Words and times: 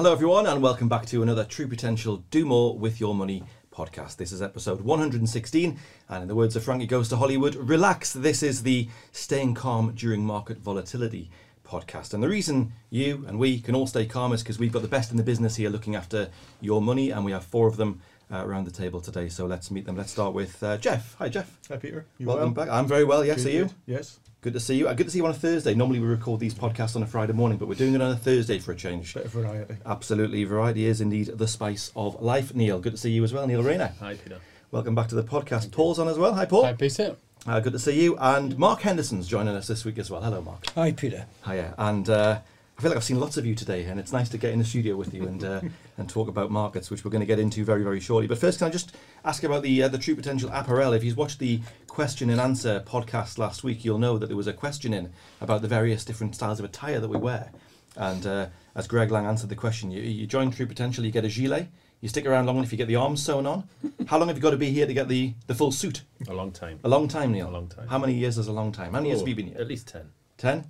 Hello, 0.00 0.12
everyone, 0.12 0.46
and 0.46 0.62
welcome 0.62 0.88
back 0.88 1.04
to 1.04 1.22
another 1.22 1.44
True 1.44 1.68
Potential 1.68 2.24
Do 2.30 2.46
More 2.46 2.78
with 2.78 3.00
Your 3.00 3.14
Money 3.14 3.44
podcast. 3.70 4.16
This 4.16 4.32
is 4.32 4.40
episode 4.40 4.80
116, 4.80 5.78
and 6.08 6.22
in 6.22 6.26
the 6.26 6.34
words 6.34 6.56
of 6.56 6.64
Frankie 6.64 6.86
Goes 6.86 7.10
to 7.10 7.18
Hollywood, 7.18 7.54
relax. 7.54 8.14
This 8.14 8.42
is 8.42 8.62
the 8.62 8.88
Staying 9.12 9.52
Calm 9.52 9.92
During 9.94 10.24
Market 10.24 10.56
Volatility 10.56 11.30
podcast. 11.68 12.14
And 12.14 12.22
the 12.22 12.30
reason 12.30 12.72
you 12.88 13.26
and 13.28 13.38
we 13.38 13.60
can 13.60 13.74
all 13.74 13.86
stay 13.86 14.06
calm 14.06 14.32
is 14.32 14.42
because 14.42 14.58
we've 14.58 14.72
got 14.72 14.80
the 14.80 14.88
best 14.88 15.10
in 15.10 15.18
the 15.18 15.22
business 15.22 15.56
here 15.56 15.68
looking 15.68 15.94
after 15.94 16.30
your 16.62 16.80
money, 16.80 17.10
and 17.10 17.22
we 17.22 17.32
have 17.32 17.44
four 17.44 17.68
of 17.68 17.76
them 17.76 18.00
uh, 18.32 18.42
around 18.42 18.64
the 18.64 18.70
table 18.70 19.02
today. 19.02 19.28
So 19.28 19.44
let's 19.44 19.70
meet 19.70 19.84
them. 19.84 19.98
Let's 19.98 20.12
start 20.12 20.32
with 20.32 20.62
uh, 20.62 20.78
Jeff. 20.78 21.14
Hi, 21.18 21.28
Jeff. 21.28 21.58
Hi, 21.68 21.76
Peter. 21.76 22.06
You 22.16 22.26
Welcome 22.26 22.54
well? 22.54 22.64
back. 22.64 22.74
I'm 22.74 22.86
very 22.86 23.04
well. 23.04 23.22
Yes, 23.22 23.44
Good, 23.44 23.48
are 23.48 23.56
you? 23.58 23.70
Yes. 23.84 24.18
Good 24.42 24.54
to 24.54 24.60
see 24.60 24.76
you. 24.76 24.88
Uh, 24.88 24.94
good 24.94 25.04
to 25.04 25.10
see 25.10 25.18
you 25.18 25.24
on 25.26 25.32
a 25.32 25.34
Thursday. 25.34 25.74
Normally 25.74 26.00
we 26.00 26.06
record 26.06 26.40
these 26.40 26.54
podcasts 26.54 26.96
on 26.96 27.02
a 27.02 27.06
Friday 27.06 27.34
morning, 27.34 27.58
but 27.58 27.68
we're 27.68 27.74
doing 27.74 27.94
it 27.94 28.00
on 28.00 28.10
a 28.12 28.16
Thursday 28.16 28.58
for 28.58 28.72
a 28.72 28.76
change. 28.76 29.12
Bit 29.12 29.26
of 29.26 29.32
variety. 29.32 29.76
Absolutely, 29.84 30.44
variety 30.44 30.86
is 30.86 31.02
indeed 31.02 31.26
the 31.26 31.46
spice 31.46 31.92
of 31.94 32.22
life. 32.22 32.54
Neil, 32.54 32.80
good 32.80 32.92
to 32.92 32.98
see 32.98 33.10
you 33.10 33.22
as 33.22 33.34
well. 33.34 33.46
Neil 33.46 33.62
Rayner, 33.62 33.92
Hi, 34.00 34.14
Peter. 34.14 34.38
welcome 34.70 34.94
back 34.94 35.08
to 35.08 35.14
the 35.14 35.22
podcast. 35.22 35.70
Paul's 35.72 35.98
on 35.98 36.08
as 36.08 36.16
well. 36.16 36.32
Hi, 36.32 36.46
Paul. 36.46 36.64
Hi, 36.64 36.72
Peter. 36.72 37.16
Uh, 37.46 37.60
good 37.60 37.74
to 37.74 37.78
see 37.78 38.02
you. 38.02 38.16
And 38.18 38.56
Mark 38.58 38.80
Henderson's 38.80 39.28
joining 39.28 39.54
us 39.54 39.66
this 39.66 39.84
week 39.84 39.98
as 39.98 40.10
well. 40.10 40.22
Hello, 40.22 40.40
Mark. 40.40 40.64
Hi, 40.74 40.92
Peter. 40.92 41.26
Hiya. 41.46 41.74
And 41.76 42.08
uh, 42.08 42.38
I 42.80 42.82
feel 42.82 42.92
like 42.92 42.96
I've 42.96 43.04
seen 43.04 43.20
lots 43.20 43.36
of 43.36 43.44
you 43.44 43.54
today, 43.54 43.84
and 43.84 44.00
it's 44.00 44.10
nice 44.10 44.30
to 44.30 44.38
get 44.38 44.54
in 44.54 44.58
the 44.58 44.64
studio 44.64 44.96
with 44.96 45.12
you 45.12 45.24
and 45.24 45.44
uh, 45.44 45.60
and 45.98 46.08
talk 46.08 46.28
about 46.28 46.50
markets, 46.50 46.90
which 46.90 47.04
we're 47.04 47.10
going 47.10 47.20
to 47.20 47.26
get 47.26 47.38
into 47.38 47.62
very 47.62 47.82
very 47.82 48.00
shortly. 48.00 48.26
But 48.26 48.38
first, 48.38 48.58
can 48.58 48.68
I 48.68 48.70
just 48.70 48.96
ask 49.22 49.44
about 49.44 49.62
the 49.62 49.82
uh, 49.82 49.88
the 49.88 49.98
True 49.98 50.14
Potential 50.14 50.48
apparel? 50.50 50.94
If 50.94 51.04
you've 51.04 51.18
watched 51.18 51.40
the 51.40 51.60
question 51.88 52.30
and 52.30 52.40
answer 52.40 52.82
podcast 52.86 53.36
last 53.36 53.62
week, 53.62 53.84
you'll 53.84 53.98
know 53.98 54.16
that 54.16 54.28
there 54.28 54.36
was 54.36 54.46
a 54.46 54.54
question 54.54 54.94
in 54.94 55.12
about 55.42 55.60
the 55.60 55.68
various 55.68 56.06
different 56.06 56.34
styles 56.34 56.58
of 56.58 56.64
attire 56.64 57.00
that 57.00 57.08
we 57.08 57.18
wear. 57.18 57.52
And 57.96 58.26
uh, 58.26 58.46
as 58.74 58.86
Greg 58.86 59.10
Lang 59.10 59.26
answered 59.26 59.50
the 59.50 59.56
question, 59.56 59.90
you, 59.90 60.00
you 60.00 60.26
join 60.26 60.50
True 60.50 60.64
Potential, 60.64 61.04
you 61.04 61.10
get 61.10 61.26
a 61.26 61.28
gilet. 61.28 61.68
You 62.00 62.08
stick 62.08 62.24
around 62.24 62.46
long 62.46 62.56
enough, 62.56 62.72
you 62.72 62.78
get 62.78 62.88
the 62.88 62.96
arms 62.96 63.22
sewn 63.22 63.44
on. 63.44 63.68
How 64.06 64.16
long 64.16 64.28
have 64.28 64.38
you 64.38 64.42
got 64.42 64.52
to 64.52 64.56
be 64.56 64.70
here 64.70 64.86
to 64.86 64.94
get 64.94 65.06
the, 65.06 65.34
the 65.48 65.54
full 65.54 65.70
suit? 65.70 66.00
A 66.30 66.32
long 66.32 66.50
time. 66.50 66.80
A 66.82 66.88
long 66.88 67.08
time, 67.08 67.32
Neil. 67.32 67.50
A 67.50 67.50
long 67.50 67.68
time. 67.68 67.88
How 67.88 67.98
many 67.98 68.14
years 68.14 68.38
is 68.38 68.46
a 68.46 68.52
long 68.52 68.72
time? 68.72 68.92
How 68.92 69.00
many 69.00 69.10
years 69.10 69.20
have 69.20 69.28
you 69.28 69.34
been 69.34 69.48
here? 69.48 69.58
At 69.58 69.68
least 69.68 69.86
10. 69.88 70.10
10? 70.38 70.64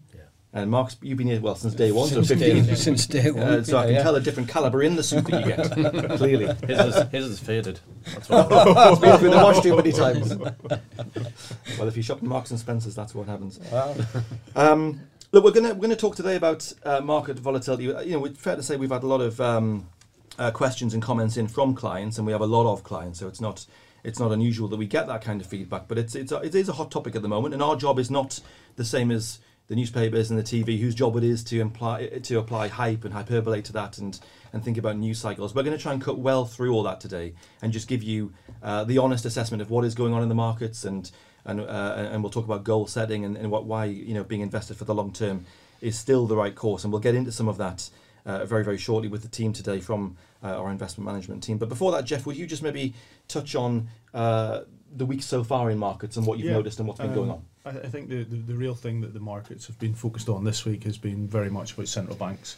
And 0.53 0.69
Mark's, 0.69 0.97
you've 1.01 1.17
been 1.17 1.29
here 1.29 1.41
well 1.41 1.55
since 1.55 1.75
day 1.75 1.93
one, 1.93 2.09
Since 2.09 2.27
so 2.29 2.34
day, 2.34 2.55
fifteen. 2.55 2.77
since 2.77 3.06
day 3.06 3.31
one. 3.31 3.43
Uh, 3.43 3.62
so 3.62 3.79
I 3.79 3.84
can 3.84 3.95
yeah. 3.95 4.03
tell 4.03 4.17
a 4.17 4.20
different 4.20 4.48
calibre 4.48 4.84
in 4.84 4.97
the 4.97 5.03
suit 5.03 5.25
that 5.27 5.47
you 5.47 5.55
get. 5.55 6.17
Clearly, 6.19 6.47
His 6.67 6.81
is, 6.81 7.09
his 7.11 7.25
is 7.27 7.39
faded. 7.39 7.79
That's 8.12 8.29
what 8.29 8.48
it's 8.51 9.01
been 9.01 9.19
through 9.19 9.31
the 9.31 9.37
wash 9.37 9.61
too 9.61 9.77
many 9.77 9.93
times. 9.93 10.37
well, 11.78 11.87
if 11.87 11.97
you 11.97 12.03
shop 12.03 12.17
at 12.17 12.25
Marks 12.25 12.51
and 12.51 12.59
Spencers, 12.59 12.97
that's 12.97 13.15
what 13.15 13.28
happens. 13.28 13.61
Um, 14.56 15.01
look, 15.31 15.45
we're 15.45 15.53
gonna 15.53 15.73
we're 15.73 15.83
gonna 15.83 15.95
talk 15.95 16.17
today 16.17 16.34
about 16.34 16.73
uh, 16.84 17.01
market 17.01 17.39
volatility. 17.39 17.84
You 17.84 18.19
know, 18.19 18.25
it's 18.25 18.41
fair 18.41 18.56
to 18.56 18.62
say 18.62 18.75
we've 18.75 18.91
had 18.91 19.05
a 19.05 19.06
lot 19.06 19.21
of 19.21 19.41
um, 19.41 19.87
uh, 20.37 20.51
questions 20.51 20.95
and 20.95 21.03
comments 21.03 21.37
in 21.37 21.47
from 21.47 21.77
clients, 21.77 22.19
and 22.19 22.27
we 22.27 22.33
have 22.33 22.41
a 22.41 22.47
lot 22.47 22.71
of 22.73 22.83
clients, 22.83 23.21
so 23.21 23.28
it's 23.28 23.41
not 23.41 23.67
it's 24.03 24.19
not 24.19 24.33
unusual 24.33 24.67
that 24.67 24.78
we 24.78 24.87
get 24.87 25.06
that 25.06 25.23
kind 25.23 25.41
of 25.41 25.47
feedback. 25.47 25.87
But 25.87 25.97
it's 25.97 26.17
it's 26.17 26.33
a, 26.33 26.39
it 26.39 26.56
is 26.56 26.69
a 26.69 26.73
hot 26.73 26.91
topic 26.91 27.15
at 27.15 27.23
the 27.23 27.28
moment, 27.28 27.55
and 27.55 27.62
our 27.62 27.77
job 27.77 28.01
is 28.01 28.11
not 28.11 28.41
the 28.75 28.84
same 28.84 29.12
as 29.12 29.39
the 29.71 29.77
newspapers 29.77 30.31
and 30.31 30.39
the 30.39 30.43
TV, 30.43 30.81
whose 30.81 30.97
job 30.97 31.17
it 31.17 31.23
is 31.23 31.45
to 31.45 31.61
imply 31.61 32.09
to 32.09 32.39
apply 32.41 32.67
hype 32.67 33.05
and 33.05 33.15
hyperbole 33.15 33.63
to 33.63 33.73
that, 33.73 33.99
and 33.99 34.19
and 34.53 34.65
think 34.65 34.77
about 34.77 34.99
news 34.99 35.21
cycles. 35.21 35.55
We're 35.55 35.62
going 35.62 35.77
to 35.77 35.83
try 35.83 35.93
and 35.93 36.03
cut 36.03 36.19
well 36.19 36.45
through 36.45 36.73
all 36.73 36.83
that 36.83 37.01
today, 37.01 37.35
and 37.62 37.73
just 37.73 37.87
give 37.87 38.03
you 38.03 38.33
uh, 38.65 38.83
the 38.83 38.99
honest 38.99 39.25
assessment 39.25 39.62
of 39.62 39.71
what 39.71 39.85
is 39.85 39.95
going 39.95 40.12
on 40.12 40.25
in 40.25 40.29
the 40.29 40.35
markets, 40.35 40.85
and 40.85 41.09
and 41.45 41.61
uh, 41.61 42.09
and 42.11 42.21
we'll 42.21 42.33
talk 42.33 42.45
about 42.45 42.65
goal 42.65 42.89
setting 42.89 43.25
and, 43.25 43.37
and 43.37 43.49
what 43.49 43.65
why 43.65 43.85
you 43.85 44.12
know 44.12 44.25
being 44.25 44.41
invested 44.41 44.77
for 44.77 44.85
the 44.85 44.95
long 44.95 45.12
term 45.12 45.47
is 45.81 45.97
still 45.97 46.27
the 46.27 46.37
right 46.37 46.56
course, 46.56 46.83
and 46.83 46.93
we'll 46.93 47.00
get 47.00 47.15
into 47.15 47.31
some 47.31 47.47
of 47.47 47.56
that 47.59 47.89
uh, 48.27 48.44
very 48.44 48.65
very 48.65 48.77
shortly 48.77 49.06
with 49.06 49.23
the 49.23 49.28
team 49.28 49.53
today 49.53 49.78
from 49.78 50.17
uh, 50.43 50.49
our 50.49 50.73
investment 50.73 51.06
management 51.06 51.44
team. 51.44 51.59
But 51.59 51.69
before 51.69 51.93
that, 51.93 52.05
Jeff, 52.05 52.27
would 52.27 52.37
you 52.37 52.49
just 52.49 52.65
maybe 52.65 52.93
touch 53.28 53.55
on 53.55 53.87
uh, 54.15 54.62
the 54.93 55.06
week 55.06 55.23
so 55.23 55.44
far 55.44 55.71
in 55.71 55.78
markets 55.78 56.17
and 56.17 56.27
what 56.27 56.41
you've 56.41 56.49
Yeah, 56.49 56.55
noticed 56.55 56.81
and 56.81 56.89
what's 56.89 56.99
been 56.99 57.15
going 57.15 57.31
um, 57.31 57.37
on? 57.37 57.44
I, 57.65 57.71
I 57.71 57.88
think 57.88 58.09
the, 58.09 58.25
the, 58.25 58.37
the 58.37 58.54
real 58.54 58.75
thing 58.75 59.00
that 59.03 59.12
the 59.12 59.21
markets 59.21 59.66
have 59.66 59.78
been 59.78 59.94
focused 59.94 60.28
on 60.28 60.44
this 60.44 60.65
week 60.65 60.84
has 60.84 60.97
been 60.98 61.26
very 61.28 61.50
much 61.50 61.75
about 61.75 61.88
central 61.88 62.16
banks 62.16 62.56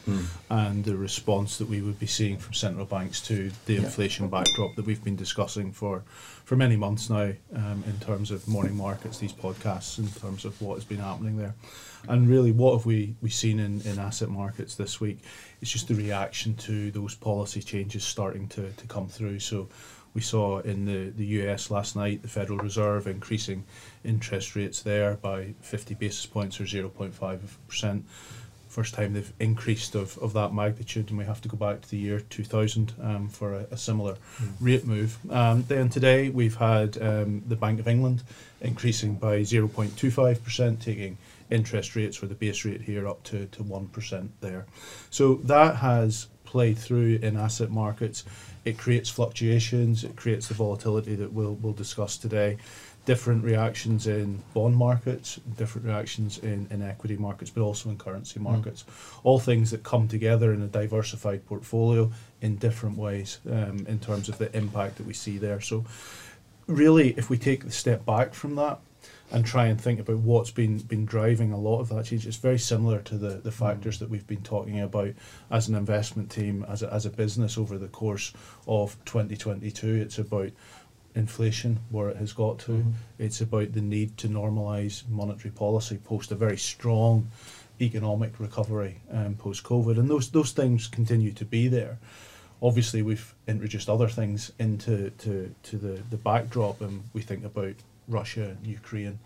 and 0.51 0.85
the 0.85 0.97
response 0.97 1.59
that 1.59 1.69
we 1.69 1.81
would 1.83 1.99
be 1.99 2.07
seeing 2.07 2.39
from 2.39 2.55
central 2.55 2.87
banks 2.87 3.21
to 3.23 3.51
the 3.67 3.75
Yeah. 3.75 3.81
inflation 3.81 4.29
backdrop 4.29 4.75
that 4.77 4.87
we've 4.87 5.03
been 5.03 5.17
discussing 5.17 5.73
for, 5.73 6.03
for 6.45 6.57
many 6.57 6.77
months 6.77 7.11
now 7.11 7.33
um, 7.55 7.83
in 7.87 7.99
terms 8.01 8.31
of 8.31 8.47
morning 8.47 8.77
markets, 8.77 9.19
these 9.19 9.33
podcasts, 9.33 9.99
in 9.99 10.09
terms 10.21 10.45
of 10.45 10.61
what 10.63 10.75
has 10.75 10.85
been 10.85 10.99
happening 10.99 11.37
there. 11.37 11.55
And 12.09 12.29
really, 12.29 12.51
what 12.51 12.77
have 12.77 12.85
we, 12.85 13.15
we 13.23 13.31
seen 13.31 13.61
in, 13.61 13.81
in 13.83 13.99
asset 13.99 14.29
markets 14.29 14.75
this 14.75 15.01
week? 15.01 15.21
It's 15.61 15.71
just 15.71 15.87
the 15.87 15.95
reaction 15.95 16.55
to 16.57 16.91
those 16.91 17.15
policy 17.15 17.63
changes 17.63 18.03
starting 18.05 18.49
to, 18.49 18.71
to 18.73 18.87
come 18.89 19.07
through. 19.09 19.39
So 19.39 19.69
we 20.15 20.21
saw 20.21 20.59
in 20.61 20.85
the, 20.85 21.11
the 21.11 21.27
US 21.43 21.71
last 21.71 21.97
night 21.97 22.23
the 22.23 22.29
Federal 22.29 22.59
Reserve 22.59 23.07
increasing 23.07 23.65
interest 24.05 24.55
rates 24.55 24.83
there 24.83 25.15
by 25.15 25.55
50 25.61 25.95
basis 25.95 26.27
points 26.27 26.61
or 26.61 26.65
0.5%. 26.65 28.03
First 28.69 28.95
time 28.95 29.13
they've 29.13 29.33
increased 29.39 29.95
of, 29.95 30.17
of 30.19 30.33
that 30.33 30.55
magnitude, 30.55 31.11
and 31.11 31.19
we 31.19 31.27
have 31.27 31.43
to 31.43 31.49
go 31.49 31.59
back 31.59 31.83
to 31.83 31.91
the 31.91 31.99
year 31.99 32.21
2000 32.21 32.95
um, 33.03 33.29
for 33.29 33.53
a, 33.53 33.67
a 33.71 33.77
similar 33.77 34.17
rate 34.61 34.87
move. 34.87 35.19
Um, 35.31 35.65
then 35.69 35.91
today 35.91 36.31
we've 36.31 36.57
had 36.57 37.01
um, 37.03 37.43
the 37.47 37.57
Bank 37.57 37.81
of 37.81 37.89
England 37.89 38.23
increasing 38.63 39.17
by 39.17 39.41
0.25%, 39.41 40.81
taking 40.81 41.19
interest 41.51 41.95
rates 41.95 42.23
or 42.23 42.27
the 42.27 42.35
base 42.35 42.65
rate 42.65 42.81
here 42.81 43.07
up 43.07 43.23
to, 43.25 43.45
to 43.47 43.63
1% 43.63 44.29
there. 44.41 44.65
So 45.11 45.35
that 45.45 45.77
has 45.77 46.29
played 46.53 46.77
through 46.77 47.19
in 47.23 47.35
asset 47.35 47.71
markets. 47.71 48.25
It 48.67 48.77
creates 48.77 49.09
fluctuations, 49.09 50.05
it 50.05 50.17
creates 50.17 50.49
the 50.49 50.55
volatility 50.55 51.15
that 51.15 51.33
we'll, 51.33 51.55
we'll 51.55 51.73
discuss 51.73 52.19
today. 52.19 52.59
Different 53.07 53.43
reactions 53.43 54.07
in 54.07 54.43
bond 54.53 54.77
markets, 54.77 55.41
different 55.57 55.87
reactions 55.87 56.39
in, 56.39 56.69
in 56.71 56.83
equity 56.83 57.17
markets, 57.17 57.51
but 57.51 57.63
also 57.63 57.89
in 57.89 57.97
currency 57.97 58.39
markets. 58.39 58.85
All 59.25 59.41
things 59.41 59.71
that 59.71 59.83
come 59.83 60.09
together 60.09 60.53
in 60.53 60.61
a 60.61 60.69
diversified 60.69 61.45
portfolio 61.47 62.13
in 62.43 62.57
different 62.57 62.99
ways 62.99 63.41
um, 63.51 63.87
in 63.89 63.99
terms 63.99 64.29
of 64.29 64.37
the 64.37 64.55
impact 64.55 64.99
that 64.99 65.07
we 65.07 65.15
see 65.15 65.39
there. 65.39 65.61
So, 65.61 65.87
really, 66.67 67.15
if 67.17 67.31
we 67.31 67.39
take 67.39 67.65
the 67.65 67.73
step 67.73 68.05
back 68.05 68.35
from 68.35 68.57
that, 68.57 68.79
and 69.33 69.47
try 69.47 69.67
and 69.67 69.81
think 69.81 69.99
about 69.99 70.19
what's 70.19 70.51
been 70.51 70.79
been 70.79 71.07
driving 71.07 71.53
a 71.53 71.59
lot 71.59 71.81
of 71.81 71.89
that 71.89 72.05
change. 72.05 72.27
It's 72.27 72.37
very 72.37 72.59
similar 72.59 73.01
to 73.03 73.17
the, 73.17 73.37
the 73.37 73.51
factors 73.51 73.99
that 73.99 74.11
we've 74.11 74.27
been 74.27 74.43
talking 74.43 74.81
about 74.81 75.15
as 75.51 75.69
an 75.69 75.75
investment 75.75 76.31
team, 76.31 76.65
as 76.69 76.83
a, 76.83 76.93
as 76.93 77.07
a 77.07 77.11
business 77.11 77.57
over 77.57 77.79
the 77.79 77.89
course 77.89 78.33
of 78.69 79.03
2022. 79.07 79.95
It's 79.95 80.19
about 80.19 80.51
inflation, 81.15 81.81
where 81.91 82.11
it 82.11 82.19
has 82.19 82.33
got 82.35 82.59
to. 82.61 82.85
It's 83.19 83.41
about 83.41 83.73
the 83.73 83.81
need 83.81 84.19
to 84.19 84.29
normalise 84.29 85.09
monetary 85.09 85.51
policy 85.51 85.97
post 85.97 86.31
a 86.31 86.35
very 86.35 86.59
strong 86.59 87.31
economic 87.81 88.39
recovery 88.39 89.01
um, 89.11 89.35
post 89.35 89.65
COVID, 89.65 89.99
and 89.99 90.11
those 90.11 90.31
those 90.31 90.53
things 90.53 90.89
continue 90.89 91.33
to 91.33 91.47
be 91.47 91.69
there. 91.69 91.99
Obviously, 92.61 93.01
we've 93.03 93.35
introduced 93.49 93.89
other 93.89 94.09
things 94.09 94.53
into 94.59 95.11
to, 95.11 95.53
to 95.65 95.77
the, 95.77 96.03
the 96.11 96.17
backdrop, 96.17 96.81
and 96.83 97.03
we 97.13 97.23
think 97.23 97.45
about 97.45 97.75
Russia 98.09 98.57
and 98.57 98.67
Ukraine 98.67 99.19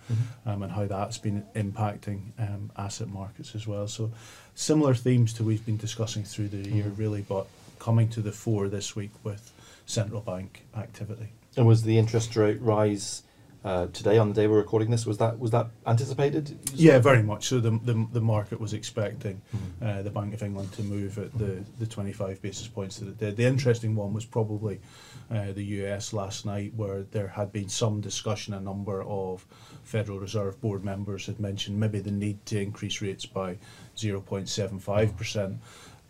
um, 0.44 0.62
and 0.62 0.72
how 0.72 0.86
that's 0.86 1.18
been 1.18 1.44
impacting 1.54 2.32
um, 2.38 2.70
asset 2.76 3.08
markets 3.08 3.54
as 3.54 3.66
well. 3.66 3.88
So, 3.88 4.10
similar 4.54 4.94
themes 4.94 5.32
to 5.34 5.44
we've 5.44 5.64
been 5.64 5.76
discussing 5.76 6.24
through 6.24 6.48
the 6.48 6.68
year, 6.68 6.88
really, 6.96 7.22
but 7.22 7.46
coming 7.78 8.08
to 8.10 8.20
the 8.20 8.32
fore 8.32 8.68
this 8.68 8.96
week 8.96 9.12
with 9.22 9.52
central 9.86 10.20
bank 10.20 10.64
activity. 10.76 11.28
And 11.56 11.66
was 11.66 11.82
the 11.84 11.98
interest 11.98 12.36
rate 12.36 12.60
rise 12.60 13.22
uh, 13.66 13.88
today 13.88 14.16
on 14.16 14.28
the 14.28 14.34
day 14.34 14.46
we're 14.46 14.58
recording 14.58 14.90
this? 14.90 15.04
Was 15.04 15.18
that 15.18 15.40
was 15.40 15.50
that 15.50 15.66
anticipated? 15.86 16.56
Yeah, 16.72 17.00
very 17.00 17.22
much. 17.22 17.48
So 17.48 17.58
the 17.58 17.72
the, 17.82 18.06
the 18.12 18.20
market 18.20 18.60
was 18.60 18.72
expecting 18.72 19.42
uh, 19.82 20.02
the 20.02 20.10
Bank 20.10 20.32
of 20.34 20.42
England 20.42 20.72
to 20.74 20.82
move 20.84 21.18
at 21.18 21.36
the, 21.36 21.64
the 21.80 21.86
25 21.86 22.40
basis 22.40 22.68
points 22.68 22.98
that 22.98 23.08
it 23.08 23.18
did. 23.18 23.36
The 23.36 23.44
interesting 23.44 23.96
one 23.96 24.14
was 24.14 24.24
probably 24.24 24.80
uh, 25.32 25.50
the 25.50 25.64
US 25.64 26.12
last 26.12 26.46
night, 26.46 26.74
where 26.76 27.02
there 27.02 27.26
had 27.26 27.52
been 27.52 27.68
some 27.68 28.00
discussion. 28.00 28.54
A 28.54 28.60
number 28.60 29.02
of 29.02 29.44
Federal 29.82 30.20
Reserve 30.20 30.60
Board 30.60 30.84
members 30.84 31.26
had 31.26 31.40
mentioned 31.40 31.78
maybe 31.78 31.98
the 31.98 32.12
need 32.12 32.46
to 32.46 32.60
increase 32.60 33.02
rates 33.02 33.26
by 33.26 33.58
0.75 33.96 35.16
percent. 35.16 35.58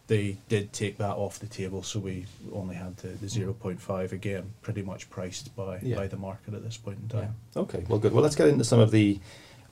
They 0.08 0.36
did 0.48 0.72
take 0.72 0.98
that 0.98 1.16
off 1.16 1.40
the 1.40 1.46
table, 1.46 1.82
so 1.82 1.98
we 1.98 2.26
only 2.52 2.76
had 2.76 2.96
the, 2.98 3.08
the 3.08 3.26
0.5 3.26 4.12
again, 4.12 4.52
pretty 4.62 4.82
much 4.82 5.10
priced 5.10 5.54
by, 5.56 5.80
Yeah. 5.82 5.96
by 5.96 6.06
the 6.06 6.16
market 6.16 6.54
at 6.54 6.62
this 6.62 6.76
point 6.76 6.98
in 7.02 7.08
time. 7.08 7.34
Okay, 7.56 7.84
well, 7.88 7.98
good. 7.98 8.12
Well, 8.12 8.22
let's 8.22 8.36
get 8.36 8.48
into 8.48 8.64
some 8.64 8.78
of 8.80 8.90
the 8.90 9.18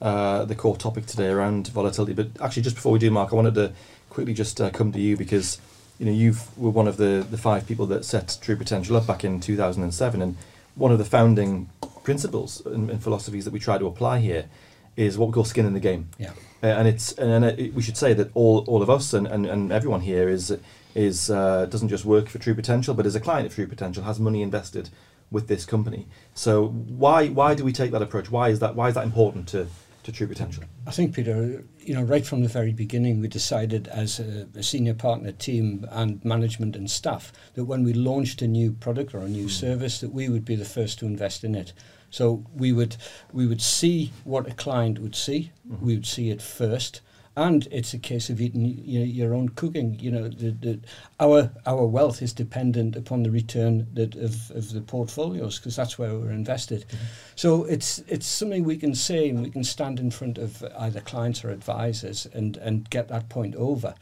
uh, 0.03 0.45
the 0.45 0.57
core 0.57 0.77
topic 0.77 1.07
today 1.07 1.29
around 1.29 1.69
volatility. 1.69 2.13
But 2.15 2.29
actually, 2.41 2.63
just 2.63 2.75
before 2.75 2.93
we 2.93 2.99
do, 2.99 3.11
Mark, 3.13 3.33
I 3.33 3.37
wanted 3.37 3.55
to 3.55 3.73
quickly 4.11 4.35
just 4.35 4.61
uh, 4.61 4.71
come 4.71 4.91
to 4.93 5.01
you 5.01 5.17
because 5.17 5.59
you 6.01 6.07
know 6.07 6.13
you 6.13 6.35
were 6.57 6.71
one 6.71 6.89
of 6.89 6.97
the 6.97 7.25
the 7.31 7.39
five 7.39 7.67
people 7.67 7.87
that 7.87 8.05
set 8.05 8.37
True 8.41 8.57
Potential 8.57 8.97
up 8.97 9.07
back 9.07 9.23
in 9.25 9.41
2007, 9.41 10.21
and 10.21 10.37
one 10.75 10.91
of 10.91 10.99
the 10.99 11.05
founding 11.05 11.71
principles 12.03 12.61
and, 12.67 12.91
and 12.91 13.03
philosophies 13.03 13.45
that 13.45 13.53
we 13.53 13.61
try 13.61 13.79
to 13.79 13.87
apply 13.87 14.19
here 14.19 14.47
is 14.97 15.19
what 15.19 15.29
we 15.29 15.33
call 15.33 15.45
skin 15.45 15.67
in 15.67 15.75
the 15.75 15.81
game. 15.81 16.09
Yeah. 16.19 16.33
Uh, 16.63 16.67
and 16.67 16.89
it's 16.89 17.13
and, 17.13 17.31
and 17.31 17.45
it, 17.61 17.75
we 17.75 17.83
should 17.83 17.97
say 17.97 18.15
that 18.15 18.31
all 18.35 18.65
all 18.67 18.83
of 18.83 18.89
us 18.89 19.13
and, 19.13 19.27
and, 19.27 19.47
and 19.47 19.73
everyone 19.73 20.01
here 20.01 20.29
is 20.29 20.57
is 20.95 21.31
uh, 21.31 21.67
doesn't 21.67 21.89
just 21.89 22.05
work 22.05 22.29
for 22.29 22.39
True 22.39 22.55
Potential, 22.55 22.95
but 22.95 23.07
is 23.07 23.15
a 23.15 23.21
client 23.21 23.47
of 23.47 23.55
True 23.55 23.67
Potential, 23.67 24.05
has 24.05 24.19
money 24.19 24.43
invested 24.43 24.91
with 25.31 25.49
this 25.49 25.67
company. 25.67 26.07
So 26.35 26.69
why 26.69 27.29
why 27.29 27.55
do 27.55 27.65
we 27.65 27.73
take 27.73 27.91
that 27.91 28.03
approach? 28.03 28.31
Why 28.31 28.49
is 28.49 28.61
that 28.61 28.75
why 28.75 28.89
is 28.89 28.95
that 28.95 29.05
important 29.05 29.49
to 29.49 29.67
to 30.05 30.13
True 30.13 30.27
Potential? 30.27 30.65
I 30.87 30.91
think 30.91 31.15
Peter, 31.15 31.65
you 31.81 31.95
know, 31.95 32.03
right 32.03 32.25
from 32.25 32.43
the 32.43 32.49
very 32.49 32.73
beginning, 32.73 33.21
we 33.21 33.29
decided 33.29 33.89
as 33.89 34.21
a, 34.21 34.47
a 34.55 34.63
senior 34.63 34.95
partner 34.95 35.33
team 35.33 35.87
and 35.91 36.25
management 36.25 36.77
and 36.77 36.91
staff 36.91 37.33
that 37.55 37.65
when 37.65 37.85
we 37.85 37.93
launched 37.93 38.43
a 38.43 38.47
new 38.47 38.73
product 38.73 39.15
or 39.15 39.19
a 39.19 39.29
new 39.29 39.47
mm. 39.47 39.51
service, 39.51 40.01
that 40.01 40.13
we 40.13 40.29
would 40.29 40.45
be 40.45 40.57
the 40.57 40.65
first 40.65 40.99
to 40.99 41.07
invest 41.07 41.43
in 41.43 41.55
it. 41.55 41.73
So 42.15 42.45
we 42.55 42.73
would 42.73 42.97
we 43.33 43.47
would 43.47 43.61
see 43.61 44.13
what 44.23 44.49
a 44.49 44.55
client 44.55 44.99
would 45.01 45.17
see. 45.17 45.51
Mm-hmm. 45.69 45.85
We 45.85 45.95
would 45.97 46.07
see 46.07 46.31
it 46.31 46.41
first 46.41 47.01
and 47.37 47.67
it's 47.73 47.93
a 47.93 47.99
case 47.99 48.31
of 48.31 48.41
eating 48.41 48.65
you 48.85 49.01
know, 49.01 49.05
your 49.05 49.35
own 49.35 49.49
cooking. 49.51 49.99
You 49.99 50.11
know, 50.13 50.29
the, 50.29 50.51
the, 50.53 50.81
our 51.19 51.51
our 51.67 51.87
wealth 51.87 52.23
is 52.23 52.33
dependent 52.33 52.95
upon 52.95 53.25
the 53.25 53.31
return 53.31 53.89
that 53.95 54.15
of, 54.15 54.51
of 54.53 54.73
the 54.73 54.81
portfolios 54.81 55.59
because 55.59 55.75
that's 55.75 55.99
where 55.99 56.15
we're 56.15 56.31
invested. 56.31 56.85
Mm-hmm. 56.87 57.05
So 57.35 57.65
it's 57.65 57.99
it's 58.07 58.27
something 58.27 58.63
we 58.63 58.77
can 58.77 58.95
say 58.95 59.29
and 59.29 59.43
we 59.43 59.51
can 59.51 59.65
stand 59.65 59.99
in 59.99 60.11
front 60.11 60.39
of 60.39 60.65
either 60.79 61.01
clients 61.01 61.45
or 61.45 61.51
advisors 61.51 62.27
and 62.27 62.57
and 62.59 62.89
get 62.91 63.09
that 63.09 63.29
point 63.29 63.57
over. 63.57 63.95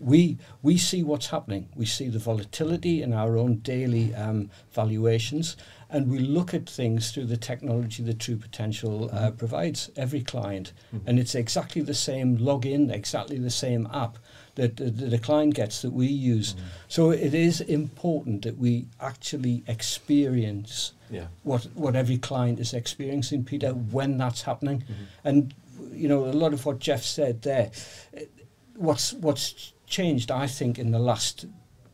We 0.00 0.38
we 0.62 0.78
see 0.78 1.04
what's 1.04 1.28
happening. 1.28 1.68
We 1.76 1.86
see 1.86 2.08
the 2.08 2.18
volatility 2.18 3.02
in 3.02 3.12
our 3.12 3.36
own 3.36 3.58
daily 3.58 4.12
um, 4.16 4.50
valuations, 4.72 5.56
and 5.92 6.10
we 6.10 6.18
look 6.18 6.54
at 6.54 6.68
things 6.68 7.12
through 7.12 7.26
the 7.26 7.36
technology 7.36 8.02
that 8.02 8.18
True 8.18 8.36
Potential 8.36 9.10
uh, 9.12 9.16
mm-hmm. 9.16 9.36
provides 9.36 9.90
every 9.94 10.22
client. 10.22 10.72
Mm-hmm. 10.94 11.08
And 11.08 11.18
it's 11.18 11.34
exactly 11.34 11.82
the 11.82 11.94
same 11.94 12.38
login, 12.38 12.90
exactly 12.90 13.38
the 13.38 13.50
same 13.50 13.86
app 13.92 14.18
that, 14.54 14.78
that 14.78 15.10
the 15.10 15.18
client 15.18 15.54
gets 15.54 15.82
that 15.82 15.92
we 15.92 16.06
use. 16.06 16.54
Mm-hmm. 16.54 16.66
So 16.88 17.10
it 17.10 17.34
is 17.34 17.60
important 17.60 18.42
that 18.42 18.56
we 18.56 18.86
actually 19.00 19.64
experience 19.66 20.92
yeah. 21.10 21.26
what, 21.42 21.64
what 21.74 21.94
every 21.94 22.16
client 22.16 22.58
is 22.58 22.72
experiencing, 22.72 23.44
Peter, 23.44 23.72
when 23.72 24.16
that's 24.16 24.42
happening. 24.42 24.80
Mm-hmm. 24.80 25.28
And, 25.28 25.54
you 25.92 26.08
know, 26.08 26.24
a 26.24 26.32
lot 26.32 26.54
of 26.54 26.64
what 26.64 26.78
Jeff 26.78 27.02
said 27.02 27.42
there, 27.42 27.70
what's, 28.76 29.12
what's 29.12 29.74
changed, 29.86 30.30
I 30.30 30.46
think, 30.46 30.78
in 30.78 30.90
the 30.90 30.98
last 30.98 31.44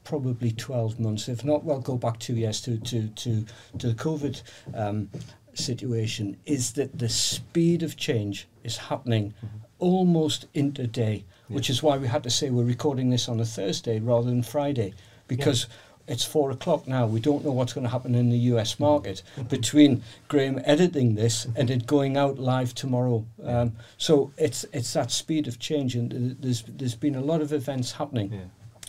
probably 0.08 0.50
12 0.50 0.99
months, 0.99 1.28
if 1.28 1.44
not, 1.44 1.64
well, 1.64 1.81
go 1.81 1.99
back 1.99 2.19
two 2.19 2.34
years 2.34 2.62
to, 2.62 2.78
to, 2.78 3.08
to, 3.08 3.44
to 3.76 3.88
the 3.88 3.94
COVID 3.94 4.43
um, 4.75 5.10
situation, 5.52 6.34
is 6.46 6.72
that 6.72 6.99
the 6.99 7.10
speed 7.10 7.82
of 7.82 7.94
change 7.94 8.49
is 8.64 8.78
happening 8.78 9.34
mm-hmm. 9.44 9.58
almost 9.78 10.50
intraday, 10.55 11.16
yeah. 11.16 11.55
which 11.55 11.69
is 11.69 11.82
why 11.82 11.99
we 11.99 12.08
had 12.08 12.22
to 12.22 12.31
say 12.31 12.49
we're 12.49 12.64
recording 12.64 13.10
this 13.10 13.28
on 13.28 13.38
a 13.38 13.44
Thursday 13.44 14.00
rather 14.00 14.31
than 14.31 14.43
Friday, 14.43 14.94
because 15.26 15.66
yeah. 15.69 16.14
it's 16.14 16.25
four 16.25 16.50
o'clock 16.52 16.88
now. 16.88 17.06
We 17.06 17.20
don't 17.20 17.44
know 17.44 17.52
what's 17.52 17.75
going 17.75 17.84
to 17.84 17.90
happen 17.90 18.14
in 18.14 18.31
the 18.31 18.38
US 18.54 18.75
mm-hmm. 18.75 18.84
market 18.84 19.22
mm-hmm. 19.37 19.49
between 19.49 20.02
Graham 20.28 20.58
editing 20.64 21.16
this 21.16 21.44
mm-hmm. 21.44 21.61
and 21.61 21.70
it 21.70 21.87
going 21.87 22.16
out 22.16 22.38
live 22.38 22.75
tomorrow. 22.75 23.26
Um, 23.44 23.76
so 23.99 24.32
it's 24.38 24.64
it's 24.72 24.94
that 24.94 25.11
speed 25.11 25.46
of 25.49 25.58
change, 25.58 25.94
and 25.94 26.34
there's 26.40 26.62
there's 26.66 26.94
been 26.94 27.14
a 27.14 27.20
lot 27.20 27.43
of 27.43 27.52
events 27.52 27.93
happening. 27.93 28.32
Yeah. 28.32 28.40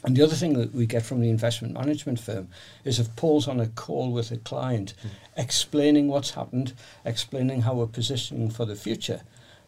And 0.04 0.16
the 0.16 0.24
other 0.24 0.36
thing 0.36 0.54
that 0.54 0.74
we 0.74 0.86
get 0.86 1.04
from 1.04 1.20
the 1.20 1.30
investment 1.30 1.74
management 1.74 2.20
firm 2.20 2.48
is 2.86 3.00
if 3.00 3.14
Paul's 3.16 3.48
on 3.48 3.60
a 3.60 3.68
call 3.68 4.12
with 4.12 4.32
a 4.32 4.38
client, 4.38 4.94
mm. 5.04 5.10
explaining 5.36 6.08
what's 6.08 6.32
happened, 6.32 6.74
explaining 7.04 7.62
how 7.62 7.74
we're 7.74 7.88
positioning 7.88 8.50
for 8.50 8.66
the 8.66 8.78
future, 8.78 9.22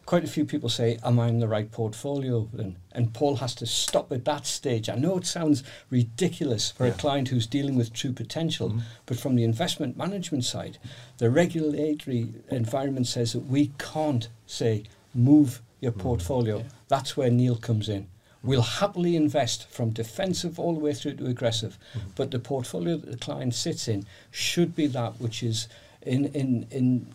quite 0.06 0.24
a 0.24 0.28
few 0.28 0.46
people 0.46 0.70
say, 0.70 0.98
Am 1.04 1.20
I 1.20 1.28
in 1.28 1.40
the 1.40 1.48
right 1.48 1.70
portfolio? 1.70 2.48
And, 2.56 2.76
and 2.92 3.12
Paul 3.12 3.36
has 3.36 3.54
to 3.56 3.66
stop 3.66 4.10
at 4.10 4.24
that 4.24 4.46
stage. 4.46 4.88
I 4.88 4.94
know 4.94 5.18
it 5.18 5.26
sounds 5.26 5.62
ridiculous 5.90 6.70
for 6.70 6.86
yeah. 6.86 6.92
a 6.92 6.96
client 6.96 7.28
who's 7.28 7.46
dealing 7.46 7.76
with 7.76 7.92
true 7.92 8.12
potential, 8.12 8.70
mm. 8.70 8.82
but 9.04 9.18
from 9.18 9.36
the 9.36 9.44
investment 9.44 9.98
management 9.98 10.44
side, 10.44 10.78
the 11.18 11.30
regulatory 11.30 12.32
environment 12.50 13.06
says 13.06 13.34
that 13.34 13.46
we 13.46 13.72
can't 13.78 14.28
say, 14.46 14.84
Move 15.14 15.60
your 15.80 15.92
mm. 15.92 15.98
portfolio. 15.98 16.58
Yeah. 16.58 16.64
That's 16.88 17.18
where 17.18 17.30
Neil 17.30 17.56
comes 17.56 17.90
in 17.90 18.08
will 18.42 18.62
happily 18.62 19.16
invest 19.16 19.68
from 19.68 19.90
defensive 19.90 20.58
all 20.58 20.74
the 20.74 20.80
way 20.80 20.92
through 20.92 21.14
to 21.14 21.26
aggressive. 21.26 21.78
Mm-hmm. 21.94 22.08
But 22.16 22.30
the 22.30 22.38
portfolio 22.38 22.96
that 22.96 23.10
the 23.10 23.16
client 23.16 23.54
sits 23.54 23.88
in 23.88 24.06
should 24.30 24.74
be 24.74 24.86
that 24.88 25.20
which 25.20 25.42
is 25.42 25.68
in 26.02 26.26
in 26.26 26.66
in 26.70 27.06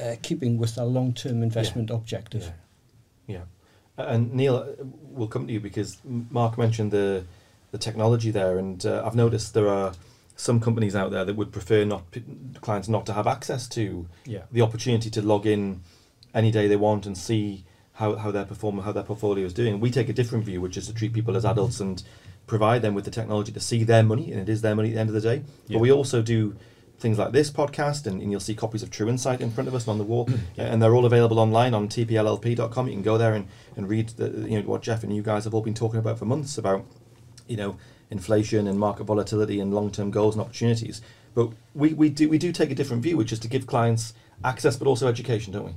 uh, 0.00 0.16
keeping 0.22 0.58
with 0.58 0.78
our 0.78 0.86
long 0.86 1.12
term 1.12 1.42
investment 1.42 1.90
yeah. 1.90 1.96
objective. 1.96 2.52
Yeah. 3.26 3.36
yeah. 3.96 4.04
And 4.06 4.34
Neil, 4.34 4.56
uh, 4.56 4.84
we'll 5.10 5.28
come 5.28 5.46
to 5.46 5.52
you 5.52 5.60
because 5.60 5.98
Mark 6.04 6.58
mentioned 6.58 6.90
the 6.90 7.24
the 7.70 7.78
technology 7.78 8.30
there, 8.30 8.58
and 8.58 8.84
uh, 8.84 9.02
I've 9.04 9.16
noticed 9.16 9.54
there 9.54 9.68
are 9.68 9.94
some 10.36 10.60
companies 10.60 10.96
out 10.96 11.10
there 11.10 11.24
that 11.24 11.36
would 11.36 11.52
prefer 11.52 11.84
not 11.84 12.02
clients 12.60 12.88
not 12.88 13.06
to 13.06 13.12
have 13.12 13.26
access 13.26 13.68
to 13.68 14.06
yeah. 14.24 14.42
the 14.50 14.62
opportunity 14.62 15.08
to 15.10 15.22
log 15.22 15.46
in 15.46 15.80
any 16.34 16.50
day 16.50 16.66
they 16.66 16.76
want 16.76 17.06
and 17.06 17.16
see 17.16 17.64
how, 17.94 18.16
how 18.16 18.30
they're 18.30 18.44
performing, 18.44 18.84
how 18.84 18.92
their 18.92 19.04
portfolio 19.04 19.46
is 19.46 19.54
doing. 19.54 19.80
We 19.80 19.90
take 19.90 20.08
a 20.08 20.12
different 20.12 20.44
view, 20.44 20.60
which 20.60 20.76
is 20.76 20.86
to 20.88 20.94
treat 20.94 21.12
people 21.12 21.36
as 21.36 21.44
adults 21.44 21.80
and 21.80 22.02
provide 22.46 22.82
them 22.82 22.94
with 22.94 23.04
the 23.04 23.10
technology 23.10 23.52
to 23.52 23.60
see 23.60 23.84
their 23.84 24.02
money, 24.02 24.32
and 24.32 24.40
it 24.40 24.48
is 24.48 24.62
their 24.62 24.74
money 24.74 24.88
at 24.90 24.94
the 24.94 25.00
end 25.00 25.10
of 25.10 25.14
the 25.14 25.20
day. 25.20 25.42
Yeah. 25.66 25.74
But 25.74 25.78
we 25.78 25.92
also 25.92 26.20
do 26.20 26.56
things 26.98 27.18
like 27.18 27.32
this 27.32 27.50
podcast, 27.50 28.06
and, 28.06 28.20
and, 28.20 28.30
you'll 28.30 28.40
see 28.40 28.54
copies 28.54 28.82
of 28.82 28.90
True 28.90 29.08
Insight 29.08 29.40
in 29.40 29.50
front 29.50 29.68
of 29.68 29.74
us 29.74 29.86
on 29.86 29.98
the 29.98 30.04
wall, 30.04 30.28
yeah. 30.56 30.64
and 30.64 30.82
they're 30.82 30.94
all 30.94 31.06
available 31.06 31.38
online 31.38 31.72
on 31.72 31.88
tpllp.com. 31.88 32.86
You 32.88 32.92
can 32.94 33.02
go 33.02 33.16
there 33.16 33.34
and, 33.34 33.46
and 33.76 33.88
read 33.88 34.10
the, 34.10 34.30
you 34.48 34.60
know 34.60 34.66
what 34.66 34.82
Jeff 34.82 35.04
and 35.04 35.14
you 35.14 35.22
guys 35.22 35.44
have 35.44 35.54
all 35.54 35.62
been 35.62 35.74
talking 35.74 36.00
about 36.00 36.18
for 36.18 36.24
months 36.24 36.58
about, 36.58 36.84
you 37.46 37.56
know, 37.56 37.76
inflation 38.10 38.66
and 38.66 38.78
market 38.78 39.04
volatility 39.04 39.60
and 39.60 39.72
long-term 39.72 40.10
goals 40.10 40.34
and 40.34 40.42
opportunities. 40.42 41.00
But 41.34 41.50
we, 41.74 41.94
we 41.94 42.08
do 42.10 42.28
we 42.28 42.38
do 42.38 42.52
take 42.52 42.70
a 42.70 42.74
different 42.74 43.02
view, 43.02 43.16
which 43.16 43.32
is 43.32 43.38
to 43.40 43.48
give 43.48 43.66
clients 43.66 44.14
access 44.42 44.76
but 44.76 44.88
also 44.88 45.06
education, 45.08 45.52
don't 45.52 45.66
we? 45.66 45.72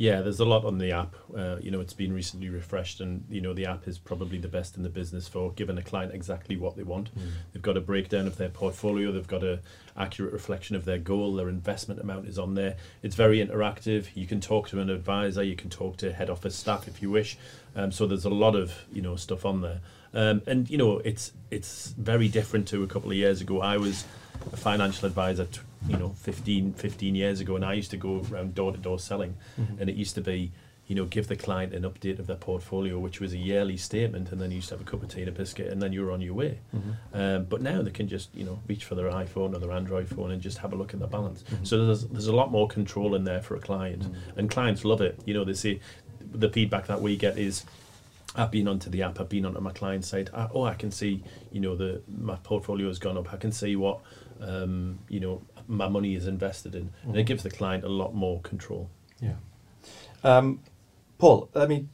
Yeah, 0.00 0.22
there's 0.22 0.40
a 0.40 0.46
lot 0.46 0.64
on 0.64 0.78
the 0.78 0.92
app. 0.92 1.14
Uh, 1.36 1.56
you 1.60 1.70
know, 1.70 1.82
it's 1.82 1.92
been 1.92 2.14
recently 2.14 2.48
refreshed, 2.48 3.02
and 3.02 3.22
you 3.28 3.42
know 3.42 3.52
the 3.52 3.66
app 3.66 3.86
is 3.86 3.98
probably 3.98 4.38
the 4.38 4.48
best 4.48 4.78
in 4.78 4.82
the 4.82 4.88
business 4.88 5.28
for 5.28 5.52
giving 5.52 5.76
a 5.76 5.82
client 5.82 6.14
exactly 6.14 6.56
what 6.56 6.74
they 6.74 6.82
want. 6.82 7.14
Mm. 7.14 7.32
They've 7.52 7.60
got 7.60 7.76
a 7.76 7.82
breakdown 7.82 8.26
of 8.26 8.38
their 8.38 8.48
portfolio. 8.48 9.12
They've 9.12 9.28
got 9.28 9.44
a 9.44 9.60
accurate 9.98 10.32
reflection 10.32 10.74
of 10.74 10.86
their 10.86 10.96
goal. 10.96 11.34
Their 11.34 11.50
investment 11.50 12.00
amount 12.00 12.28
is 12.28 12.38
on 12.38 12.54
there. 12.54 12.76
It's 13.02 13.14
very 13.14 13.46
interactive. 13.46 14.06
You 14.14 14.26
can 14.26 14.40
talk 14.40 14.70
to 14.70 14.80
an 14.80 14.88
advisor. 14.88 15.42
You 15.42 15.54
can 15.54 15.68
talk 15.68 15.98
to 15.98 16.14
head 16.14 16.30
office 16.30 16.56
staff 16.56 16.88
if 16.88 17.02
you 17.02 17.10
wish. 17.10 17.36
Um, 17.76 17.92
so 17.92 18.06
there's 18.06 18.24
a 18.24 18.30
lot 18.30 18.56
of 18.56 18.72
you 18.90 19.02
know 19.02 19.16
stuff 19.16 19.44
on 19.44 19.60
there. 19.60 19.80
Um, 20.14 20.40
and 20.46 20.70
you 20.70 20.78
know 20.78 21.00
it's 21.00 21.32
it's 21.50 21.88
very 21.88 22.28
different 22.28 22.66
to 22.68 22.82
a 22.82 22.86
couple 22.86 23.10
of 23.10 23.18
years 23.18 23.42
ago. 23.42 23.60
I 23.60 23.76
was 23.76 24.06
a 24.52 24.56
financial 24.56 25.06
advisor 25.06 25.46
t- 25.46 25.60
you 25.88 25.96
know 25.96 26.10
15, 26.20 26.74
15 26.74 27.14
years 27.14 27.40
ago 27.40 27.56
and 27.56 27.64
I 27.64 27.74
used 27.74 27.90
to 27.92 27.96
go 27.96 28.24
around 28.30 28.54
door 28.54 28.72
to 28.72 28.78
door 28.78 28.98
selling 28.98 29.36
mm-hmm. 29.58 29.80
and 29.80 29.90
it 29.90 29.96
used 29.96 30.14
to 30.16 30.20
be 30.20 30.52
you 30.86 30.96
know 30.96 31.04
give 31.04 31.28
the 31.28 31.36
client 31.36 31.72
an 31.72 31.84
update 31.84 32.18
of 32.18 32.26
their 32.26 32.36
portfolio 32.36 32.98
which 32.98 33.20
was 33.20 33.32
a 33.32 33.38
yearly 33.38 33.76
statement 33.76 34.32
and 34.32 34.40
then 34.40 34.50
you 34.50 34.56
used 34.56 34.68
to 34.68 34.74
have 34.74 34.80
a 34.86 34.90
cup 34.90 35.02
of 35.02 35.08
tea 35.08 35.20
and 35.20 35.28
a 35.28 35.32
biscuit 35.32 35.68
and 35.72 35.80
then 35.80 35.92
you 35.92 36.04
were 36.04 36.10
on 36.10 36.20
your 36.20 36.34
way 36.34 36.58
mm-hmm. 36.74 36.90
um, 37.14 37.44
but 37.44 37.62
now 37.62 37.80
they 37.80 37.90
can 37.90 38.08
just 38.08 38.34
you 38.34 38.44
know 38.44 38.58
reach 38.66 38.84
for 38.84 38.94
their 38.96 39.10
iPhone 39.10 39.54
or 39.54 39.58
their 39.58 39.72
Android 39.72 40.08
phone 40.08 40.32
and 40.32 40.42
just 40.42 40.58
have 40.58 40.72
a 40.72 40.76
look 40.76 40.92
at 40.92 41.00
the 41.00 41.06
balance 41.06 41.44
mm-hmm. 41.44 41.64
so 41.64 41.86
there's 41.86 42.06
there's 42.08 42.26
a 42.26 42.34
lot 42.34 42.50
more 42.50 42.66
control 42.66 43.14
in 43.14 43.24
there 43.24 43.40
for 43.40 43.54
a 43.54 43.60
client 43.60 44.02
mm-hmm. 44.02 44.38
and 44.38 44.50
clients 44.50 44.84
love 44.84 45.00
it 45.00 45.18
you 45.24 45.32
know 45.32 45.44
they 45.44 45.54
say 45.54 45.80
the 46.32 46.50
feedback 46.50 46.86
that 46.86 47.00
we 47.00 47.16
get 47.16 47.38
is 47.38 47.64
I've 48.36 48.50
been 48.50 48.68
onto 48.68 48.90
the 48.90 49.02
app. 49.02 49.20
I've 49.20 49.28
been 49.28 49.44
onto 49.44 49.60
my 49.60 49.72
client 49.72 50.04
side. 50.04 50.30
I, 50.32 50.48
oh, 50.54 50.64
I 50.64 50.74
can 50.74 50.90
see, 50.90 51.22
you 51.50 51.60
know, 51.60 51.74
the 51.76 52.02
my 52.08 52.36
portfolio 52.36 52.86
has 52.88 52.98
gone 52.98 53.18
up. 53.18 53.32
I 53.32 53.36
can 53.36 53.52
see 53.52 53.76
what, 53.76 54.00
um, 54.40 55.00
you 55.08 55.20
know, 55.20 55.42
my 55.66 55.88
money 55.88 56.14
is 56.14 56.26
invested 56.26 56.74
in, 56.74 56.84
mm-hmm. 56.84 57.08
and 57.08 57.16
it 57.16 57.20
mm-hmm. 57.20 57.26
gives 57.26 57.42
the 57.42 57.50
client 57.50 57.84
a 57.84 57.88
lot 57.88 58.14
more 58.14 58.40
control. 58.40 58.88
Yeah. 59.20 59.34
Um, 60.22 60.60
Paul, 61.18 61.50
I 61.54 61.66
mean, 61.66 61.88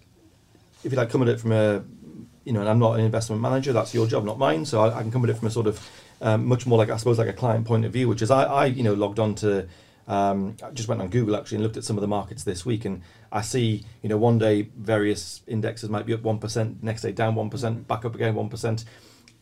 if 0.84 0.92
you 0.92 0.98
like, 0.98 1.10
come 1.10 1.22
at 1.22 1.28
it 1.28 1.40
from 1.40 1.52
a, 1.52 1.82
you 2.44 2.52
know, 2.52 2.60
and 2.60 2.68
I'm 2.68 2.78
not 2.78 2.98
an 2.98 3.04
investment 3.04 3.40
manager. 3.42 3.72
That's 3.72 3.94
your 3.94 4.06
job, 4.06 4.24
not 4.24 4.38
mine. 4.38 4.64
So 4.66 4.80
I, 4.80 4.98
I 4.98 5.02
can 5.02 5.10
come 5.10 5.24
at 5.24 5.30
it 5.30 5.38
from 5.38 5.48
a 5.48 5.50
sort 5.50 5.66
of 5.66 5.80
um, 6.20 6.46
much 6.46 6.66
more 6.66 6.78
like 6.78 6.90
I 6.90 6.96
suppose 6.96 7.18
like 7.18 7.28
a 7.28 7.32
client 7.32 7.66
point 7.66 7.84
of 7.84 7.92
view, 7.92 8.08
which 8.08 8.22
is 8.22 8.30
I, 8.30 8.44
I 8.44 8.66
you 8.66 8.82
know, 8.82 8.94
logged 8.94 9.18
on 9.18 9.34
to. 9.36 9.68
Um, 10.08 10.56
I 10.62 10.70
just 10.70 10.88
went 10.88 11.00
on 11.00 11.08
Google 11.08 11.34
actually 11.34 11.56
and 11.56 11.64
looked 11.64 11.76
at 11.76 11.82
some 11.82 11.96
of 11.96 12.00
the 12.00 12.06
markets 12.06 12.44
this 12.44 12.64
week, 12.64 12.84
and 12.84 13.02
I 13.32 13.42
see, 13.42 13.84
you 14.02 14.08
know, 14.08 14.16
one 14.16 14.38
day 14.38 14.68
various 14.76 15.42
indexes 15.46 15.90
might 15.90 16.06
be 16.06 16.14
up 16.14 16.22
one 16.22 16.38
percent, 16.38 16.82
next 16.82 17.02
day 17.02 17.12
down 17.12 17.34
one 17.34 17.50
percent, 17.50 17.76
mm-hmm. 17.76 17.84
back 17.84 18.04
up 18.04 18.14
again 18.14 18.34
one 18.34 18.48
percent 18.48 18.84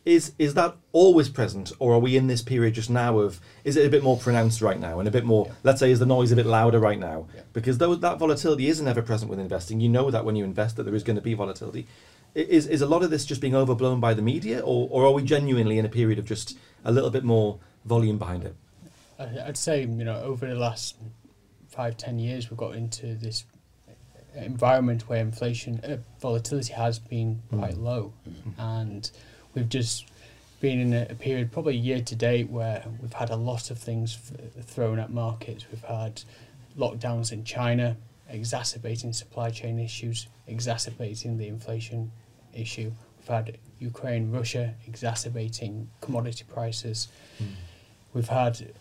is 0.05 0.33
is 0.37 0.53
that 0.53 0.75
always 0.91 1.27
present 1.29 1.71
or 1.79 1.93
are 1.93 1.99
we 1.99 2.15
in 2.15 2.27
this 2.27 2.41
period 2.41 2.73
just 2.73 2.89
now 2.89 3.17
of 3.17 3.41
is 3.63 3.75
it 3.75 3.85
a 3.85 3.89
bit 3.89 4.03
more 4.03 4.17
pronounced 4.17 4.61
right 4.61 4.79
now 4.79 4.99
and 4.99 5.07
a 5.07 5.11
bit 5.11 5.25
more 5.25 5.47
yeah. 5.47 5.53
let's 5.63 5.79
say 5.79 5.91
is 5.91 5.99
the 5.99 6.05
noise 6.05 6.31
a 6.31 6.35
bit 6.35 6.45
louder 6.45 6.79
right 6.79 6.99
now 6.99 7.27
yeah. 7.35 7.41
because 7.53 7.79
though 7.79 7.95
that 7.95 8.19
volatility 8.19 8.67
isn't 8.69 8.87
ever 8.87 9.01
present 9.01 9.29
with 9.29 9.39
investing 9.39 9.79
you 9.79 9.89
know 9.89 10.11
that 10.11 10.23
when 10.23 10.35
you 10.35 10.43
invest 10.43 10.75
that 10.75 10.83
there 10.83 10.95
is 10.95 11.03
going 11.03 11.15
to 11.15 11.21
be 11.21 11.33
volatility 11.33 11.87
is 12.35 12.67
is 12.67 12.81
a 12.81 12.85
lot 12.85 13.01
of 13.01 13.09
this 13.09 13.25
just 13.25 13.41
being 13.41 13.55
overblown 13.55 13.99
by 13.99 14.13
the 14.13 14.21
media 14.21 14.59
or, 14.59 14.87
or 14.91 15.05
are 15.05 15.11
we 15.11 15.23
genuinely 15.23 15.79
in 15.79 15.85
a 15.85 15.89
period 15.89 16.19
of 16.19 16.25
just 16.25 16.57
a 16.83 16.91
little 16.91 17.09
bit 17.09 17.23
more 17.23 17.57
volume 17.83 18.19
behind 18.19 18.43
it 18.43 18.55
i'd 19.19 19.57
say 19.57 19.81
you 19.81 19.87
know 20.03 20.21
over 20.21 20.45
the 20.45 20.55
last 20.55 20.97
five 21.67 21.97
ten 21.97 22.19
years 22.19 22.51
we've 22.51 22.57
got 22.57 22.75
into 22.75 23.15
this 23.15 23.43
environment 24.43 25.07
where 25.07 25.19
inflation 25.19 25.79
uh, 25.83 25.97
volatility 26.19 26.73
has 26.73 26.99
been 26.99 27.41
quite 27.49 27.75
mm. 27.75 27.83
low 27.83 28.13
mm-hmm. 28.27 28.59
and 28.59 29.11
we've 29.53 29.69
just 29.69 30.05
been 30.59 30.79
in 30.79 30.93
a, 30.93 31.07
a 31.09 31.15
period, 31.15 31.51
probably 31.51 31.75
year 31.75 32.01
to 32.01 32.15
date, 32.15 32.49
where 32.49 32.83
we've 33.01 33.13
had 33.13 33.29
a 33.29 33.35
lot 33.35 33.71
of 33.71 33.77
things 33.77 34.17
f- 34.57 34.65
thrown 34.65 34.99
at 34.99 35.11
markets. 35.11 35.65
We've 35.71 35.83
had 35.83 36.23
lockdowns 36.77 37.31
in 37.31 37.43
China, 37.43 37.97
exacerbating 38.29 39.13
supply 39.13 39.49
chain 39.49 39.79
issues, 39.79 40.27
exacerbating 40.47 41.37
the 41.37 41.47
inflation 41.47 42.11
issue. 42.53 42.91
We've 43.19 43.27
had 43.27 43.57
Ukraine, 43.79 44.31
Russia 44.31 44.73
exacerbating 44.87 45.89
commodity 46.01 46.45
prices. 46.51 47.09
Mm. 47.41 47.47
We've 48.13 48.29
had 48.29 48.73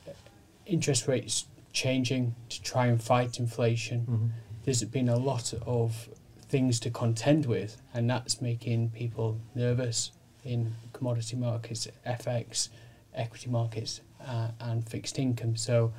interest 0.67 1.09
rates 1.09 1.47
changing 1.73 2.35
to 2.51 2.63
try 2.63 2.87
and 2.87 3.03
fight 3.03 3.39
inflation. 3.39 4.33
There's 4.65 4.83
been 4.85 5.09
a 5.09 5.17
lot 5.17 5.53
of 5.67 6.09
things 6.49 6.81
to 6.81 6.91
contend 6.91 7.47
with, 7.47 7.81
and 7.93 8.09
that's 8.09 8.41
making 8.41 8.91
people 8.91 9.39
nervous 9.55 10.13
in 10.45 10.75
commodity 10.93 11.37
markets, 11.37 11.89
FX, 12.07 12.69
equity 13.15 13.51
markets, 13.51 14.01
uh, 14.27 14.49
and 14.61 14.89
fixed 14.89 15.19
income. 15.19 15.57
So, 15.57 15.93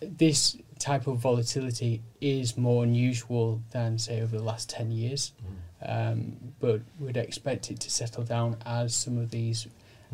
this 0.00 0.56
type 0.78 1.06
of 1.06 1.18
volatility 1.18 2.02
is 2.20 2.56
more 2.56 2.82
unusual 2.82 3.62
than, 3.70 3.98
say, 3.98 4.20
over 4.20 4.36
the 4.36 4.42
last 4.42 4.68
10 4.68 4.90
years. 4.90 5.32
Um, 5.84 6.36
but 6.60 6.80
we'd 6.98 7.16
expect 7.16 7.70
it 7.70 7.80
to 7.80 7.90
settle 7.90 8.24
down 8.24 8.56
as 8.66 8.94
some 8.94 9.16
of 9.18 9.30
these 9.30 9.66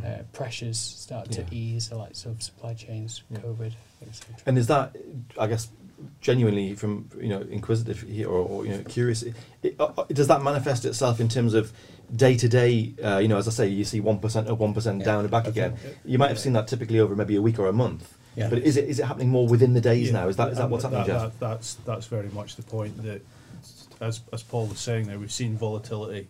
uh, 0.04 0.18
pressures 0.32 0.78
start 0.78 1.30
to 1.32 1.44
ease, 1.50 1.88
the 1.88 1.96
likes 1.96 2.24
of 2.26 2.42
supply 2.42 2.74
chains, 2.74 3.22
Yeah. 3.30 3.38
COVID, 3.38 3.72
etc. 4.06 4.36
And 4.46 4.56
is 4.58 4.66
that, 4.68 4.94
I 5.38 5.46
guess, 5.46 5.68
genuinely 6.20 6.74
from 6.74 7.08
you 7.20 7.28
know 7.28 7.40
inquisitive 7.42 8.02
here 8.02 8.28
or, 8.28 8.38
or 8.46 8.66
you 8.66 8.72
know 8.72 8.82
curious? 8.84 9.22
It, 9.62 9.76
uh, 9.80 9.84
uh, 9.96 10.04
does 10.12 10.28
that 10.28 10.42
manifest 10.42 10.84
itself 10.84 11.20
in 11.20 11.28
terms 11.28 11.54
of 11.54 11.72
day 12.14 12.36
to 12.36 12.48
day? 12.48 12.70
You 13.20 13.28
know, 13.28 13.36
as 13.38 13.48
I 13.48 13.50
say, 13.52 13.68
you 13.68 13.84
see 13.84 14.00
one 14.00 14.18
percent 14.18 14.48
up, 14.48 14.58
one 14.58 14.74
percent 14.74 15.00
Yeah. 15.00 15.04
down 15.06 15.20
and 15.20 15.30
back 15.30 15.46
again. 15.46 15.76
You 16.04 16.18
might 16.18 16.28
have 16.28 16.38
seen 16.38 16.52
that 16.54 16.68
typically 16.68 17.00
over 17.00 17.14
maybe 17.16 17.36
a 17.36 17.42
week 17.42 17.58
or 17.58 17.66
a 17.68 17.72
month. 17.72 18.16
Yeah. 18.36 18.48
But 18.50 18.58
is 18.60 18.76
it 18.76 18.84
is 18.88 19.00
it 19.00 19.04
happening 19.06 19.30
more 19.30 19.48
within 19.48 19.74
the 19.74 19.80
days 19.80 20.12
now? 20.12 20.28
Is 20.28 20.36
that 20.36 20.52
is 20.52 20.58
that 20.58 20.70
what's 20.70 20.84
happening, 20.84 21.06
Jeff? 21.06 21.22
that- 21.22 21.40
that's 21.40 21.74
that's 21.84 22.06
very 22.06 22.28
much 22.28 22.54
the 22.56 22.62
point 22.62 23.02
that, 23.02 23.20
as 24.00 24.20
as 24.32 24.42
Paul 24.44 24.66
was 24.66 24.78
saying 24.78 25.06
there, 25.08 25.18
we've 25.18 25.32
seen 25.32 25.56
volatility 25.56 26.28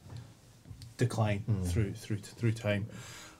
decline 0.96 1.44
Mm. 1.48 1.66
through 1.66 1.92
through 1.92 2.18
through 2.18 2.52
time, 2.52 2.86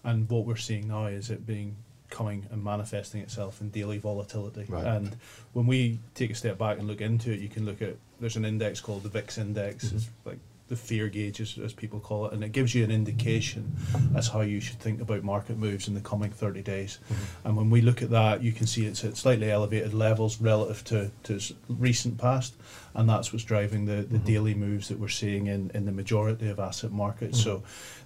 and 0.05 0.29
what 0.29 0.45
we're 0.45 0.57
seeing 0.57 0.89
now 0.89 1.07
is 1.07 1.31
it 1.31 1.47
being 1.47 1.77
coming 2.11 2.47
and 2.51 2.63
manifesting 2.63 3.21
itself 3.21 3.61
in 3.61 3.71
daily 3.71 3.99
volatility. 3.99 4.65
Right. 4.69 4.85
And 4.87 5.17
when 5.53 5.67
we 5.67 5.99
take 6.15 6.31
a 6.31 6.35
step 6.35 6.59
back 6.59 6.79
and 6.79 6.87
look 6.87 7.01
into 7.01 7.33
it, 7.33 7.41
you 7.41 7.49
can 7.49 7.65
look 7.67 7.83
at 7.83 7.97
there's 8.21 8.37
an 8.37 8.45
index 8.45 8.81
called 8.81 9.03
the 9.03 9.09
VIX 9.09 9.39
index. 9.39 9.87
Mhm. 9.87 9.95
It's 9.97 10.09
like 10.25 10.39
the 10.69 10.77
fear 10.77 11.09
gauge, 11.09 11.41
as, 11.41 11.57
as 11.65 11.73
people 11.73 11.99
call 11.99 12.27
it, 12.27 12.35
and 12.35 12.45
it 12.45 12.53
gives 12.53 12.75
you 12.75 12.85
an 12.85 12.91
indication 12.91 13.75
as 14.15 14.29
how 14.29 14.43
you 14.43 14.61
should 14.61 14.79
think 14.79 15.01
about 15.01 15.23
market 15.23 15.57
moves 15.57 15.89
in 15.89 15.95
the 15.95 16.01
coming 16.01 16.31
30 16.31 16.61
days. 16.61 16.99
And 17.45 17.57
when 17.57 17.71
we 17.71 17.81
look 17.81 18.03
at 18.03 18.11
that, 18.11 18.43
you 18.43 18.53
can 18.53 18.67
see 18.67 18.85
it's 18.85 19.03
at 19.03 19.17
slightly 19.17 19.51
elevated 19.51 19.95
levels 19.95 20.43
relative 20.43 20.85
to, 20.85 21.11
to 21.25 21.41
recent 21.71 22.19
past, 22.19 22.55
and 22.95 23.09
that's 23.09 23.33
what's 23.33 23.47
driving 23.47 23.87
the, 23.87 24.03
the 24.03 24.19
Mhm. 24.19 24.25
daily 24.27 24.55
moves 24.55 24.89
that 24.89 24.99
we're 24.99 25.09
seeing 25.09 25.47
in, 25.47 25.71
in 25.73 25.87
the 25.87 25.93
majority 25.93 26.49
of 26.51 26.59
asset 26.61 26.93
markets. 26.93 27.43
So 27.43 27.63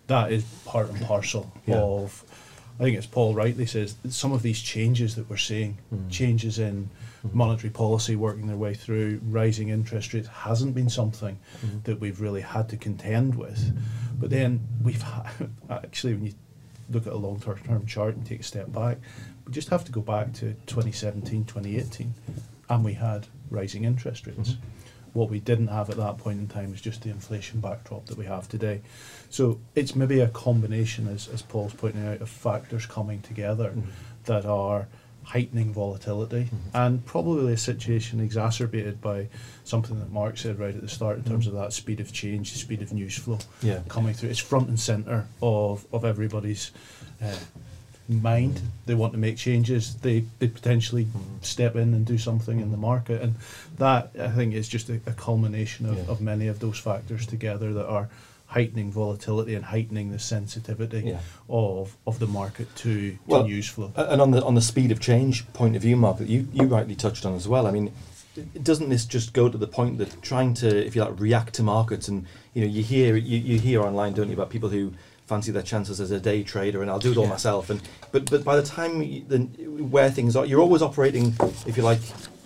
that 0.06 0.30
is 0.30 0.44
part 0.64 0.88
and 0.88 1.00
parcel 1.04 1.52
Yeah. 1.66 1.78
of, 1.80 2.22
I 2.80 2.84
think 2.84 2.96
it's 2.96 3.06
Paul 3.06 3.34
rightly 3.34 3.66
says, 3.66 3.94
that 4.02 4.12
some 4.12 4.32
of 4.32 4.42
these 4.42 4.60
changes 4.60 5.14
that 5.16 5.28
we're 5.30 5.36
seeing, 5.36 5.78
Mm. 5.94 6.10
changes 6.10 6.58
in 6.58 6.88
monetary 7.32 7.70
policy 7.70 8.16
working 8.16 8.46
their 8.48 8.56
way 8.56 8.74
through, 8.74 9.20
rising 9.24 9.68
interest 9.68 10.12
rates 10.14 10.26
hasn't 10.28 10.74
been 10.74 10.88
something 10.90 11.38
Mhm. 11.64 11.84
that 11.84 12.00
we've 12.00 12.20
really 12.20 12.40
had 12.40 12.68
to 12.70 12.76
contend 12.76 13.34
with. 13.36 13.72
But 14.18 14.30
then 14.30 14.60
we've 14.82 15.02
ha- 15.02 15.30
actually, 15.70 16.14
when 16.14 16.26
you 16.26 16.34
look 16.90 17.06
at 17.06 17.12
a 17.12 17.16
long 17.16 17.38
term 17.40 17.86
chart 17.86 18.16
and 18.16 18.26
take 18.26 18.40
a 18.40 18.44
step 18.44 18.72
back, 18.72 18.98
we 19.46 19.52
just 19.52 19.68
have 19.68 19.84
to 19.84 19.92
go 19.92 20.00
back 20.00 20.32
to 20.34 20.54
2017, 20.66 21.44
2018, 21.44 22.14
and 22.68 22.84
we 22.84 22.94
had 22.94 23.26
rising 23.50 23.84
interest 23.84 24.26
rates. 24.26 24.52
Mhm. 24.52 24.56
What 25.12 25.28
we 25.28 25.40
didn't 25.40 25.68
have 25.68 25.90
at 25.90 25.96
that 25.98 26.16
point 26.18 26.38
in 26.40 26.48
time 26.48 26.70
was 26.70 26.80
just 26.80 27.02
the 27.02 27.10
inflation 27.10 27.60
backdrop 27.60 28.06
that 28.06 28.16
we 28.16 28.24
have 28.24 28.48
today. 28.48 28.80
So 29.28 29.60
it's 29.74 29.94
maybe 29.94 30.20
a 30.20 30.28
combination, 30.28 31.06
as, 31.08 31.28
as 31.28 31.42
Paul's 31.42 31.74
pointing 31.74 32.06
out, 32.06 32.20
of 32.22 32.30
factors 32.30 32.86
coming 32.86 33.20
together 33.20 33.72
Mhm. 33.76 33.82
that 34.24 34.46
are 34.46 34.88
heightening 35.24 35.72
volatility 35.72 36.44
Mhm. 36.46 36.58
and 36.74 37.06
probably 37.06 37.52
a 37.52 37.56
situation 37.56 38.18
exacerbated 38.20 39.00
by 39.00 39.28
something 39.64 39.98
that 40.00 40.10
Mark 40.10 40.36
said 40.36 40.58
right 40.58 40.74
at 40.74 40.80
the 40.80 40.88
start 40.88 41.18
in 41.18 41.24
terms 41.24 41.44
Mhm. 41.44 41.48
of 41.48 41.54
that 41.54 41.72
speed 41.72 42.00
of 42.00 42.12
change, 42.12 42.50
the 42.52 42.58
speed 42.58 42.82
of 42.82 42.92
news 42.92 43.14
flow 43.16 43.38
Yeah. 43.62 43.80
coming 43.88 44.14
through. 44.14 44.30
It's 44.30 44.38
front 44.40 44.68
and 44.68 44.80
centre 44.80 45.26
of, 45.42 45.86
of 45.92 46.04
everybody's 46.04 46.72
uh, 47.22 47.36
mind. 48.12 48.60
They 48.86 48.94
want 48.94 49.12
to 49.12 49.18
make 49.18 49.36
changes. 49.36 49.94
They, 49.96 50.24
they 50.38 50.48
potentially 50.48 51.04
Mhm. 51.06 51.44
step 51.44 51.76
in 51.76 51.94
and 51.94 52.04
do 52.04 52.18
something 52.18 52.60
in 52.60 52.70
the 52.70 52.76
market. 52.76 53.22
And 53.22 53.36
that, 53.78 54.10
I 54.20 54.28
think, 54.28 54.54
is 54.54 54.68
just 54.68 54.88
a, 54.90 55.00
a 55.06 55.12
culmination 55.12 55.86
of, 55.86 55.96
Yeah. 55.96 56.04
of 56.08 56.20
many 56.20 56.48
of 56.48 56.58
those 56.58 56.78
factors 56.78 57.26
together 57.26 57.72
that 57.74 57.86
are 57.86 58.08
heightening 58.46 58.92
volatility 58.92 59.54
and 59.54 59.64
heightening 59.64 60.10
the 60.10 60.18
sensitivity 60.18 61.04
Yeah. 61.06 61.20
of, 61.48 61.96
of 62.06 62.18
the 62.18 62.26
market 62.26 62.74
to, 62.76 63.12
to 63.12 63.18
Well, 63.26 63.44
news 63.44 63.68
flow. 63.68 63.92
And 63.96 64.20
on 64.20 64.30
the 64.32 64.44
on 64.44 64.54
the 64.54 64.60
speed 64.60 64.92
of 64.92 65.00
change 65.00 65.50
point 65.54 65.74
of 65.76 65.82
view, 65.82 65.96
Mark, 65.96 66.18
that 66.18 66.28
you, 66.28 66.46
you 66.52 66.64
rightly 66.64 66.94
touched 66.94 67.24
on 67.24 67.34
as 67.34 67.48
well. 67.48 67.66
I 67.66 67.70
mean, 67.70 67.92
doesn't 68.62 68.88
this 68.88 69.04
just 69.06 69.32
go 69.32 69.48
to 69.48 69.58
the 69.58 69.66
point 69.66 69.98
that 69.98 70.20
trying 70.22 70.54
to, 70.54 70.86
if 70.86 70.94
you 70.96 71.02
like, 71.04 71.18
react 71.20 71.54
to 71.54 71.62
markets, 71.62 72.08
and 72.08 72.26
you 72.54 72.62
know, 72.62 72.70
you 72.70 72.82
hear 72.82 73.16
you, 73.16 73.38
you 73.38 73.58
hear 73.58 73.82
online, 73.82 74.12
don't 74.14 74.28
you, 74.28 74.34
about 74.34 74.50
people 74.50 74.68
who 74.70 74.92
fancy 75.32 75.50
their 75.50 75.62
chances 75.62 75.98
as 75.98 76.10
a 76.10 76.20
day 76.20 76.42
trader, 76.42 76.82
and 76.82 76.90
I'll 76.90 76.98
do 76.98 77.12
it 77.12 77.16
all 77.16 77.24
Yeah. 77.24 77.30
myself. 77.30 77.70
And 77.70 77.80
but 78.12 78.30
but 78.30 78.44
by 78.44 78.56
the 78.56 78.62
time 78.78 79.02
you, 79.02 79.24
the, 79.26 79.38
where 79.96 80.10
things 80.10 80.36
are, 80.36 80.44
you're 80.44 80.60
always 80.60 80.82
operating, 80.82 81.34
if 81.66 81.76
you 81.76 81.82
like. 81.82 82.00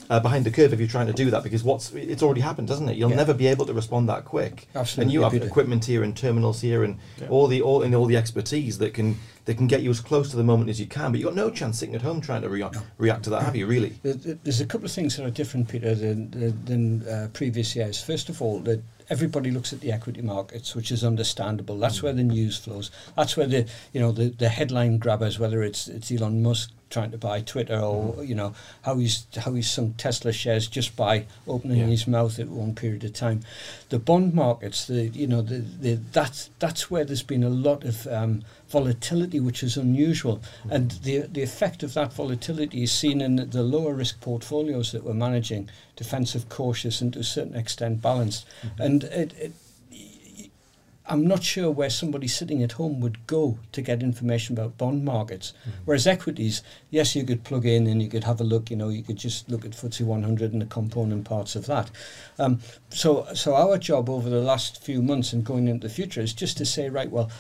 Uh, 0.09 0.21
behind 0.21 0.47
the 0.47 0.53
curve, 0.53 0.73
if 0.73 0.79
you're 0.79 0.87
trying 0.97 1.09
to 1.09 1.13
do 1.13 1.33
that, 1.33 1.43
because 1.43 1.65
what's 1.65 1.93
it's 1.93 2.23
already 2.23 2.41
happened, 2.41 2.69
doesn't 2.69 2.89
it? 2.89 2.97
You'll 2.97 3.11
Yeah. 3.11 3.17
never 3.25 3.35
be 3.35 3.49
able 3.49 3.67
to 3.67 3.73
respond 3.75 4.09
that 4.09 4.25
quick. 4.25 4.69
Absolutely, 4.77 5.03
And 5.03 5.13
you 5.13 5.23
have 5.23 5.33
Peter. 5.33 5.45
equipment 5.47 5.85
here 5.85 6.05
and 6.05 6.17
terminals 6.17 6.61
here 6.61 6.85
and 6.85 6.95
Yeah. 7.21 7.27
all 7.29 7.49
the 7.49 7.61
all 7.61 7.83
and 7.83 7.93
all 7.93 8.07
the 8.07 8.17
expertise 8.17 8.79
that 8.79 8.95
can 8.95 9.17
that 9.47 9.57
can 9.57 9.67
get 9.67 9.83
you 9.83 9.91
as 9.91 9.99
close 10.01 10.31
to 10.31 10.37
the 10.37 10.45
moment 10.45 10.71
as 10.71 10.79
you 10.79 10.87
can. 10.87 11.11
But 11.11 11.19
you've 11.19 11.27
got 11.31 11.35
no 11.35 11.51
chance 11.51 11.81
sitting 11.81 11.97
at 11.97 12.03
home 12.03 12.21
trying 12.21 12.43
to 12.43 12.49
rea- 12.49 12.71
react 12.99 13.25
to 13.25 13.31
that, 13.31 13.43
have 13.43 13.57
you? 13.57 13.67
Really? 13.67 13.95
There- 14.05 14.15
there- 14.15 14.39
There's 14.45 14.61
a 14.61 14.67
couple 14.67 14.87
of 14.87 14.93
things 14.93 15.17
that 15.17 15.25
are 15.27 15.31
different, 15.41 15.67
Peter, 15.67 15.93
than, 15.97 16.31
than, 16.31 16.65
than 16.65 17.09
uh, 17.09 17.29
previous 17.33 17.75
years. 17.75 18.01
First 18.01 18.29
of 18.29 18.41
all, 18.41 18.61
that 18.61 18.81
everybody 19.09 19.51
looks 19.51 19.73
at 19.73 19.81
the 19.81 19.93
equity 19.93 20.23
markets, 20.23 20.75
which 20.75 20.91
is 20.91 21.05
understandable. 21.05 21.79
That's 21.79 22.03
where 22.03 22.13
the 22.13 22.23
news 22.23 22.59
flows. 22.59 22.91
That's 23.17 23.37
where 23.37 23.47
the 23.47 23.67
you 23.93 24.01
know 24.01 24.13
the, 24.13 24.29
the 24.29 24.49
headline 24.49 24.99
grabbers, 24.99 25.39
whether 25.39 25.63
it's 25.63 25.89
it's 25.89 26.11
Elon 26.11 26.43
Musk 26.43 26.71
trying 26.89 27.11
to 27.11 27.19
buy 27.19 27.41
Twitter 27.41 27.79
or 27.79 28.13
mm-hmm. 28.13 28.25
you 28.25 28.35
know 28.35 28.55
how 28.83 28.97
he's 28.97 29.27
how 29.37 29.53
he's 29.53 29.71
sunk 29.71 29.97
Tesla 29.97 30.33
shares 30.33 30.69
just 30.69 30.97
by 30.97 31.27
opening 31.49 31.79
Yeah. 31.79 31.87
his 31.87 32.07
mouth 32.07 32.39
at 32.39 32.49
one 32.49 32.75
period 32.75 33.05
of 33.05 33.13
time. 33.13 33.41
The 33.89 33.99
bond 33.99 34.35
markets, 34.35 34.87
the 34.87 35.09
you 35.09 35.27
know 35.27 35.43
the, 35.43 35.59
the 35.59 35.95
that's 36.13 36.51
that's 36.59 36.91
where 36.91 37.05
there's 37.05 37.23
been 37.23 37.45
a 37.45 37.51
lot 37.51 37.85
of 37.85 38.07
um, 38.07 38.43
volatility, 38.69 39.41
which 39.41 39.63
is 39.63 39.77
unusual, 39.77 40.37
mm-hmm. 40.39 40.73
and 40.73 40.91
the 41.03 41.21
the 41.21 41.43
effect 41.43 41.83
of 41.83 41.95
that 41.95 42.13
volatility 42.13 42.83
is 42.83 42.93
seen 42.93 43.21
in 43.21 43.37
the 43.37 43.63
lower 43.63 43.95
risk 43.95 44.21
portfolios 44.21 44.93
that 44.93 45.05
we're 45.05 45.15
managing, 45.15 45.69
defensive, 45.97 46.49
cautious, 46.49 47.01
and 47.01 47.13
to 47.15 47.21
a 47.21 47.25
certain 47.25 47.57
extent 47.57 48.01
balanced, 48.01 48.47
mm-hmm. 48.63 48.83
and 48.83 49.05
it. 49.05 49.33
it 49.39 49.53
I'm 51.09 51.27
not 51.27 51.43
sure 51.43 51.71
where 51.71 51.91
somebody 51.91 52.27
sitting 52.27 52.63
at 52.63 52.73
home 52.73 53.01
would 53.01 53.27
go 53.27 53.59
to 53.73 53.83
get 53.83 54.03
information 54.03 54.57
about 54.57 54.77
bond 54.77 55.05
markets. 55.05 55.53
Whereas 55.85 56.07
equities, 56.07 56.63
yes, 56.91 57.15
you 57.15 57.25
could 57.25 57.45
plug 57.45 57.65
in 57.65 57.87
and 57.87 58.03
you 58.03 58.09
could 58.09 58.25
have 58.25 58.41
a 58.41 58.45
look. 58.45 58.71
You 58.71 58.77
know, 58.77 58.89
you 58.89 59.03
could 59.03 59.17
just 59.17 59.49
look 59.49 59.65
at 59.65 59.73
FTSE 59.73 60.05
100 60.05 60.53
and 60.53 60.63
the 60.63 60.67
component 60.67 61.25
parts 61.25 61.55
of 61.55 61.67
that. 61.67 61.91
Um, 62.39 62.61
so, 62.91 63.27
so 63.35 63.55
our 63.55 63.79
job 63.79 64.11
over 64.11 64.29
the 64.29 64.41
last 64.41 64.83
few 64.83 65.01
months 65.01 65.33
and 65.33 65.45
going 65.45 65.69
into 65.69 65.87
the 65.87 65.95
future 65.95 66.21
is 66.21 66.35
just 66.35 66.59
to 66.59 66.67
say, 66.67 66.89
right, 66.89 67.11
well, 67.11 67.31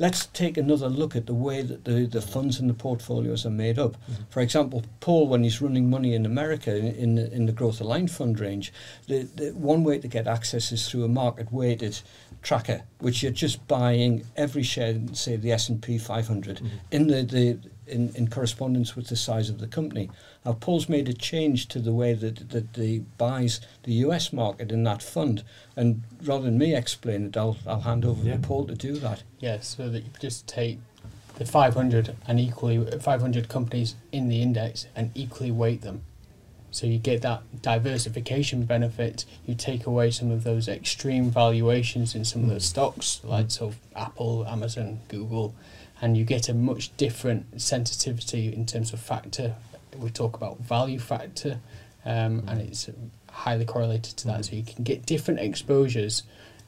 let's 0.00 0.26
take 0.26 0.56
another 0.56 0.88
look 0.88 1.14
at 1.14 1.26
the 1.26 1.34
way 1.34 1.60
that 1.62 1.84
the, 1.84 2.06
the 2.06 2.22
funds 2.22 2.58
and 2.58 2.70
the 2.70 2.74
portfolios 2.74 3.44
are 3.44 3.50
made 3.50 3.78
up. 3.78 3.96
For 4.30 4.40
example, 4.40 4.82
Paul, 5.00 5.28
when 5.28 5.44
he's 5.44 5.60
running 5.60 5.90
money 5.90 6.14
in 6.14 6.24
America 6.24 6.74
in, 6.74 6.94
in, 6.94 7.14
the, 7.16 7.32
in 7.32 7.46
the 7.46 7.52
growth 7.52 7.80
aligned 7.80 8.10
fund 8.10 8.40
range, 8.40 8.72
the, 9.08 9.22
the 9.22 9.50
one 9.50 9.84
way 9.84 9.98
to 9.98 10.08
get 10.08 10.26
access 10.26 10.72
is 10.72 10.88
through 10.88 11.04
a 11.04 11.08
market 11.08 11.52
weighted 11.52 12.00
tracker, 12.42 12.82
which 12.98 13.22
you're 13.22 13.32
just 13.32 13.66
buying 13.68 14.24
every 14.36 14.62
share, 14.62 14.90
in, 14.90 15.14
say 15.14 15.36
the 15.36 15.52
S 15.52 15.68
and 15.68 15.82
P 15.82 15.98
500, 15.98 16.56
mm-hmm. 16.56 16.66
in 16.90 17.06
the, 17.06 17.22
the 17.22 17.58
in, 17.86 18.14
in 18.14 18.28
correspondence 18.28 18.94
with 18.96 19.08
the 19.08 19.16
size 19.16 19.50
of 19.50 19.58
the 19.58 19.66
company. 19.66 20.10
Now, 20.44 20.52
Paul's 20.52 20.88
made 20.88 21.08
a 21.08 21.12
change 21.12 21.66
to 21.68 21.80
the 21.80 21.92
way 21.92 22.14
that 22.14 22.50
that 22.50 22.74
the 22.74 23.00
buys 23.18 23.60
the 23.82 23.92
US 24.04 24.32
market 24.32 24.72
in 24.72 24.84
that 24.84 25.02
fund, 25.02 25.42
and 25.76 26.02
rather 26.22 26.44
than 26.44 26.58
me 26.58 26.74
explain 26.74 27.26
it, 27.26 27.36
I'll 27.36 27.56
I'll 27.66 27.80
hand 27.80 28.04
over 28.04 28.24
Yeah. 28.24 28.34
to 28.34 28.38
Paul 28.38 28.66
to 28.66 28.74
do 28.74 28.96
that. 28.98 29.22
Yeah, 29.38 29.60
so 29.60 29.88
that 29.90 30.04
you 30.04 30.10
just 30.20 30.46
take 30.46 30.78
the 31.36 31.44
500 31.46 32.16
and 32.26 32.38
equally 32.38 32.84
500 33.00 33.48
companies 33.48 33.94
in 34.12 34.28
the 34.28 34.42
index 34.42 34.86
and 34.94 35.10
equally 35.14 35.50
weight 35.50 35.80
them. 35.80 36.02
So 36.70 36.86
you 36.86 36.98
get 36.98 37.22
that 37.22 37.42
diversification 37.62 38.64
benefit. 38.64 39.24
You 39.46 39.54
take 39.54 39.86
away 39.86 40.10
some 40.10 40.30
of 40.30 40.44
those 40.44 40.68
extreme 40.68 41.30
valuations 41.30 42.14
in 42.14 42.24
some 42.24 42.44
of 42.44 42.48
those 42.50 42.64
stocks, 42.64 43.20
like 43.24 43.50
so 43.50 43.72
Apple, 43.96 44.46
Amazon, 44.46 45.00
Google, 45.08 45.54
and 46.00 46.16
you 46.16 46.24
get 46.24 46.48
a 46.48 46.54
much 46.54 46.96
different 46.96 47.60
sensitivity 47.60 48.52
in 48.52 48.66
terms 48.66 48.92
of 48.92 49.00
factor. 49.00 49.56
We 49.98 50.10
talk 50.10 50.36
about 50.36 50.60
value 50.60 50.98
factor, 51.00 51.58
um, 52.04 52.44
and 52.46 52.60
it's 52.60 52.88
highly 53.30 53.64
correlated 53.64 54.16
to 54.18 54.26
that. 54.28 54.44
So 54.44 54.56
you 54.56 54.62
can 54.62 54.84
get 54.84 55.04
different 55.06 55.40
exposures 55.40 56.22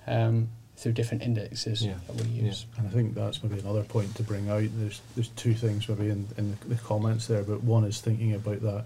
um, 0.07 0.49
through 0.77 0.93
different 0.93 1.23
indexes 1.23 1.85
Yeah. 1.87 1.95
that 2.09 2.17
we 2.17 2.29
use. 2.29 2.67
And 2.77 2.89
I 2.89 2.91
think 2.91 3.15
that's 3.15 3.43
maybe 3.43 3.61
another 3.61 3.85
point 3.85 4.15
to 4.17 4.25
bring 4.25 4.51
out. 4.51 4.65
There's 4.77 5.01
there's 5.15 5.29
two 5.29 5.55
things 5.55 5.89
maybe 5.89 6.11
in, 6.11 6.27
in 6.37 6.51
the, 6.63 6.75
the 6.75 6.83
comments 6.83 7.29
there, 7.29 7.45
but 7.45 7.63
one 7.63 7.85
is 7.85 8.01
thinking 8.01 8.35
about 8.35 8.61
that 8.63 8.85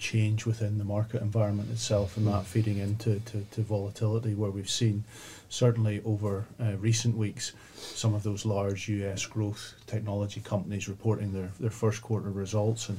change 0.00 0.46
within 0.46 0.78
the 0.78 0.84
market 0.84 1.20
environment 1.20 1.70
itself 1.70 2.16
and 2.16 2.26
that 2.26 2.44
feeding 2.44 2.78
into 2.78 3.20
to, 3.20 3.44
to 3.52 3.60
volatility 3.60 4.34
where 4.34 4.50
we've 4.50 4.70
seen 4.70 5.04
certainly 5.50 6.00
over 6.04 6.46
uh, 6.58 6.76
recent 6.78 7.16
weeks 7.16 7.52
some 7.76 8.14
of 8.14 8.22
those 8.22 8.44
large 8.46 8.88
US 8.88 9.26
growth 9.26 9.74
technology 9.86 10.40
companies 10.40 10.88
reporting 10.88 11.32
their, 11.32 11.50
their 11.60 11.70
first 11.70 12.02
quarter 12.02 12.30
results 12.30 12.88
and 12.88 12.98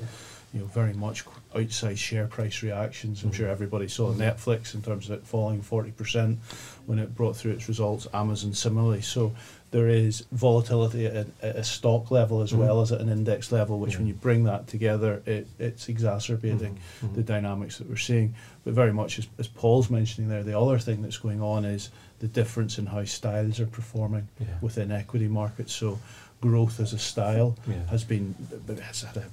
you 0.53 0.59
know 0.59 0.65
very 0.67 0.93
much 0.93 1.23
outside 1.55 1.97
share 1.97 2.27
price 2.27 2.61
reactions. 2.63 3.23
I'm 3.23 3.31
mm. 3.31 3.33
sure 3.33 3.47
everybody 3.47 3.87
saw 3.87 4.13
Netflix 4.13 4.73
in 4.75 4.81
terms 4.81 5.09
of 5.09 5.19
it 5.19 5.25
falling 5.25 5.61
40% 5.61 6.37
when 6.85 6.99
it 6.99 7.15
brought 7.15 7.35
through 7.35 7.51
its 7.51 7.67
results, 7.67 8.07
Amazon 8.13 8.53
similarly. 8.53 9.01
So 9.01 9.33
there 9.71 9.87
is 9.87 10.25
volatility 10.33 11.05
at, 11.05 11.27
at 11.41 11.55
a 11.55 11.63
stock 11.63 12.11
level 12.11 12.41
as 12.41 12.51
mm. 12.51 12.57
well 12.57 12.81
as 12.81 12.91
at 12.91 12.99
an 12.99 13.09
index 13.09 13.51
level, 13.51 13.79
which 13.79 13.97
when 13.97 14.07
you 14.07 14.13
bring 14.13 14.43
that 14.43 14.67
together, 14.67 15.23
it, 15.25 15.47
it's 15.59 15.87
exacerbating 15.87 16.75
mm-hmm. 16.75 17.05
Mm-hmm. 17.05 17.15
the 17.15 17.23
dynamics 17.23 17.77
that 17.77 17.89
we're 17.89 17.95
seeing. 17.95 18.35
But 18.65 18.73
very 18.73 18.91
much 18.91 19.17
as, 19.19 19.27
as 19.39 19.47
Paul's 19.47 19.89
mentioning 19.89 20.29
there, 20.29 20.43
the 20.43 20.59
other 20.59 20.77
thing 20.77 21.01
that's 21.01 21.17
going 21.17 21.41
on 21.41 21.63
is 21.63 21.89
the 22.19 22.27
difference 22.27 22.77
in 22.77 22.85
how 22.85 23.05
styles 23.05 23.59
are 23.59 23.65
performing 23.65 24.27
Yeah. 24.39 24.47
within 24.61 24.91
equity 24.91 25.29
markets. 25.29 25.73
So 25.73 25.99
growth 26.41 26.79
as 26.79 26.91
a 26.91 26.99
style 26.99 27.55
Yeah. 27.67 27.85
has 27.87 28.03
been 28.03 28.35
has 28.83 29.03
had 29.03 29.17
a 29.17 29.25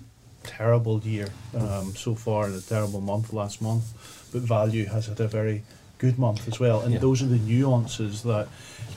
terrible 0.49 1.01
year 1.01 1.29
um, 1.55 1.95
so 1.95 2.15
far 2.15 2.47
and 2.47 2.55
a 2.55 2.61
terrible 2.61 3.01
month 3.01 3.33
last 3.33 3.61
month, 3.61 3.85
but 4.33 4.43
value 4.43 4.87
has 4.87 5.07
had 5.07 5.21
a 5.21 5.29
very 5.29 5.63
good 5.99 6.19
month 6.19 6.49
as 6.49 6.59
well. 6.59 6.81
And 6.81 6.93
Yeah. 6.93 7.01
those 7.01 7.23
are 7.23 7.27
the 7.27 7.39
nuances 7.39 8.23
that 8.23 8.49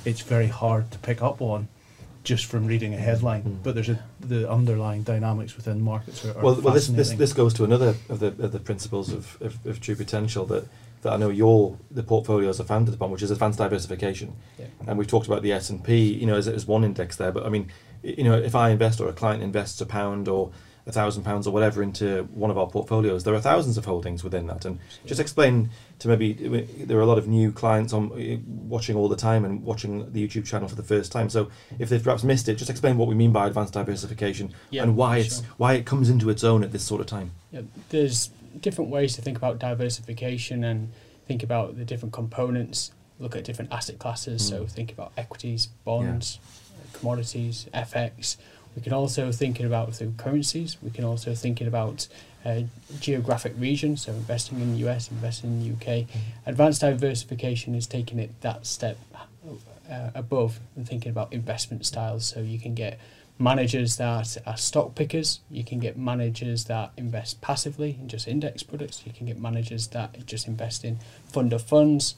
it's 0.05 0.21
very 0.21 0.47
hard 0.47 0.83
to 0.91 0.97
pick 0.99 1.21
up 1.21 1.41
on 1.41 1.67
just 2.23 2.45
from 2.45 2.67
reading 2.67 2.93
a 2.93 2.97
headline. 2.97 3.43
Mm. 3.43 3.63
But 3.63 3.73
there's 3.75 3.89
a, 3.89 3.99
the 4.19 4.49
underlying 4.49 5.03
dynamics 5.03 5.55
within 5.57 5.81
markets 5.81 6.23
are, 6.25 6.37
are 6.37 6.43
well, 6.43 6.61
well, 6.61 6.73
this, 6.73 6.87
this 6.87 7.11
this 7.13 7.33
goes 7.33 7.53
to 7.55 7.63
another 7.63 7.95
of 8.09 8.19
the 8.19 8.27
of 8.45 8.51
the 8.51 8.59
principles 8.59 9.11
of, 9.11 9.37
of, 9.41 9.53
of 9.65 9.79
true 9.79 9.95
potential 9.95 10.45
that, 10.45 10.63
that 11.01 11.13
I 11.13 11.17
know 11.17 11.29
your 11.29 11.77
the 11.89 12.03
portfolios 12.03 12.59
are 12.59 12.67
founded 12.67 12.93
upon, 12.93 13.09
which 13.11 13.23
is 13.23 13.31
advanced 13.31 13.57
diversification. 13.57 14.33
Yeah. 14.59 14.65
And 14.87 14.97
we've 14.99 15.07
talked 15.07 15.27
about 15.27 15.41
the 15.41 15.51
S 15.51 15.69
and 15.71 15.83
P, 15.83 16.13
you 16.21 16.27
know, 16.27 16.35
as, 16.35 16.47
as 16.47 16.67
one 16.67 16.83
index 16.83 17.15
there. 17.15 17.31
But 17.31 17.43
I 17.47 17.49
mean, 17.49 17.71
you 18.03 18.23
know, 18.23 18.37
if 18.37 18.53
I 18.53 18.69
invest 18.69 19.01
or 19.01 19.09
a 19.09 19.13
client 19.13 19.41
invests 19.41 19.81
a 19.81 19.85
pound 19.85 20.27
or 20.27 20.51
a 20.87 20.91
thousand 20.91 21.23
pounds 21.23 21.45
or 21.45 21.51
whatever 21.53 21.83
into 21.83 22.23
one 22.33 22.49
of 22.49 22.57
our 22.57 22.67
portfolios, 22.67 23.23
there 23.23 23.35
are 23.35 23.41
thousands 23.41 23.77
of 23.77 23.85
holdings 23.85 24.23
within 24.23 24.47
that. 24.47 24.65
And 24.65 24.79
just 25.05 25.19
explain 25.21 25.69
to 25.99 26.07
maybe 26.07 26.33
there 26.33 26.97
are 26.97 27.01
a 27.01 27.05
lot 27.05 27.17
of 27.19 27.27
new 27.27 27.51
clients 27.51 27.93
on 27.93 28.11
uh, 28.13 28.37
watching 28.47 28.95
all 28.95 29.07
the 29.07 29.15
time 29.15 29.45
and 29.45 29.63
watching 29.63 30.11
the 30.11 30.27
YouTube 30.27 30.45
channel 30.45 30.67
for 30.67 30.75
the 30.75 30.83
first 30.83 31.11
time. 31.11 31.29
So 31.29 31.49
if 31.77 31.89
they've 31.89 32.03
perhaps 32.03 32.23
missed 32.23 32.49
it, 32.49 32.55
just 32.55 32.69
explain 32.71 32.97
what 32.97 33.07
we 33.07 33.13
mean 33.15 33.31
by 33.31 33.45
advanced 33.47 33.73
diversification 33.73 34.53
Yeah, 34.71 34.83
and 34.83 34.95
why 34.97 35.17
it's 35.17 35.37
sure. 35.41 35.45
why 35.57 35.73
it 35.73 35.85
comes 35.85 36.09
into 36.09 36.29
its 36.31 36.43
own 36.43 36.63
at 36.63 36.71
this 36.71 36.83
sort 36.83 36.99
of 37.01 37.07
time. 37.07 37.31
Yeah, 37.51 37.61
there's 37.89 38.31
different 38.59 38.89
ways 38.89 39.15
to 39.15 39.21
think 39.21 39.37
about 39.37 39.59
diversification 39.59 40.63
and 40.63 40.91
think 41.27 41.43
about 41.43 41.77
the 41.77 41.85
different 41.85 42.13
components. 42.13 42.91
Look 43.19 43.35
at 43.35 43.43
different 43.43 43.71
asset 43.71 43.99
classes. 43.99 44.45
So 44.47 44.63
Mm. 44.63 44.71
think 44.71 44.91
about 44.91 45.11
equities, 45.15 45.67
bonds, 45.85 46.39
commodities, 46.93 47.67
FX. 47.73 48.37
We 48.75 48.81
can 48.81 48.93
also 48.93 49.31
thinking 49.31 49.65
about 49.65 49.95
through 49.95 50.13
currencies. 50.17 50.77
We 50.81 50.91
can 50.91 51.03
also 51.03 51.33
thinking 51.33 51.67
about 51.67 52.07
uh, 52.45 52.61
geographic 52.99 53.53
regions. 53.57 54.03
So 54.03 54.13
investing 54.13 54.59
in 54.61 54.73
the 54.73 54.89
US, 54.89 55.11
investing 55.11 55.51
in 55.51 55.77
the 55.77 56.01
UK. 56.01 56.07
Advanced 56.45 56.81
diversification 56.81 57.75
is 57.75 57.87
taking 57.87 58.19
it 58.19 58.39
that 58.41 58.65
step 58.65 58.97
uh, 59.89 60.11
above 60.15 60.59
and 60.75 60.87
thinking 60.87 61.09
about 61.09 61.33
investment 61.33 61.85
styles. 61.85 62.25
So 62.25 62.39
you 62.39 62.59
can 62.59 62.73
get 62.73 62.99
managers 63.37 63.97
that 63.97 64.37
are 64.45 64.57
stock 64.57 64.95
pickers. 64.95 65.41
You 65.49 65.63
can 65.63 65.79
get 65.79 65.97
managers 65.97 66.65
that 66.65 66.91
invest 66.95 67.41
passively 67.41 67.97
in 67.99 68.07
just 68.07 68.27
index 68.27 68.63
products. 68.63 69.03
You 69.05 69.11
can 69.11 69.25
get 69.25 69.39
managers 69.39 69.87
that 69.87 70.25
just 70.25 70.47
invest 70.47 70.85
in 70.85 70.99
fund 71.25 71.51
of 71.51 71.61
funds 71.61 72.15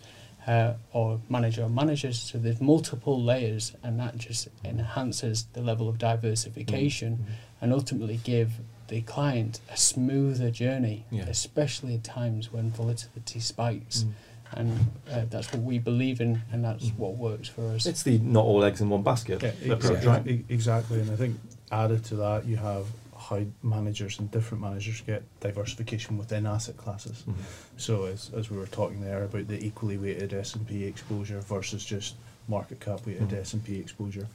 uh, 0.47 0.73
or 0.91 1.19
manager 1.29 1.63
or 1.63 1.69
managers. 1.69 2.19
So 2.19 2.37
there's 2.37 2.59
multiple 2.61 3.21
layers, 3.21 3.73
and 3.83 3.99
that 3.99 4.17
just 4.17 4.47
enhances 4.63 5.47
the 5.53 5.61
level 5.61 5.87
of 5.89 5.97
diversification 5.97 7.25
and 7.61 7.71
ultimately 7.73 8.19
give 8.23 8.51
the 8.89 9.01
client 9.01 9.59
a 9.71 9.77
smoother 9.77 10.51
journey, 10.51 11.05
Yeah. 11.09 11.23
especially 11.27 11.95
at 11.95 12.03
times 12.03 12.51
when 12.51 12.71
volatility 12.71 13.39
spikes. 13.39 14.03
Mm. 14.03 14.11
And 14.55 14.79
uh, 15.11 15.21
that's 15.31 15.51
what 15.51 15.63
we 15.63 15.79
believe 15.79 16.21
in, 16.21 16.41
and 16.51 16.63
that's 16.63 16.89
what 16.89 17.15
works 17.17 17.47
for 17.47 17.69
us. 17.69 17.87
It's 17.87 18.03
the 18.03 18.19
not 18.19 18.45
all 18.45 18.63
eggs 18.63 18.81
in 18.81 18.89
one 18.89 19.01
basket 19.01 19.41
Yeah, 19.41 19.49
approach, 19.73 19.95
exactly, 19.97 20.35
right? 20.35 20.45
exactly. 20.49 20.99
And 21.01 21.09
I 21.09 21.15
think 21.15 21.39
added 21.71 22.05
to 22.05 22.15
that, 22.17 22.45
you 22.45 22.57
have 22.57 22.85
how 23.29 23.41
managers 23.61 24.19
and 24.19 24.29
different 24.31 24.61
managers 24.61 25.01
get 25.01 25.23
diversification 25.39 26.17
within 26.17 26.45
asset 26.45 26.75
classes. 26.77 27.23
Mhm. 27.27 27.35
So 27.77 28.05
as, 28.05 28.29
as 28.35 28.49
we 28.49 28.57
were 28.57 28.67
talking 28.67 29.01
there 29.01 29.23
about 29.23 29.47
the 29.47 29.63
equally 29.65 29.97
weighted 29.97 30.33
S 30.33 30.55
and 30.55 30.67
P 30.67 30.83
exposure 30.83 31.39
versus 31.39 31.85
just 31.85 32.15
market 32.47 32.79
cap 32.81 33.05
weighted 33.05 33.29
Mhm. 33.29 33.39
S 33.39 33.53
and 33.53 33.63
P 33.63 33.77
exposure, 33.79 34.27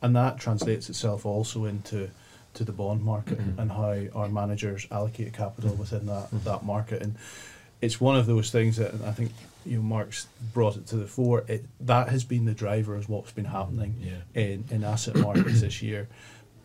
and 0.00 0.14
that 0.14 0.38
translates 0.38 0.88
itself 0.88 1.26
also 1.26 1.64
into 1.64 2.10
to 2.54 2.64
the 2.64 2.72
bond 2.72 3.02
market 3.02 3.38
Mhm. 3.38 3.58
and 3.58 3.70
how 3.72 4.18
our 4.18 4.28
managers 4.28 4.86
allocate 4.90 5.32
capital 5.32 5.72
Mhm. 5.72 5.78
within 5.78 6.06
that 6.06 6.30
Mhm. 6.30 6.44
that 6.44 6.64
market. 6.64 7.02
And 7.02 7.16
it's 7.82 8.00
one 8.00 8.16
of 8.16 8.26
those 8.26 8.50
things 8.50 8.76
that 8.76 8.94
I 9.04 9.12
think 9.12 9.32
you 9.66 9.78
know 9.78 9.82
Mark's 9.82 10.28
brought 10.54 10.76
it 10.76 10.86
to 10.86 10.96
the 10.96 11.08
fore. 11.08 11.44
It 11.48 11.64
that 11.80 12.08
has 12.10 12.22
been 12.24 12.44
the 12.44 12.54
driver 12.54 12.94
of 12.94 13.08
what's 13.08 13.32
been 13.32 13.46
happening 13.46 13.96
Yeah. 14.00 14.40
in, 14.40 14.64
in 14.70 14.84
asset 14.84 15.16
markets 15.16 15.60
this 15.60 15.82
year, 15.82 16.06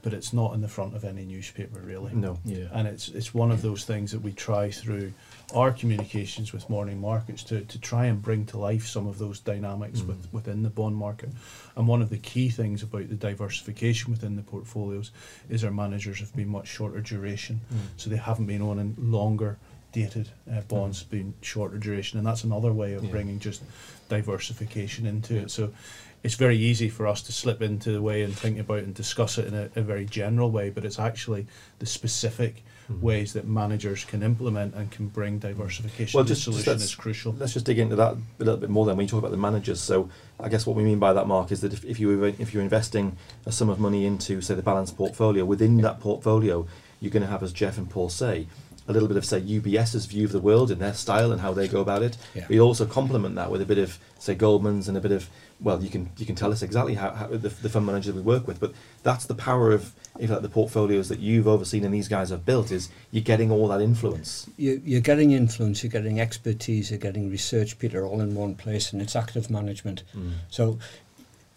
but 0.04 0.14
it's 0.14 0.34
not 0.34 0.54
in 0.54 0.62
the 0.62 0.68
front 0.68 0.96
of 0.96 1.04
any 1.04 1.26
newspaper 1.26 1.80
really. 1.80 2.14
No. 2.14 2.38
Yeah. 2.44 2.66
And 2.74 2.88
it's 2.88 3.10
it's 3.10 3.34
one 3.34 3.52
of 3.52 3.62
those 3.62 3.86
things 3.86 4.12
that 4.12 4.22
we 4.22 4.32
try 4.32 4.72
through 4.72 5.14
our 5.54 5.72
communications 5.72 6.54
with 6.54 6.70
morning 6.70 7.00
markets 7.02 7.44
to, 7.44 7.62
to 7.62 7.78
try 7.80 8.06
and 8.06 8.22
bring 8.22 8.46
to 8.46 8.58
life 8.58 8.88
some 8.88 9.06
of 9.08 9.18
those 9.18 9.40
dynamics 9.40 10.00
Mm. 10.02 10.08
with, 10.08 10.34
within 10.34 10.64
the 10.64 10.70
bond 10.70 10.96
market. 10.96 11.30
And 11.76 11.88
one 11.88 12.02
of 12.02 12.10
the 12.10 12.18
key 12.18 12.50
things 12.50 12.84
about 12.84 13.10
the 13.10 13.16
diversification 13.16 14.12
within 14.12 14.36
the 14.38 14.44
portfolios 14.44 15.12
is 15.50 15.64
our 15.64 15.72
managers 15.72 16.20
have 16.20 16.34
been 16.36 16.48
much 16.48 16.68
shorter 16.68 17.02
duration. 17.02 17.60
Mm. 17.74 17.78
So 17.98 18.10
they 18.10 18.16
haven't 18.18 18.46
been 18.46 18.62
on 18.62 18.70
owning 18.80 18.96
longer 18.98 19.58
dated 19.92 20.30
uh, 20.50 20.62
bonds, 20.62 21.04
being 21.04 21.34
shorter 21.42 21.78
duration. 21.78 22.18
And 22.18 22.26
that's 22.26 22.46
another 22.46 22.72
way 22.72 22.94
of 22.94 23.04
Yeah. 23.04 23.12
bringing 23.12 23.40
just 23.40 23.62
diversification 24.08 25.06
into 25.06 25.36
it. 25.36 25.52
So 25.52 25.74
it's 26.24 26.36
very 26.36 26.58
easy 26.58 26.88
for 26.90 27.08
us 27.08 27.22
to 27.24 27.32
slip 27.32 27.62
into 27.62 27.92
the 27.92 28.02
way 28.02 28.22
and 28.24 28.34
think 28.36 28.60
about 28.60 28.80
and 28.80 28.94
discuss 28.94 29.38
it 29.38 29.48
in 29.48 29.54
a, 29.54 29.70
a 29.76 29.82
very 29.82 30.06
general 30.06 30.52
way, 30.52 30.70
but 30.70 30.86
it's 30.86 31.00
actually 31.00 31.48
the 31.80 31.86
specific 31.86 32.64
Mhm. 32.92 33.00
ways 33.02 33.34
that 33.34 33.48
managers 33.48 34.04
can 34.04 34.22
implement 34.24 34.74
and 34.76 34.92
can 34.92 35.08
bring 35.08 35.40
diversification 35.40 36.18
Well, 36.18 36.26
just- 36.26 36.44
solution 36.44 36.76
is 36.76 36.94
crucial. 36.96 37.34
Let's 37.40 37.54
just 37.54 37.66
dig 37.66 37.80
into 37.80 37.96
that 37.96 38.14
a 38.14 38.44
little 38.44 38.58
bit 38.58 38.70
more 38.70 38.86
then 38.86 38.98
when 38.98 39.06
you 39.06 39.10
talk 39.10 39.20
about 39.20 39.32
the 39.32 39.38
managers. 39.38 39.80
So 39.80 40.10
I 40.40 40.50
guess 40.50 40.66
what 40.66 40.76
we 40.76 40.84
mean 40.84 41.00
by 41.00 41.14
that, 41.14 41.28
Mark, 41.28 41.52
is 41.52 41.62
that 41.62 41.74
if, 41.74 41.86
if 41.86 42.00
you 42.00 42.24
if 42.24 42.54
you're 42.54 42.64
investing 42.64 43.16
a 43.46 43.52
sum 43.52 43.70
of 43.70 43.80
money 43.80 44.06
into 44.06 44.42
say 44.42 44.56
the 44.56 44.62
balanced 44.64 44.98
portfolio, 44.98 45.46
within 45.46 45.78
that 45.78 46.00
portfolio, 46.00 46.66
you're 47.00 47.12
going 47.12 47.24
to 47.24 47.30
have, 47.30 47.42
as 47.44 47.54
Jeff 47.54 47.78
and 47.78 47.90
Paul 47.90 48.10
say, 48.10 48.48
a 48.88 48.94
little 48.94 49.08
bit 49.08 49.16
of 49.18 49.24
say 49.26 49.40
UBS's 49.40 50.06
view 50.08 50.26
of 50.26 50.32
the 50.32 50.40
world 50.40 50.70
and 50.72 50.82
their 50.82 50.94
style 50.94 51.32
and 51.32 51.40
how 51.42 51.54
they 51.54 51.68
go 51.68 51.82
about 51.82 52.02
it. 52.02 52.18
Yeah. 52.36 52.46
You 52.50 52.62
also 52.62 52.86
complement 52.86 53.36
that 53.36 53.52
with 53.52 53.62
a 53.62 53.66
bit 53.66 53.78
of 53.78 54.00
say 54.20 54.34
Goldman's 54.36 54.88
and 54.90 54.98
a 54.98 55.02
bit 55.02 55.12
of 55.12 55.30
well, 55.62 55.84
you 55.84 55.90
can 55.90 56.10
you 56.18 56.26
can 56.26 56.36
tell 56.36 56.52
us 56.52 56.62
exactly 56.62 56.96
how, 56.96 57.12
how 57.12 57.28
the, 57.28 57.50
the 57.50 57.70
fund 57.70 57.86
manager 57.86 58.12
we 58.12 58.22
work 58.22 58.48
with, 58.48 58.60
but 58.60 58.74
that's 59.04 59.26
the 59.26 59.36
power 59.36 59.72
of 59.72 59.94
if 60.20 60.30
like 60.30 60.42
the 60.42 60.50
portfolios 60.50 61.10
that 61.10 61.20
you've 61.20 61.48
overseen 61.48 61.86
and 61.86 61.94
these 61.94 62.08
guys 62.08 62.32
have 62.32 62.46
built 62.46 62.72
is 62.72 62.90
you're 63.12 63.24
getting 63.24 63.52
all 63.52 63.68
that 63.68 63.82
influence. 63.82 64.50
You, 64.58 64.82
you're 64.84 65.02
getting 65.02 65.32
influence, 65.32 65.84
you're 65.84 65.92
getting 65.92 66.20
expertise, 66.20 66.90
you're 66.90 67.00
getting 67.00 67.30
research, 67.30 67.78
Peter, 67.80 68.06
all 68.06 68.22
in 68.22 68.36
one 68.36 68.56
place, 68.56 68.92
and 68.92 69.02
it's 69.02 69.16
active 69.16 69.50
management. 69.50 70.04
Mm. 70.16 70.34
So 70.50 70.80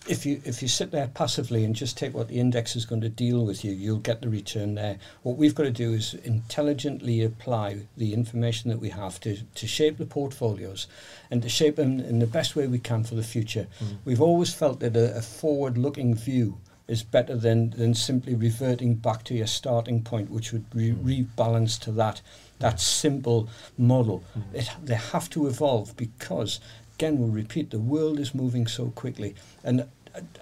if 0.07 0.27
you 0.27 0.41
if 0.45 0.61
you 0.61 0.69
sit 0.69 0.91
there 0.91 1.09
passively 1.09 1.65
and 1.65 1.75
just 1.75 1.97
take 1.97 2.15
what 2.15 2.29
the 2.29 2.39
index 2.39 2.77
is 2.77 2.85
going 2.85 3.01
to 3.01 3.09
deal 3.09 3.45
with 3.45 3.65
you, 3.65 3.73
you'll 3.73 3.99
get 3.99 4.21
the 4.21 4.29
return 4.29 4.75
there. 4.75 4.99
What 5.23 5.37
we've 5.37 5.55
got 5.55 5.65
to 5.65 5.71
do 5.71 5.93
is 5.93 6.15
intelligently 6.15 7.23
apply 7.23 7.87
the 7.97 8.13
information 8.13 8.71
that 8.71 8.81
we 8.81 8.91
have 8.91 9.19
to, 9.21 9.39
to 9.43 9.67
shape 9.67 9.99
the 9.99 10.07
portfolios 10.07 10.87
and 11.31 11.43
to 11.43 11.49
shape 11.49 11.77
them 11.77 12.01
in 12.01 12.19
the 12.19 12.27
best 12.27 12.55
way 12.55 12.67
we 12.67 12.79
can 12.79 13.05
for 13.05 13.15
the 13.15 13.23
future. 13.23 13.67
Hmm. 13.79 13.95
We've 14.05 14.21
always 14.21 14.53
felt 14.53 14.81
that 14.81 14.97
a, 14.97 15.17
a 15.17 15.23
forward-looking 15.23 16.15
view 16.17 16.59
is 16.87 17.03
better 17.03 17.35
than, 17.35 17.71
than 17.71 17.95
simply 17.95 18.35
reverting 18.35 18.95
back 18.95 19.25
to 19.25 19.35
your 19.35 19.47
starting 19.47 20.03
point, 20.03 20.31
which 20.31 20.53
would 20.53 20.67
re- 20.75 20.91
hmm. 20.91 21.09
rebalance 21.09 21.79
to 21.81 21.93
that 21.93 22.21
that 22.61 22.79
simple 22.81 23.49
model. 23.77 24.23
Hmm. 24.33 24.57
It, 24.57 24.71
they 24.83 24.95
have 24.95 25.29
to 25.31 25.49
evolve 25.49 25.97
because, 25.97 26.61
again, 26.97 27.19
we'll 27.19 27.29
repeat, 27.29 27.71
the 27.71 27.79
world 27.79 28.19
is 28.21 28.35
moving 28.35 28.67
so 28.67 28.87
quickly. 28.91 29.35
And 29.63 29.87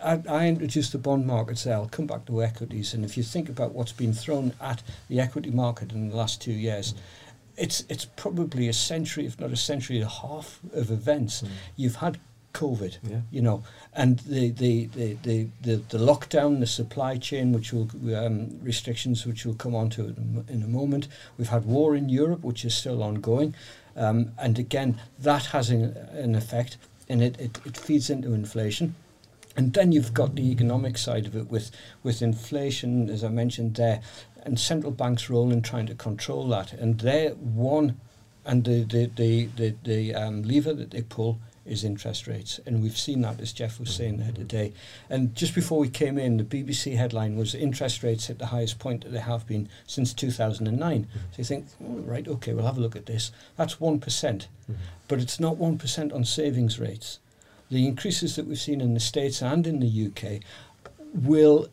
I, 0.03 0.21
I 0.29 0.49
introduced 0.49 0.93
the 0.93 0.99
bond 0.99 1.27
markets 1.27 1.65
there. 1.65 1.75
I'll 1.75 1.89
come 1.89 2.07
back 2.07 2.27
to 2.27 2.43
equities. 2.43 2.93
And 2.95 3.05
if 3.05 3.17
you 3.17 3.23
think 3.23 3.49
about 3.49 3.73
what's 3.73 3.93
been 3.93 4.13
thrown 4.13 4.53
at 4.61 4.83
the 5.09 5.19
equity 5.21 5.51
market 5.51 5.93
in 5.93 6.11
the 6.11 6.17
last 6.17 6.43
two 6.43 6.53
years, 6.53 6.95
it's 7.57 7.85
it's 7.89 8.07
probably 8.07 8.69
a 8.69 8.73
century, 8.73 9.27
if 9.27 9.39
not 9.39 9.51
a 9.51 9.57
century 9.57 9.97
and 9.97 10.07
a 10.07 10.09
half 10.09 10.61
of 10.73 10.91
events. 10.91 11.45
You've 11.77 11.97
had 11.97 12.19
COVID, 12.55 12.99
Yeah. 13.09 13.21
you 13.31 13.41
know, 13.43 13.63
and 13.95 14.19
the 14.21 14.51
the, 14.51 14.87
the, 14.87 15.15
the, 15.23 15.49
the, 15.63 15.77
the 15.89 15.99
lockdown, 15.99 16.61
the 16.61 16.67
supply 16.67 17.17
chain, 17.19 17.53
which 17.53 17.73
will 17.73 17.89
um, 18.15 18.59
restrictions, 18.63 19.27
which 19.27 19.45
we'll 19.47 19.55
come 19.55 19.75
on 19.75 19.91
to 19.91 20.15
in 20.49 20.63
a 20.63 20.69
moment. 20.69 21.09
We've 21.39 21.49
had 21.49 21.65
war 21.65 21.95
in 21.97 22.09
Europe, 22.09 22.43
which 22.43 22.65
is 22.65 22.75
still 22.75 23.03
ongoing, 23.03 23.55
um, 23.97 24.33
and 24.39 24.59
again 24.59 25.01
that 25.19 25.47
has 25.47 25.71
an, 25.71 25.97
an 26.13 26.35
effect, 26.35 26.77
and 27.09 27.23
it, 27.23 27.41
it, 27.41 27.61
it 27.65 27.77
feeds 27.77 28.11
into 28.11 28.33
inflation. 28.33 28.95
And 29.55 29.75
then 29.75 29.93
you've 29.93 30.15
got 30.15 30.35
the 30.35 30.51
economic 30.51 30.97
side 30.97 31.27
of 31.27 31.37
it 31.37 31.51
with, 31.51 31.71
with 32.03 32.23
inflation, 32.23 33.11
as 33.11 33.23
I 33.23 33.29
mentioned 33.29 33.75
there, 33.75 34.01
and 34.45 34.59
central 34.59 34.93
banks' 34.93 35.29
role 35.29 35.53
in 35.53 35.61
trying 35.61 35.87
to 35.87 35.95
control 35.95 36.49
that. 36.49 36.73
And 36.73 36.99
they're 36.99 37.33
one, 37.33 38.01
and 38.47 38.65
the, 38.65 38.85
the, 38.85 39.11
the, 39.15 39.49
the, 39.57 39.75
the 39.85 40.15
um, 40.15 40.43
lever 40.43 40.73
that 40.73 40.93
they 40.93 41.03
pull 41.03 41.39
is 41.65 41.85
interest 41.85 42.27
rates. 42.27 42.61
And 42.67 42.83
we've 42.83 42.99
seen 42.99 43.21
that, 43.23 43.41
as 43.41 43.53
Jeff 43.53 43.79
was 43.79 43.95
saying 43.95 44.19
there 44.19 44.33
today. 44.33 44.73
And 45.09 45.35
just 45.35 45.55
before 45.55 45.79
we 45.79 45.89
came 45.89 46.19
in, 46.19 46.37
the 46.37 46.45
BBC 46.45 46.97
headline 46.97 47.37
was 47.37 47.55
interest 47.55 48.03
rates 48.03 48.29
at 48.31 48.39
the 48.39 48.47
highest 48.47 48.79
point 48.79 49.05
that 49.05 49.11
they 49.11 49.21
have 49.21 49.47
been 49.47 49.69
since 49.87 50.13
2009. 50.13 51.01
Mm-hmm. 51.01 51.19
So 51.31 51.39
you 51.39 51.45
think, 51.45 51.67
oh, 51.83 52.01
right, 52.01 52.27
okay, 52.27 52.53
we'll 52.53 52.67
have 52.67 52.79
a 52.79 52.81
look 52.81 52.97
at 52.97 53.07
this. 53.07 53.33
That's 53.57 53.77
1%. 53.77 54.01
Mm-hmm. 54.01 54.73
But 55.09 55.21
it's 55.21 55.39
not 55.39 55.57
1% 55.57 56.15
on 56.15 56.25
savings 56.25 56.79
rates 56.79 57.19
the 57.73 57.89
increases 57.89 58.37
that 58.37 58.47
we've 58.47 58.61
seen 58.61 58.83
in 58.83 58.93
the 58.93 59.01
States 59.01 59.41
and 59.41 59.67
in 59.67 59.81
the 59.81 60.07
UK 60.07 60.43
will, 61.15 61.69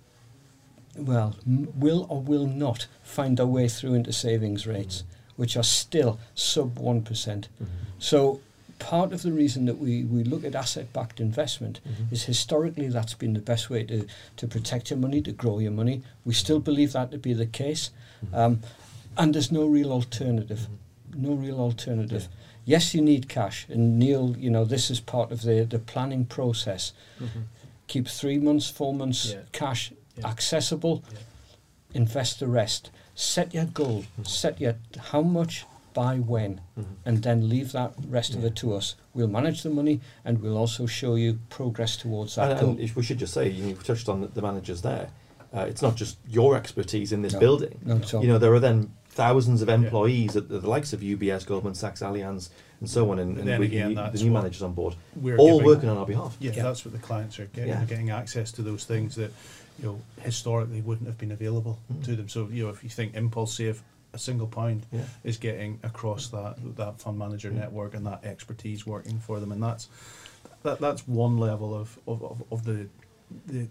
well, 0.95 1.35
m- 1.45 1.67
will 1.75 2.07
or 2.09 2.21
will 2.21 2.47
not 2.47 2.87
find 3.03 3.37
their 3.37 3.45
way 3.45 3.67
through 3.67 3.93
into 3.93 4.13
savings 4.13 4.65
rates, 4.65 5.03
mm-hmm. 5.03 5.41
which 5.41 5.57
are 5.57 5.63
still 5.63 6.17
sub 6.33 6.79
1%. 6.79 7.47
So 7.99 8.39
part 8.79 9.13
of 9.13 9.21
the 9.21 9.31
reason 9.31 9.65
that 9.65 9.77
we, 9.77 10.03
we 10.03 10.23
look 10.23 10.43
at 10.43 10.55
asset-backed 10.55 11.19
investment 11.19 11.79
mm-hmm. 11.87 12.13
is 12.13 12.23
historically 12.23 12.87
that's 12.87 13.13
been 13.13 13.33
the 13.33 13.39
best 13.39 13.69
way 13.69 13.83
to, 13.83 14.07
to 14.37 14.47
protect 14.47 14.89
your 14.89 14.99
money, 14.99 15.21
to 15.21 15.31
grow 15.31 15.59
your 15.59 15.71
money. 15.71 16.01
We 16.25 16.33
still 16.33 16.59
believe 16.59 16.93
that 16.93 17.11
to 17.11 17.17
be 17.17 17.33
the 17.33 17.45
case. 17.45 17.91
Mm-hmm. 18.25 18.35
Um, 18.35 18.61
and 19.17 19.35
there's 19.35 19.51
no 19.51 19.65
real 19.65 19.91
alternative. 19.91 20.67
Mm-hmm. 21.11 21.23
No 21.23 21.33
real 21.33 21.59
alternative. 21.59 22.27
Yes, 22.65 22.93
you 22.93 23.01
need 23.01 23.27
cash. 23.27 23.65
And 23.69 23.97
Neil, 23.97 24.35
you 24.37 24.49
know, 24.49 24.63
this 24.63 24.91
is 24.91 24.99
part 24.99 25.31
of 25.31 25.41
the, 25.41 25.65
the 25.65 25.79
planning 25.79 26.25
process. 26.25 26.93
Keep 27.87 28.07
three 28.07 28.37
months, 28.37 28.69
four 28.69 28.93
months 28.93 29.31
Yeah. 29.31 29.41
cash 29.51 29.91
Yeah. 30.15 30.27
accessible, 30.27 31.03
Yeah. 31.11 31.19
invest 31.95 32.39
the 32.39 32.47
rest. 32.47 32.91
Set 33.15 33.53
your 33.53 33.65
goal. 33.65 34.05
Set 34.23 34.61
your 34.61 34.75
how 35.11 35.21
much 35.23 35.65
by 35.93 36.17
when, 36.17 36.61
Mhm. 36.77 36.85
and 37.05 37.23
then 37.23 37.49
leave 37.49 37.71
that 37.73 37.93
rest 38.07 38.35
of 38.35 38.43
it 38.45 38.55
to 38.57 38.73
us. 38.73 38.95
We'll 39.13 39.27
manage 39.27 39.63
the 39.63 39.69
money, 39.69 40.01
and 40.23 40.41
we'll 40.41 40.57
also 40.57 40.85
show 40.85 41.15
you 41.15 41.39
progress 41.49 41.97
towards 41.97 42.35
that 42.35 42.51
And, 42.51 42.59
goal. 42.59 42.69
and 42.71 42.79
if 42.79 42.95
we 42.95 43.03
should 43.03 43.17
just 43.19 43.33
say, 43.33 43.49
you 43.49 43.75
touched 43.75 44.07
on 44.09 44.21
the, 44.21 44.27
the 44.27 44.41
managers 44.41 44.81
there. 44.81 45.09
Uh, 45.53 45.61
it's 45.61 45.81
not 45.81 45.95
just 45.95 46.17
your 46.29 46.55
expertise 46.55 47.11
in 47.11 47.21
this 47.23 47.33
No. 47.33 47.39
building. 47.39 47.79
No, 47.83 47.99
You 48.21 48.27
know, 48.27 48.37
there 48.37 48.53
are 48.53 48.59
then 48.59 48.91
thousands 49.09 49.61
of 49.63 49.69
employees 49.69 50.35
at 50.35 50.47
the, 50.47 50.59
the 50.59 50.69
likes 50.69 50.93
of 50.93 51.01
UBS, 51.01 51.43
Goldman 51.45 51.73
Sachs, 51.73 52.01
Allianz, 52.01 52.49
and 52.79 52.89
so 52.89 53.09
on, 53.11 53.17
and, 53.19 53.33
But 53.33 53.39
and 53.41 53.49
then 53.49 53.59
we, 53.59 53.65
again, 53.65 53.95
the- 53.95 54.09
the 54.13 54.23
new 54.23 54.31
managers 54.31 54.61
on 54.61 54.73
board, 54.73 54.95
We're 55.15 55.37
all 55.37 55.57
giving- 55.57 55.65
working 55.65 55.89
on 55.89 55.97
our 55.97 56.05
behalf. 56.05 56.37
Yeah, 56.39 56.51
Yeah. 56.55 56.63
that's 56.63 56.85
what 56.85 56.93
the 56.93 56.99
clients 56.99 57.39
are 57.39 57.45
getting. 57.47 57.69
Yeah. 57.69 57.77
They're 57.79 57.87
getting 57.87 58.11
access 58.11 58.51
to 58.53 58.61
those 58.61 58.85
things 58.85 59.15
that 59.15 59.31
you 59.79 59.85
know 59.85 59.99
historically 60.21 60.81
wouldn't 60.81 61.07
have 61.07 61.17
been 61.17 61.31
available 61.31 61.79
Mm. 61.91 62.03
to 62.05 62.15
them. 62.15 62.29
So 62.29 62.47
you 62.51 62.63
know, 62.65 62.69
if 62.69 62.83
you 62.83 62.89
think 62.89 63.15
Impulse 63.15 63.55
Save, 63.55 63.81
a 64.13 64.17
single 64.17 64.47
pound 64.47 64.85
Yeah. 64.91 65.01
is 65.23 65.37
getting 65.37 65.79
across 65.83 66.29
that 66.29 66.57
that 66.77 66.99
fund 66.99 67.17
manager 67.17 67.49
Yeah. 67.51 67.59
network 67.59 67.93
and 67.93 68.05
that 68.07 68.23
expertise 68.25 68.85
working 68.85 69.19
for 69.19 69.39
them, 69.39 69.51
and 69.51 69.61
that's 69.61 69.87
that 70.63 70.79
that's 70.79 71.07
one 71.07 71.37
level 71.37 71.73
of 71.75 71.97
of, 72.07 72.23
of, 72.23 72.43
of 72.51 72.63
the 72.63 72.87
the 73.47 73.67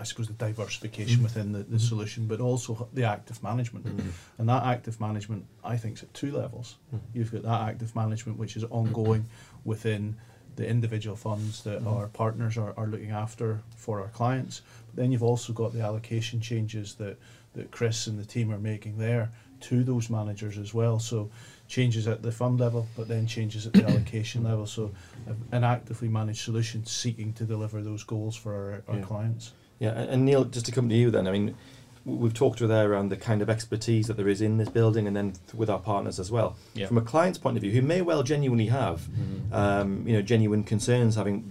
I 0.00 0.04
suppose 0.04 0.28
the 0.28 0.32
diversification 0.34 1.18
Mm. 1.20 1.22
within 1.24 1.52
the, 1.52 1.64
the 1.64 1.78
solution, 1.80 2.28
but 2.28 2.40
also 2.40 2.88
the 2.94 3.02
active 3.02 3.42
management. 3.42 3.84
Mm. 3.86 4.12
And 4.38 4.48
that 4.48 4.62
active 4.62 5.00
management, 5.00 5.44
I 5.64 5.76
think, 5.76 5.96
is 5.96 6.04
at 6.04 6.14
two 6.14 6.30
levels. 6.30 6.76
Mm. 6.94 7.00
You've 7.14 7.32
got 7.32 7.42
that 7.42 7.62
active 7.68 7.96
management, 7.96 8.38
which 8.38 8.56
is 8.56 8.62
ongoing 8.64 9.26
within 9.64 10.14
the 10.54 10.68
individual 10.68 11.16
funds 11.16 11.62
that 11.64 11.82
Mhm. 11.82 11.92
our 11.92 12.06
partners 12.08 12.56
are, 12.56 12.74
are 12.76 12.86
looking 12.86 13.10
after 13.10 13.60
for 13.76 14.00
our 14.00 14.08
clients. 14.08 14.62
But 14.86 14.96
then 15.02 15.10
you've 15.10 15.22
also 15.24 15.52
got 15.52 15.72
the 15.72 15.80
allocation 15.80 16.40
changes 16.40 16.94
that, 16.94 17.16
that 17.54 17.72
Chris 17.72 18.06
and 18.06 18.18
the 18.20 18.24
team 18.24 18.52
are 18.52 18.58
making 18.58 18.98
there 18.98 19.32
to 19.60 19.84
those 19.84 20.10
managers 20.10 20.58
as 20.58 20.72
well. 20.74 20.98
So 20.98 21.30
changes 21.68 22.06
at 22.08 22.22
the 22.22 22.32
fund 22.32 22.58
level, 22.60 22.86
but 22.96 23.08
then 23.08 23.26
changes 23.26 23.66
at 23.66 23.72
the 23.74 23.84
allocation 23.86 24.42
level. 24.44 24.66
So 24.66 24.90
an 25.52 25.64
actively 25.64 26.08
managed 26.08 26.40
solution 26.44 26.84
seeking 26.86 27.32
to 27.34 27.44
deliver 27.44 27.82
those 27.82 28.04
goals 28.04 28.36
for 28.36 28.82
our, 28.88 28.92
our 28.94 29.00
Yeah. 29.00 29.04
clients. 29.06 29.52
Yeah, 29.78 29.90
and, 29.90 30.24
Neil, 30.24 30.44
just 30.44 30.66
to 30.66 30.72
come 30.72 30.88
to 30.88 30.94
you 30.94 31.10
then, 31.10 31.28
I 31.28 31.30
mean, 31.30 31.54
we've 32.04 32.34
talked 32.34 32.58
there 32.66 32.90
around 32.90 33.10
the 33.10 33.16
kind 33.16 33.42
of 33.42 33.50
expertise 33.50 34.06
that 34.06 34.16
there 34.16 34.28
is 34.28 34.40
in 34.40 34.56
this 34.56 34.68
building 34.70 35.06
and 35.06 35.14
then 35.14 35.32
th- 35.32 35.54
with 35.54 35.68
our 35.70 35.78
partners 35.78 36.18
as 36.18 36.30
well. 36.32 36.56
Yeah. 36.74 36.86
From 36.86 36.98
a 36.98 37.02
client's 37.02 37.38
point 37.38 37.56
of 37.56 37.62
view, 37.62 37.70
who 37.72 37.82
may 37.82 38.00
well 38.02 38.22
genuinely 38.22 38.66
have, 38.66 39.02
Mhm. 39.08 39.52
um, 39.52 40.06
you 40.08 40.14
know, 40.14 40.22
genuine 40.22 40.64
concerns 40.64 41.14
having 41.16 41.44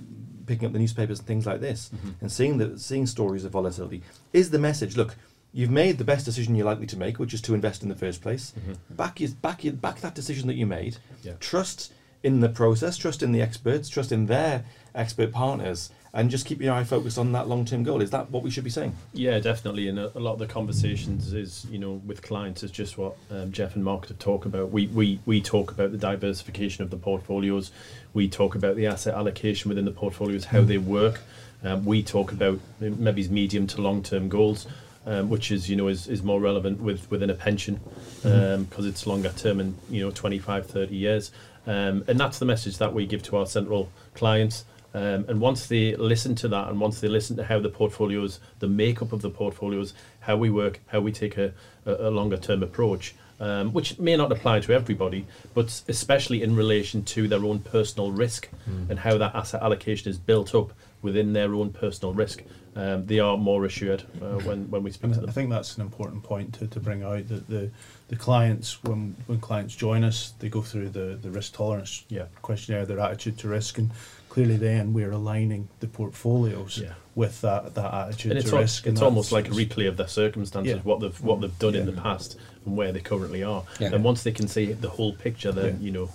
picking 0.48 0.65
up 0.65 0.72
the 0.74 0.80
newspapers 0.80 1.20
and 1.20 1.28
things 1.28 1.46
like 1.46 1.60
this 1.60 1.89
Mhm. 1.93 2.13
and 2.22 2.32
seeing 2.32 2.58
the 2.58 2.80
seeing 2.80 3.06
stories 3.06 3.43
of 3.46 3.52
volatility, 3.52 4.02
is 4.34 4.50
the 4.50 4.58
message, 4.60 4.96
look, 4.98 5.15
you've 5.54 5.72
made 5.72 5.98
the 5.98 6.04
best 6.04 6.26
decision 6.26 6.56
you're 6.56 6.66
likely 6.66 6.88
to 6.88 6.98
make, 6.98 7.20
which 7.20 7.34
is 7.34 7.42
to 7.42 7.54
invest 7.54 7.84
in 7.84 7.90
the 7.90 7.96
first 7.96 8.22
place. 8.22 8.54
Mhm. 8.58 8.78
Back 8.96 9.20
back 9.42 9.62
back 9.82 10.02
that 10.02 10.16
decision 10.16 10.48
that 10.48 10.56
you 10.56 10.66
made. 10.66 10.98
Yeah. 11.24 11.34
Trust 11.40 11.92
in 12.24 12.40
the 12.40 12.50
process, 12.50 12.98
trust 12.98 13.22
in 13.24 13.32
the 13.32 13.42
experts, 13.42 13.90
trust 13.90 14.12
in 14.12 14.26
their 14.26 14.66
expert 14.96 15.32
partners, 15.32 15.92
and 16.14 16.32
just 16.32 16.46
keep 16.48 16.60
your 16.60 16.74
eye 16.74 16.84
focused 16.84 17.18
on 17.18 17.32
that 17.32 17.48
long 17.48 17.64
term 17.64 17.84
goal. 17.84 18.02
Is 18.02 18.10
that 18.10 18.32
what 18.32 18.44
we 18.44 18.50
should 18.50 18.64
be 18.64 18.70
saying? 18.72 18.96
Yeah, 19.14 19.40
definitely. 19.40 19.88
And 19.88 20.00
a, 20.00 20.18
a 20.18 20.20
lot 20.20 20.34
of 20.34 20.40
the 20.40 20.48
conversations 20.48 21.34
is, 21.34 21.66
you 21.72 21.78
know, 21.78 22.02
with 22.06 22.22
clients 22.24 22.64
is 22.64 22.72
just 22.72 22.98
what 22.98 23.16
um, 23.32 23.52
Jeff 23.52 23.76
and 23.76 23.84
Mark 23.84 24.08
have 24.08 24.20
talked 24.20 24.46
about. 24.46 24.72
We, 24.72 24.88
we 24.88 25.20
we 25.26 25.42
talk 25.42 25.72
about 25.72 25.92
the 25.92 25.98
diversification 25.98 26.84
of 26.84 26.90
the 26.90 26.98
portfolios. 26.98 27.72
We 28.14 28.28
talk 28.28 28.56
about 28.56 28.76
the 28.76 28.88
asset 28.88 29.14
allocation 29.14 29.70
within 29.70 29.86
the 29.86 29.92
portfolios, 29.92 30.46
how 30.46 30.62
they 30.62 30.78
work. 30.80 31.22
Um, 31.64 31.86
we 31.86 32.04
talk 32.04 32.32
about 32.32 32.60
maybe 32.80 33.28
medium 33.28 33.68
to 33.68 33.82
long 33.82 34.02
term 34.04 34.28
goals, 34.30 34.68
um, 35.08 35.30
which 35.30 35.52
is 35.52 35.70
you 35.70 35.76
know 35.76 35.88
is, 35.88 36.08
is 36.08 36.22
more 36.22 36.39
relevant 36.39 36.80
with 36.82 37.10
within 37.10 37.30
a 37.30 37.34
pension 37.34 37.80
because 38.22 38.86
it's 38.86 39.08
longer 39.08 39.30
term 39.30 39.60
and 39.60 39.76
you 39.89 40.04
know 40.04 40.12
25, 40.12 40.67
30 40.67 40.96
years. 40.96 41.32
Um, 41.65 42.04
and 42.08 42.20
that's 42.20 42.39
the 42.39 42.46
message 42.46 42.78
that 42.78 42.93
we 42.93 43.06
give 43.06 43.24
to 43.24 43.38
our 43.38 43.46
central 43.46 43.89
clients. 44.13 44.65
Um, 44.93 45.26
and 45.28 45.41
once 45.41 45.67
they 45.67 45.96
listen 45.96 46.34
to 46.36 46.48
that, 46.48 46.70
and 46.70 46.80
once 46.80 47.02
they 47.02 47.08
listen 47.08 47.36
to 47.38 47.43
how 47.43 47.60
the 47.60 47.70
portfolios, 47.70 48.39
the 48.60 48.67
makeup 48.67 49.12
of 49.12 49.22
the 49.22 49.30
portfolios, 49.30 49.93
how 50.22 50.38
we 50.38 50.50
work, 50.50 50.80
how 50.88 51.02
we 51.02 51.12
take 51.12 51.38
a, 51.38 51.54
a, 51.86 52.08
a 52.08 52.10
longer 52.10 52.38
term 52.38 52.63
approach, 52.63 53.13
um, 53.39 53.74
which 53.74 54.00
may 54.00 54.15
not 54.15 54.32
apply 54.32 54.60
to 54.62 54.74
everybody, 54.74 55.26
but 55.54 55.82
especially 55.88 56.41
in 56.41 56.56
relation 56.56 57.04
to 57.04 57.28
their 57.28 57.43
own 57.43 57.60
personal 57.60 58.12
risk 58.12 58.50
and 58.89 59.00
how 59.00 59.17
that 59.17 59.36
asset 59.36 59.62
allocation 59.62 60.10
is 60.10 60.17
built 60.17 60.56
up 60.56 60.74
within 61.02 61.34
their 61.34 61.54
own 61.54 61.70
personal 61.72 62.13
risk, 62.13 62.43
um, 62.78 63.06
they 63.08 63.20
are 63.20 63.38
more 63.38 63.66
assured 63.66 64.04
uh, 64.22 64.38
when, 64.48 64.70
when 64.70 64.84
we 64.84 64.92
speak 64.92 65.12
And 65.12 65.22
to 65.24 65.28
I 65.28 65.32
think 65.32 65.50
that's 65.50 65.76
an 65.78 65.82
important 65.82 66.24
point 66.24 66.54
to, 66.60 66.68
to 66.68 66.80
bring 66.80 67.02
out 67.04 67.28
that 67.30 67.48
the, 67.50 67.72
the 68.10 68.16
clients, 68.16 68.84
when, 68.84 69.16
when 69.26 69.40
clients 69.40 69.76
join 69.76 70.04
us, 70.04 70.34
they 70.40 70.48
go 70.50 70.62
through 70.62 70.90
the, 70.90 71.18
the 71.22 71.32
risk 71.32 71.54
tolerance 71.56 72.04
Yeah. 72.10 72.26
questionnaire, 72.44 72.86
their 72.86 73.00
attitude 73.00 73.38
to 73.40 73.48
risk, 73.48 73.80
and 73.80 73.90
clearly 74.30 74.58
then 74.58 74.94
we're 74.94 75.12
aligning 75.12 75.68
the 75.80 75.88
portfolios 75.88 76.78
Yeah. 76.78 76.94
with 77.16 77.42
that, 77.42 77.74
that 77.74 77.94
attitude 77.94 78.34
and 78.34 78.46
to 78.46 78.56
al- 78.56 78.62
risk. 78.62 78.86
and 78.86 78.94
it's 78.96 79.02
almost 79.02 79.32
like 79.32 79.48
a 79.48 79.52
replay 79.52 79.88
of 79.88 79.98
their 79.98 80.08
circumstances, 80.08 80.76
Yeah. 80.76 80.82
what 80.84 81.00
they've 81.00 81.20
what 81.22 81.42
they've 81.42 81.60
done 81.60 81.74
in 81.76 81.88
the 81.88 82.00
past 82.02 82.38
and 82.66 82.78
where 82.78 82.92
they 82.92 83.00
currently 83.02 83.44
are. 83.44 83.63
Yeah. 83.80 83.94
And 83.94 84.04
once 84.04 84.22
they 84.22 84.32
can 84.32 84.48
see 84.48 84.72
the 84.74 84.90
whole 84.90 85.13
picture, 85.13 85.52
then 85.52 85.78
Yeah. 85.80 85.86
you 85.86 85.92
know, 85.92 86.10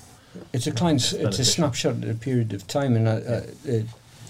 It's 0.52 0.66
a 0.68 0.72
client's, 0.72 1.12
It's 1.12 1.24
it's 1.24 1.38
a 1.40 1.44
snapshot 1.44 2.04
at 2.04 2.08
a 2.08 2.14
period 2.14 2.52
of 2.54 2.66
time, 2.66 2.96
and 2.96 3.06
uh, 3.08 3.10
uh, 3.10 3.42
uh, 3.68 3.82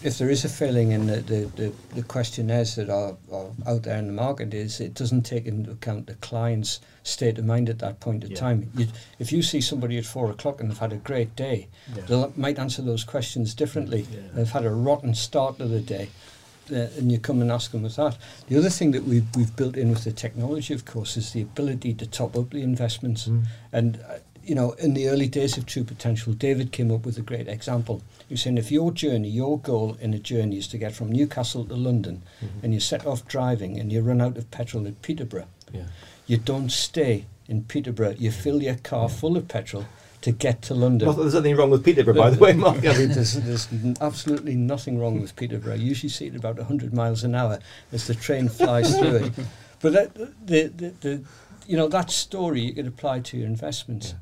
if 0.04 0.18
there 0.18 0.30
is 0.30 0.44
a 0.44 0.48
failing 0.48 0.92
in 0.92 1.06
the, 1.06 1.16
the, 1.16 1.44
the, 1.56 1.72
the 1.94 2.02
questionnaires 2.02 2.74
that 2.76 2.90
are, 2.90 3.16
are 3.32 3.46
out 3.66 3.82
there 3.82 3.98
in 3.98 4.06
the 4.08 4.12
market, 4.12 4.52
is 4.52 4.80
it 4.80 4.94
doesn't 4.94 5.22
take 5.22 5.46
into 5.46 5.70
account 5.70 6.06
the 6.06 6.14
client's 6.16 6.80
state 7.04 7.38
of 7.38 7.44
mind 7.44 7.68
at 7.68 7.78
that 7.80 8.00
point 8.00 8.24
of 8.24 8.30
Yeah. 8.30 8.36
time. 8.38 8.70
You, 8.76 8.88
if 9.18 9.32
you 9.32 9.42
see 9.42 9.60
somebody 9.60 9.98
at 9.98 10.04
four 10.04 10.30
o'clock 10.30 10.60
and 10.60 10.70
they've 10.70 10.78
had 10.78 10.92
a 10.92 10.96
great 10.96 11.36
day, 11.36 11.68
Yeah. 11.94 12.02
they 12.06 12.26
might 12.36 12.58
answer 12.58 12.82
those 12.82 13.04
questions 13.04 13.54
differently. 13.54 14.06
Yeah. 14.12 14.20
They've 14.34 14.50
had 14.50 14.64
a 14.64 14.70
rotten 14.70 15.14
start 15.14 15.58
to 15.58 15.66
the 15.66 15.80
day. 15.80 16.08
Uh, 16.70 16.86
and 16.96 17.10
you 17.10 17.18
come 17.18 17.42
and 17.42 17.50
ask 17.50 17.72
them 17.72 17.82
with 17.82 17.96
that. 17.96 18.16
The 18.48 18.56
other 18.56 18.70
thing 18.70 18.92
that 18.92 19.02
we've, 19.04 19.26
we've 19.36 19.54
built 19.56 19.76
in 19.76 19.90
with 19.90 20.04
the 20.04 20.12
technology, 20.12 20.72
of 20.72 20.84
course, 20.84 21.16
is 21.16 21.32
the 21.32 21.42
ability 21.42 21.92
to 21.94 22.06
top 22.06 22.36
up 22.36 22.50
the 22.50 22.62
investments. 22.62 23.28
And 23.72 23.98
uh, 24.08 24.18
you 24.44 24.54
know, 24.54 24.72
in 24.72 24.94
the 24.94 25.08
early 25.08 25.28
days 25.28 25.56
of 25.56 25.66
True 25.66 25.84
Potential, 25.84 26.32
David 26.32 26.72
came 26.72 26.90
up 26.90 27.04
with 27.06 27.16
a 27.18 27.22
great 27.22 27.48
example. 27.48 28.02
He 28.28 28.34
was 28.34 28.42
saying 28.42 28.58
if 28.58 28.70
your 28.72 28.90
journey, 28.92 29.28
your 29.28 29.58
goal 29.58 29.96
in 30.00 30.14
a 30.14 30.18
journey 30.18 30.58
is 30.58 30.66
to 30.68 30.78
get 30.78 30.92
from 30.94 31.12
Newcastle 31.12 31.64
to 31.66 31.74
London, 31.74 32.22
Mhm. 32.42 32.48
and 32.64 32.74
you 32.74 32.80
set 32.80 33.06
off 33.06 33.26
driving 33.26 33.78
and 33.78 33.92
you 33.92 34.00
run 34.02 34.20
out 34.20 34.36
of 34.36 34.50
petrol 34.50 34.86
at 34.86 35.00
Peterborough, 35.02 35.46
Yeah. 35.72 35.84
you 36.26 36.36
don't 36.38 36.70
stay 36.72 37.24
in 37.48 37.64
Peterborough. 37.64 38.14
You 38.18 38.30
fill 38.30 38.62
your 38.62 38.76
car 38.76 39.08
full 39.08 39.36
of 39.36 39.48
petrol 39.48 39.84
to 40.22 40.30
get 40.32 40.62
to 40.62 40.74
London. 40.74 41.08
That 41.08 41.16
there's 41.16 41.34
nothing 41.34 41.56
wrong 41.56 41.70
with 41.70 41.84
Peterborough, 41.84 42.14
by 42.14 42.30
the 42.30 42.38
way, 42.38 42.52
Mark. 42.52 42.78
I 42.86 42.96
mean, 42.98 43.08
there's, 43.10 43.34
there's 43.34 43.68
absolutely 44.00 44.54
nothing 44.54 44.98
wrong 44.98 45.20
with 45.20 45.34
Peterborough. 45.36 45.74
You 45.74 45.86
usually 45.86 46.10
see 46.10 46.26
it 46.26 46.36
about 46.36 46.56
100 46.58 46.94
miles 46.94 47.24
an 47.24 47.34
hour 47.34 47.58
as 47.92 48.06
the 48.06 48.14
train 48.14 48.48
flies 48.48 48.96
through 48.98 49.16
it. 49.16 49.32
But 49.80 49.92
that, 49.94 50.14
the, 50.14 50.68
the, 50.68 50.92
the, 51.00 51.20
you 51.66 51.76
know, 51.76 51.88
that 51.88 52.10
story 52.12 52.60
you 52.60 52.72
could 52.72 52.86
apply 52.86 53.20
to 53.20 53.36
your 53.36 53.46
investments. 53.46 54.14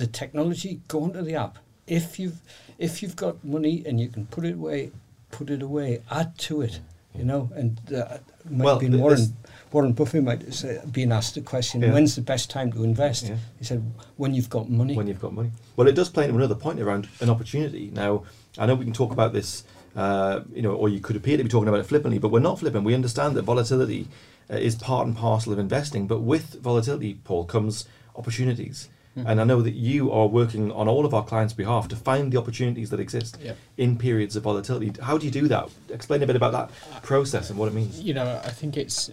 The 0.00 0.06
technology, 0.06 0.80
go 0.88 1.02
onto 1.02 1.20
the 1.20 1.34
app. 1.34 1.58
If 1.86 2.18
you've, 2.18 2.40
if 2.78 3.02
you've 3.02 3.16
got 3.16 3.44
money 3.44 3.82
and 3.84 4.00
you 4.00 4.08
can 4.08 4.24
put 4.26 4.46
it 4.46 4.54
away, 4.54 4.92
put 5.30 5.50
it 5.50 5.60
away. 5.60 6.00
Add 6.10 6.38
to 6.38 6.62
it, 6.62 6.80
you 7.14 7.22
know. 7.22 7.50
And 7.54 7.78
uh, 7.92 8.16
might 8.48 8.64
Well, 8.64 8.78
be 8.78 8.88
Warren, 8.88 9.36
Warren 9.70 9.92
Buffett 9.92 10.24
might 10.24 10.54
say, 10.54 10.80
being 10.90 11.12
asked 11.12 11.34
the 11.34 11.42
question, 11.42 11.82
Yeah. 11.82 11.92
when's 11.92 12.14
the 12.14 12.22
best 12.22 12.48
time 12.48 12.72
to 12.72 12.82
invest? 12.82 13.28
Yeah. 13.28 13.36
He 13.58 13.66
said, 13.66 13.84
when 14.16 14.32
you've 14.32 14.48
got 14.48 14.70
money. 14.70 14.94
when 14.96 15.06
you've 15.06 15.20
got 15.20 15.34
money. 15.34 15.50
Well, 15.76 15.86
it 15.86 15.94
does 15.94 16.08
play 16.08 16.24
into 16.24 16.36
another 16.36 16.54
point 16.54 16.80
around 16.80 17.06
an 17.20 17.28
opportunity. 17.28 17.90
Now, 17.92 18.22
I 18.56 18.64
know 18.64 18.74
we 18.76 18.86
can 18.86 18.94
talk 18.94 19.12
about 19.12 19.34
this, 19.34 19.64
uh, 19.96 20.40
you 20.50 20.62
know, 20.62 20.72
or 20.72 20.88
you 20.88 21.00
could 21.00 21.16
appear 21.16 21.36
to 21.36 21.42
be 21.42 21.50
talking 21.50 21.68
about 21.68 21.80
it 21.80 21.86
flippantly, 21.86 22.18
but 22.18 22.30
we're 22.30 22.40
not 22.40 22.58
flippant. 22.58 22.84
We 22.86 22.94
understand 22.94 23.36
that 23.36 23.42
volatility 23.42 24.08
uh, 24.50 24.54
is 24.56 24.76
part 24.76 25.06
and 25.06 25.14
parcel 25.14 25.52
of 25.52 25.58
investing, 25.58 26.06
but 26.06 26.20
with 26.22 26.54
volatility, 26.62 27.20
Paul, 27.22 27.44
comes 27.44 27.86
opportunities. 28.16 28.88
And 29.16 29.40
I 29.40 29.44
know 29.44 29.60
that 29.60 29.74
you 29.74 30.10
are 30.12 30.26
working 30.26 30.70
on 30.72 30.88
all 30.88 31.04
of 31.04 31.12
our 31.12 31.24
clients' 31.24 31.52
behalf 31.52 31.88
to 31.88 31.96
find 31.96 32.32
the 32.32 32.38
opportunities 32.38 32.90
that 32.90 33.00
exist 33.00 33.36
in 33.76 33.98
periods 33.98 34.36
of 34.36 34.44
volatility. 34.44 34.92
How 35.02 35.18
do 35.18 35.26
you 35.26 35.32
do 35.32 35.46
that? 35.48 35.68
Explain 35.90 36.22
a 36.22 36.26
bit 36.26 36.36
about 36.36 36.52
that 36.52 37.02
process 37.02 37.50
and 37.50 37.58
what 37.58 37.66
it 37.68 37.74
means. 37.74 38.00
you 38.00 38.14
know, 38.14 38.40
I 38.44 38.50
think 38.50 38.76
it's 38.76 39.10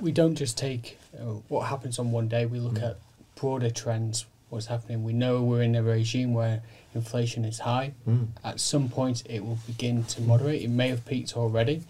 we 0.00 0.10
don't 0.12 0.34
just 0.34 0.58
take 0.58 0.98
uh, 1.18 1.22
what 1.48 1.68
happens 1.68 1.98
on 1.98 2.10
one 2.12 2.28
day. 2.28 2.44
We 2.46 2.58
look 2.58 2.74
Mm. 2.74 2.90
at 2.90 2.96
broader 3.36 3.70
trends, 3.70 4.26
what's 4.50 4.66
happening. 4.66 5.04
We 5.04 5.12
know 5.12 5.42
we're 5.42 5.62
in 5.62 5.74
a 5.76 5.82
regime 5.82 6.34
where 6.34 6.62
inflation 6.94 7.44
is 7.44 7.60
high. 7.60 7.92
Mm. 8.08 8.28
At 8.44 8.58
some 8.60 8.88
point, 8.88 9.22
it 9.28 9.44
will 9.44 9.58
begin 9.66 10.04
to 10.04 10.20
moderate. 10.22 10.62
It 10.62 10.70
may 10.70 10.88
have 10.88 11.04
peaked 11.04 11.36
already. 11.36 11.82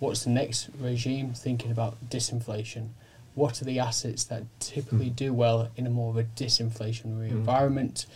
What's 0.00 0.24
the 0.24 0.30
next 0.30 0.68
regime 0.80 1.32
thinking 1.32 1.70
about 1.70 2.10
disinflation? 2.10 2.88
What 3.34 3.62
are 3.62 3.64
the 3.64 3.78
assets 3.78 4.24
that 4.24 4.44
typically 4.60 5.10
Mm. 5.10 5.16
do 5.16 5.32
well 5.32 5.68
in 5.76 5.86
a 5.86 5.90
more 5.90 6.10
of 6.10 6.16
a 6.16 6.24
disinflationary 6.24 7.28
Mm. 7.28 7.32
environment? 7.32 8.06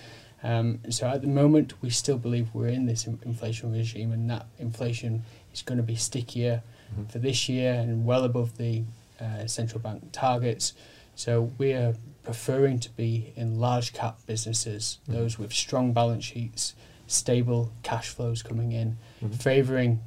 Um, 0.42 0.80
so 0.90 1.08
at 1.08 1.22
the 1.22 1.28
moment, 1.28 1.80
we 1.80 1.88
still 1.90 2.18
believe 2.18 2.50
we're 2.52 2.68
in 2.68 2.84
this 2.86 3.06
inflation 3.06 3.72
regime, 3.72 4.12
and 4.12 4.28
that 4.28 4.46
inflation 4.58 5.24
is 5.54 5.62
going 5.62 5.78
to 5.78 5.82
be 5.84 5.96
stickier 5.96 6.62
Mhm. 6.94 7.08
for 7.10 7.18
this 7.18 7.48
year 7.48 7.74
and 7.74 8.04
well 8.04 8.24
above 8.24 8.56
the 8.58 8.82
uh, 9.20 9.46
central 9.46 9.80
bank 9.80 10.02
targets. 10.12 10.72
So 11.14 11.52
we 11.56 11.72
are 11.72 11.94
preferring 12.24 12.80
to 12.80 12.90
be 12.90 13.32
in 13.36 13.60
large 13.60 13.92
cap 13.92 14.18
businesses, 14.26 14.98
Mhm. 15.08 15.12
those 15.14 15.38
with 15.38 15.52
strong 15.52 15.92
balance 15.92 16.24
sheets, 16.24 16.74
stable 17.06 17.72
cash 17.84 18.08
flows 18.08 18.42
coming 18.42 18.72
in, 18.72 18.98
Mhm. 19.22 19.34
favouring 19.36 20.00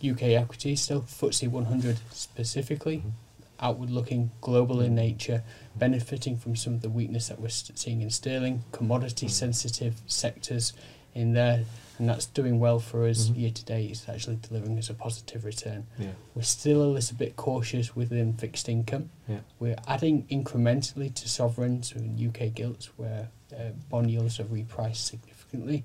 UK 0.00 0.34
equities 0.36 0.80
still, 0.82 1.02
FTSE 1.02 1.48
100 1.48 1.98
specifically, 2.12 2.98
Mhm. 2.98 3.12
Outward 3.60 3.90
looking, 3.90 4.30
global 4.40 4.80
in 4.80 4.92
Mhm. 4.92 4.96
nature, 4.96 5.44
benefiting 5.76 6.36
from 6.36 6.56
some 6.56 6.74
of 6.74 6.82
the 6.82 6.90
weakness 6.90 7.28
that 7.28 7.40
we're 7.40 7.48
seeing 7.48 8.02
in 8.02 8.10
sterling, 8.10 8.64
commodity 8.72 9.26
Mhm. 9.26 9.30
sensitive 9.30 10.02
sectors 10.06 10.72
in 11.14 11.32
there, 11.32 11.64
and 11.98 12.08
that's 12.08 12.26
doing 12.26 12.58
well 12.58 12.80
for 12.80 13.06
us 13.06 13.28
Mhm. 13.28 13.36
year 13.36 13.50
to 13.52 13.64
date. 13.64 13.90
It's 13.90 14.08
actually 14.08 14.36
delivering 14.36 14.76
us 14.78 14.90
a 14.90 14.94
positive 14.94 15.44
return. 15.44 15.86
Yeah. 15.98 16.10
We're 16.34 16.42
still 16.42 16.82
a 16.82 16.90
little 16.90 17.16
bit 17.16 17.36
cautious 17.36 17.94
within 17.94 18.32
fixed 18.34 18.68
income. 18.68 19.10
Yeah. 19.28 19.40
We're 19.60 19.76
adding 19.86 20.24
incrementally 20.26 21.14
to 21.14 21.28
sovereigns 21.28 21.92
and 21.92 22.18
UK 22.18 22.50
gilts 22.50 22.86
where 22.98 23.28
uh, 23.52 23.70
bond 23.88 24.10
yields 24.10 24.38
have 24.38 24.48
repriced 24.48 24.96
significantly, 24.96 25.84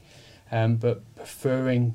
um, 0.51 0.77
but 0.77 1.03
preferring 1.15 1.93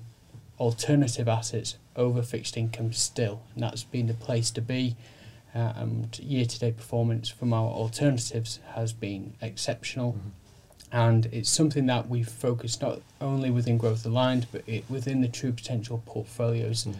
alternative 0.60 1.26
assets 1.26 1.76
over 1.96 2.22
fixed 2.22 2.56
income 2.56 2.92
still, 2.92 3.42
and 3.54 3.64
that's 3.64 3.82
been 3.82 4.06
the 4.06 4.14
place 4.14 4.52
to 4.52 4.60
be. 4.62 4.94
Uh, 5.54 5.72
and 5.76 6.18
year-to-date 6.18 6.76
performance 6.76 7.28
from 7.28 7.52
our 7.52 7.68
alternatives 7.70 8.58
has 8.74 8.92
been 8.92 9.34
exceptional, 9.40 10.12
Mhm. 10.14 10.30
and 10.90 11.26
it's 11.26 11.48
something 11.48 11.86
that 11.86 12.08
we've 12.08 12.28
focused 12.28 12.82
not 12.82 13.00
only 13.20 13.50
within 13.50 13.78
growth 13.78 14.04
aligned, 14.04 14.46
but 14.50 14.62
it, 14.66 14.82
within 14.90 15.20
the 15.20 15.28
true 15.28 15.52
potential 15.52 16.02
portfolios 16.06 16.84
Mm. 16.86 16.94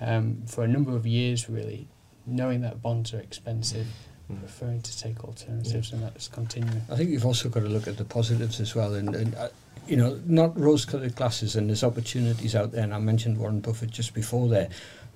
um, 0.00 0.42
for 0.46 0.64
a 0.64 0.68
number 0.68 0.96
of 0.96 1.06
years, 1.06 1.50
really, 1.50 1.86
knowing 2.26 2.62
that 2.62 2.80
bonds 2.80 3.12
are 3.12 3.20
expensive, 3.20 3.86
Mm. 4.30 4.40
preferring 4.40 4.80
to 4.82 4.98
take 4.98 5.22
alternatives, 5.24 5.92
and 5.92 6.02
that's 6.02 6.28
continuing. 6.28 6.82
I 6.88 6.96
think 6.96 7.10
you've 7.10 7.26
also 7.26 7.48
got 7.50 7.60
to 7.60 7.68
look 7.68 7.86
at 7.88 7.98
the 7.98 8.04
positives 8.06 8.58
as 8.60 8.74
well, 8.74 8.94
and, 8.94 9.14
and 9.14 9.34
uh, 9.34 9.48
you 9.86 9.96
know, 9.96 10.20
not 10.26 10.58
rose-colored 10.58 11.14
glasses. 11.14 11.56
And 11.56 11.68
there's 11.70 11.82
opportunities 11.82 12.54
out 12.54 12.72
there. 12.72 12.84
And 12.84 12.92
I 12.92 12.98
mentioned 12.98 13.38
Warren 13.38 13.60
Buffett 13.60 13.90
just 13.90 14.12
before 14.12 14.46
there. 14.48 14.68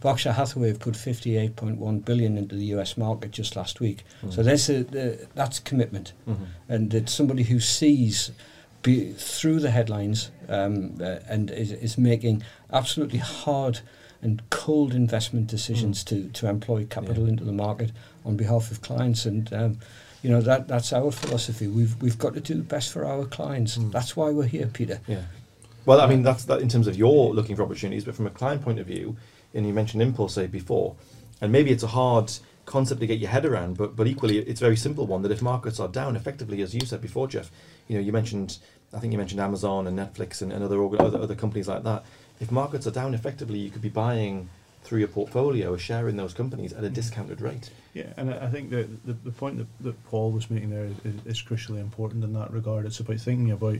Berkshire 0.02 0.32
Hathaway 0.32 0.68
have 0.68 0.80
put 0.80 0.94
58.1 0.94 2.04
billion 2.04 2.36
into 2.36 2.56
the 2.56 2.64
U.S. 2.76 2.96
market 2.96 3.30
just 3.30 3.54
last 3.56 3.80
week. 3.80 4.04
So 4.30 4.40
Mm. 4.40 4.44
there's 4.44 4.68
a, 4.68 4.82
the, 4.84 5.28
that's 5.34 5.60
commitment, 5.60 6.12
Mhm. 6.28 6.46
and 6.68 6.92
it's 6.94 7.12
somebody 7.12 7.44
who 7.44 7.60
sees 7.60 8.32
be, 8.82 9.12
through 9.12 9.60
the 9.60 9.70
headlines 9.70 10.32
um, 10.48 10.98
uh, 11.00 11.20
and 11.28 11.50
is, 11.52 11.70
is 11.70 11.96
making 11.96 12.42
absolutely 12.72 13.20
hard 13.20 13.78
and 14.20 14.42
cold 14.50 14.92
investment 14.92 15.46
decisions 15.46 16.02
to, 16.04 16.28
to 16.30 16.48
employ 16.48 16.84
capital 16.86 17.24
Yeah. 17.24 17.30
into 17.30 17.44
the 17.44 17.52
market 17.52 17.92
on 18.24 18.36
behalf 18.36 18.72
of 18.72 18.80
clients. 18.82 19.24
And 19.24 19.52
um, 19.52 19.78
you 20.22 20.30
know 20.30 20.40
that 20.40 20.66
that's 20.68 20.92
our 20.92 21.10
philosophy. 21.12 21.68
We've 21.68 22.00
we've 22.02 22.18
got 22.18 22.34
to 22.34 22.40
do 22.40 22.54
the 22.54 22.62
best 22.62 22.92
for 22.92 23.04
our 23.04 23.24
clients. 23.24 23.78
Mm. 23.78 23.92
That's 23.92 24.16
why 24.16 24.30
we're 24.30 24.46
here, 24.46 24.66
Peter. 24.66 25.00
Yeah. 25.06 25.22
Well, 25.86 26.00
I 26.00 26.06
mean, 26.06 26.22
that's 26.22 26.44
that 26.46 26.60
in 26.60 26.68
terms 26.68 26.86
of 26.88 26.96
your 26.96 27.32
looking 27.34 27.54
for 27.56 27.62
opportunities, 27.62 28.04
but 28.04 28.14
from 28.16 28.26
a 28.26 28.30
client 28.30 28.62
point 28.62 28.78
of 28.80 28.86
view, 28.86 29.16
and 29.54 29.66
you 29.66 29.72
mentioned 29.72 30.02
Impulse 30.02 30.34
Save 30.34 30.50
before, 30.50 30.96
and 31.40 31.52
maybe 31.52 31.70
it's 31.70 31.82
a 31.82 31.88
hard 31.88 32.32
concept 32.64 33.00
to 33.00 33.06
get 33.06 33.18
your 33.18 33.30
head 33.30 33.44
around, 33.44 33.76
but 33.76 33.96
but 33.96 34.06
equally 34.06 34.38
it's 34.38 34.60
a 34.60 34.64
very 34.64 34.76
simple 34.76 35.06
one 35.06 35.22
that 35.22 35.32
if 35.32 35.42
markets 35.42 35.80
are 35.80 35.88
down, 35.88 36.16
effectively, 36.16 36.62
as 36.62 36.74
you 36.74 36.84
said 36.86 37.00
before, 37.00 37.28
Jeff, 37.28 37.50
you 37.88 37.96
know, 37.96 38.02
you 38.02 38.12
mentioned, 38.12 38.58
I 38.92 38.98
think 38.98 39.12
you 39.12 39.18
mentioned 39.18 39.40
Amazon 39.40 39.86
and 39.86 39.98
Netflix 39.98 40.42
and, 40.42 40.52
and 40.52 40.64
other, 40.64 40.82
other 40.84 41.18
other 41.18 41.34
companies 41.34 41.68
like 41.68 41.82
that. 41.84 42.04
If 42.40 42.50
markets 42.50 42.86
are 42.86 42.92
down, 42.92 43.14
effectively, 43.14 43.58
you 43.58 43.70
could 43.70 43.82
be 43.82 43.88
buying 43.88 44.48
through 44.84 44.98
your 44.98 45.08
portfolio 45.08 45.74
a 45.74 45.78
share 45.78 46.08
in 46.08 46.16
those 46.16 46.34
companies 46.34 46.72
at 46.72 46.80
a 46.80 46.86
mm-hmm. 46.86 46.94
discounted 46.94 47.40
rate. 47.40 47.70
Yeah, 47.94 48.12
and 48.16 48.30
I 48.32 48.46
I 48.46 48.48
think 48.48 48.70
that 48.70 49.06
the, 49.06 49.12
the 49.12 49.30
point 49.30 49.58
that, 49.58 49.66
that 49.80 50.04
Paul 50.06 50.32
was 50.32 50.50
making 50.50 50.70
there 50.70 50.86
is, 51.04 51.14
is 51.26 51.42
crucially 51.42 51.80
important 51.80 52.24
in 52.24 52.32
that 52.34 52.52
regard. 52.52 52.86
It's 52.86 53.00
about 53.00 53.18
thinking 53.18 53.50
about 53.50 53.78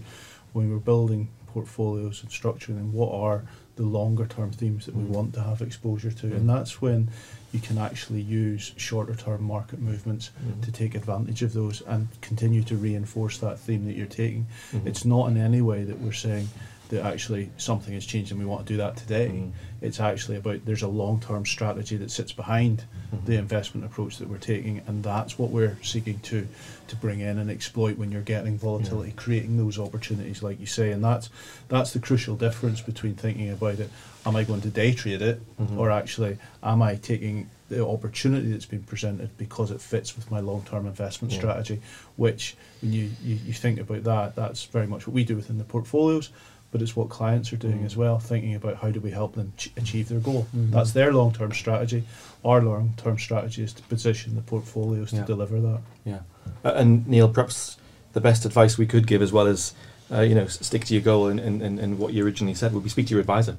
when 0.52 0.70
we're 0.70 0.78
building 0.78 1.28
portfolios 1.52 2.22
and 2.22 2.30
structuring 2.30 2.76
them, 2.76 2.92
what 2.92 3.12
are 3.12 3.44
the 3.76 3.82
longer 3.82 4.26
term 4.26 4.50
themes 4.50 4.86
that 4.86 4.94
we 4.94 5.02
Mm. 5.04 5.08
want 5.08 5.34
to 5.34 5.42
have 5.42 5.62
exposure 5.62 6.10
to, 6.12 6.26
Mm. 6.26 6.36
and 6.36 6.48
that's 6.48 6.82
when 6.82 7.08
you 7.52 7.60
can 7.60 7.78
actually 7.78 8.20
use 8.20 8.72
shorter 8.76 9.14
term 9.14 9.42
market 9.44 9.80
movements 9.80 10.30
Mhm. 10.44 10.62
to 10.62 10.72
take 10.72 10.94
advantage 10.94 11.42
of 11.42 11.52
those 11.52 11.82
and 11.86 12.08
continue 12.20 12.62
to 12.64 12.76
reinforce 12.76 13.38
that 13.38 13.58
theme 13.58 13.84
that 13.86 13.96
you're 13.96 14.06
taking. 14.06 14.46
Mhm. 14.72 14.86
It's 14.86 15.04
not 15.04 15.30
in 15.30 15.36
any 15.36 15.60
way 15.62 15.84
that 15.84 16.00
we're 16.00 16.12
saying 16.12 16.48
that 16.92 17.06
actually 17.06 17.48
something 17.56 17.94
has 17.94 18.04
changed 18.04 18.30
and 18.32 18.38
we 18.38 18.44
want 18.46 18.66
to 18.66 18.72
do 18.72 18.76
that 18.76 18.96
today. 18.98 19.28
Mhm. 19.28 19.52
It's 19.80 19.98
actually 19.98 20.36
about 20.36 20.64
there's 20.66 20.82
a 20.82 20.88
long 20.88 21.20
term 21.20 21.46
strategy 21.46 21.96
that 21.96 22.10
sits 22.10 22.32
behind 22.32 22.84
Mhm. 23.14 23.24
the 23.24 23.36
investment 23.36 23.86
approach 23.86 24.18
that 24.18 24.28
we're 24.28 24.36
taking, 24.36 24.82
and 24.86 25.02
that's 25.02 25.38
what 25.38 25.50
we're 25.50 25.78
seeking 25.82 26.20
to 26.20 26.46
to 26.88 26.96
bring 26.96 27.20
in 27.20 27.38
and 27.38 27.50
exploit 27.50 27.96
when 27.96 28.12
you're 28.12 28.20
getting 28.20 28.58
volatility, 28.58 29.12
creating 29.16 29.56
those 29.56 29.78
opportunities, 29.78 30.42
like 30.42 30.60
you 30.60 30.66
say, 30.66 30.92
and 30.92 31.02
that's 31.02 31.30
that's 31.68 31.92
the 31.94 31.98
crucial 31.98 32.36
difference 32.36 32.82
between 32.82 33.14
thinking 33.14 33.48
about 33.50 33.78
it. 33.80 33.90
Am 34.26 34.36
I 34.36 34.44
going 34.44 34.60
to 34.60 34.68
day 34.68 34.92
trade 34.92 35.22
it, 35.22 35.40
Mhm. 35.58 35.78
or 35.78 35.90
actually 35.90 36.36
am 36.62 36.82
I 36.82 36.96
taking 36.96 37.48
the 37.70 37.84
opportunity 37.86 38.52
that's 38.52 38.66
been 38.66 38.82
presented 38.82 39.30
because 39.38 39.70
it 39.70 39.80
fits 39.80 40.14
with 40.14 40.30
my 40.30 40.40
long 40.40 40.62
term 40.68 40.86
investment 40.86 41.32
Yeah. 41.32 41.38
strategy? 41.38 41.80
Which, 42.16 42.54
when 42.82 42.92
you, 42.92 43.08
you 43.24 43.38
you 43.46 43.52
think 43.54 43.80
about 43.80 44.04
that, 44.04 44.36
that's 44.36 44.64
very 44.66 44.86
much 44.86 45.06
what 45.06 45.14
we 45.14 45.24
do 45.24 45.34
within 45.36 45.56
the 45.56 45.64
portfolios. 45.64 46.28
But 46.72 46.80
it's 46.82 46.96
what 46.96 47.10
clients 47.10 47.52
are 47.52 47.56
doing 47.56 47.80
Mm. 47.80 47.84
as 47.86 47.96
well, 47.98 48.18
thinking 48.18 48.54
about 48.54 48.76
how 48.78 48.90
do 48.90 48.98
we 48.98 49.10
help 49.10 49.34
them 49.34 49.52
ch- 49.58 49.70
achieve 49.76 50.08
their 50.08 50.20
goal. 50.20 50.46
Mhm. 50.56 50.70
That's 50.70 50.92
their 50.92 51.12
long 51.12 51.30
term 51.32 51.52
strategy. 51.52 52.02
Our 52.44 52.62
long 52.62 52.94
term 52.96 53.18
strategy 53.18 53.62
is 53.62 53.74
to 53.74 53.82
position 53.82 54.34
the 54.34 54.40
portfolios 54.40 55.12
Yeah. 55.12 55.20
to 55.20 55.26
deliver 55.26 55.60
that. 55.60 55.80
Yeah, 56.04 56.20
uh, 56.64 56.72
and 56.74 57.06
Neil, 57.06 57.28
perhaps 57.28 57.76
the 58.14 58.20
best 58.22 58.44
advice 58.46 58.78
we 58.78 58.86
could 58.86 59.06
give, 59.06 59.20
as 59.22 59.32
well 59.32 59.46
as 59.46 59.74
uh, 60.10 60.20
you 60.20 60.34
know, 60.34 60.46
stick 60.46 60.84
to 60.84 60.92
your 60.92 61.02
goal 61.02 61.28
and, 61.28 61.40
and, 61.40 61.62
and, 61.62 61.78
and 61.78 61.98
what 61.98 62.12
you 62.12 62.22
originally 62.24 62.52
said, 62.54 62.74
would 62.74 62.82
be 62.82 62.90
speak 62.90 63.06
to 63.06 63.10
your 63.14 63.20
advisor. 63.20 63.56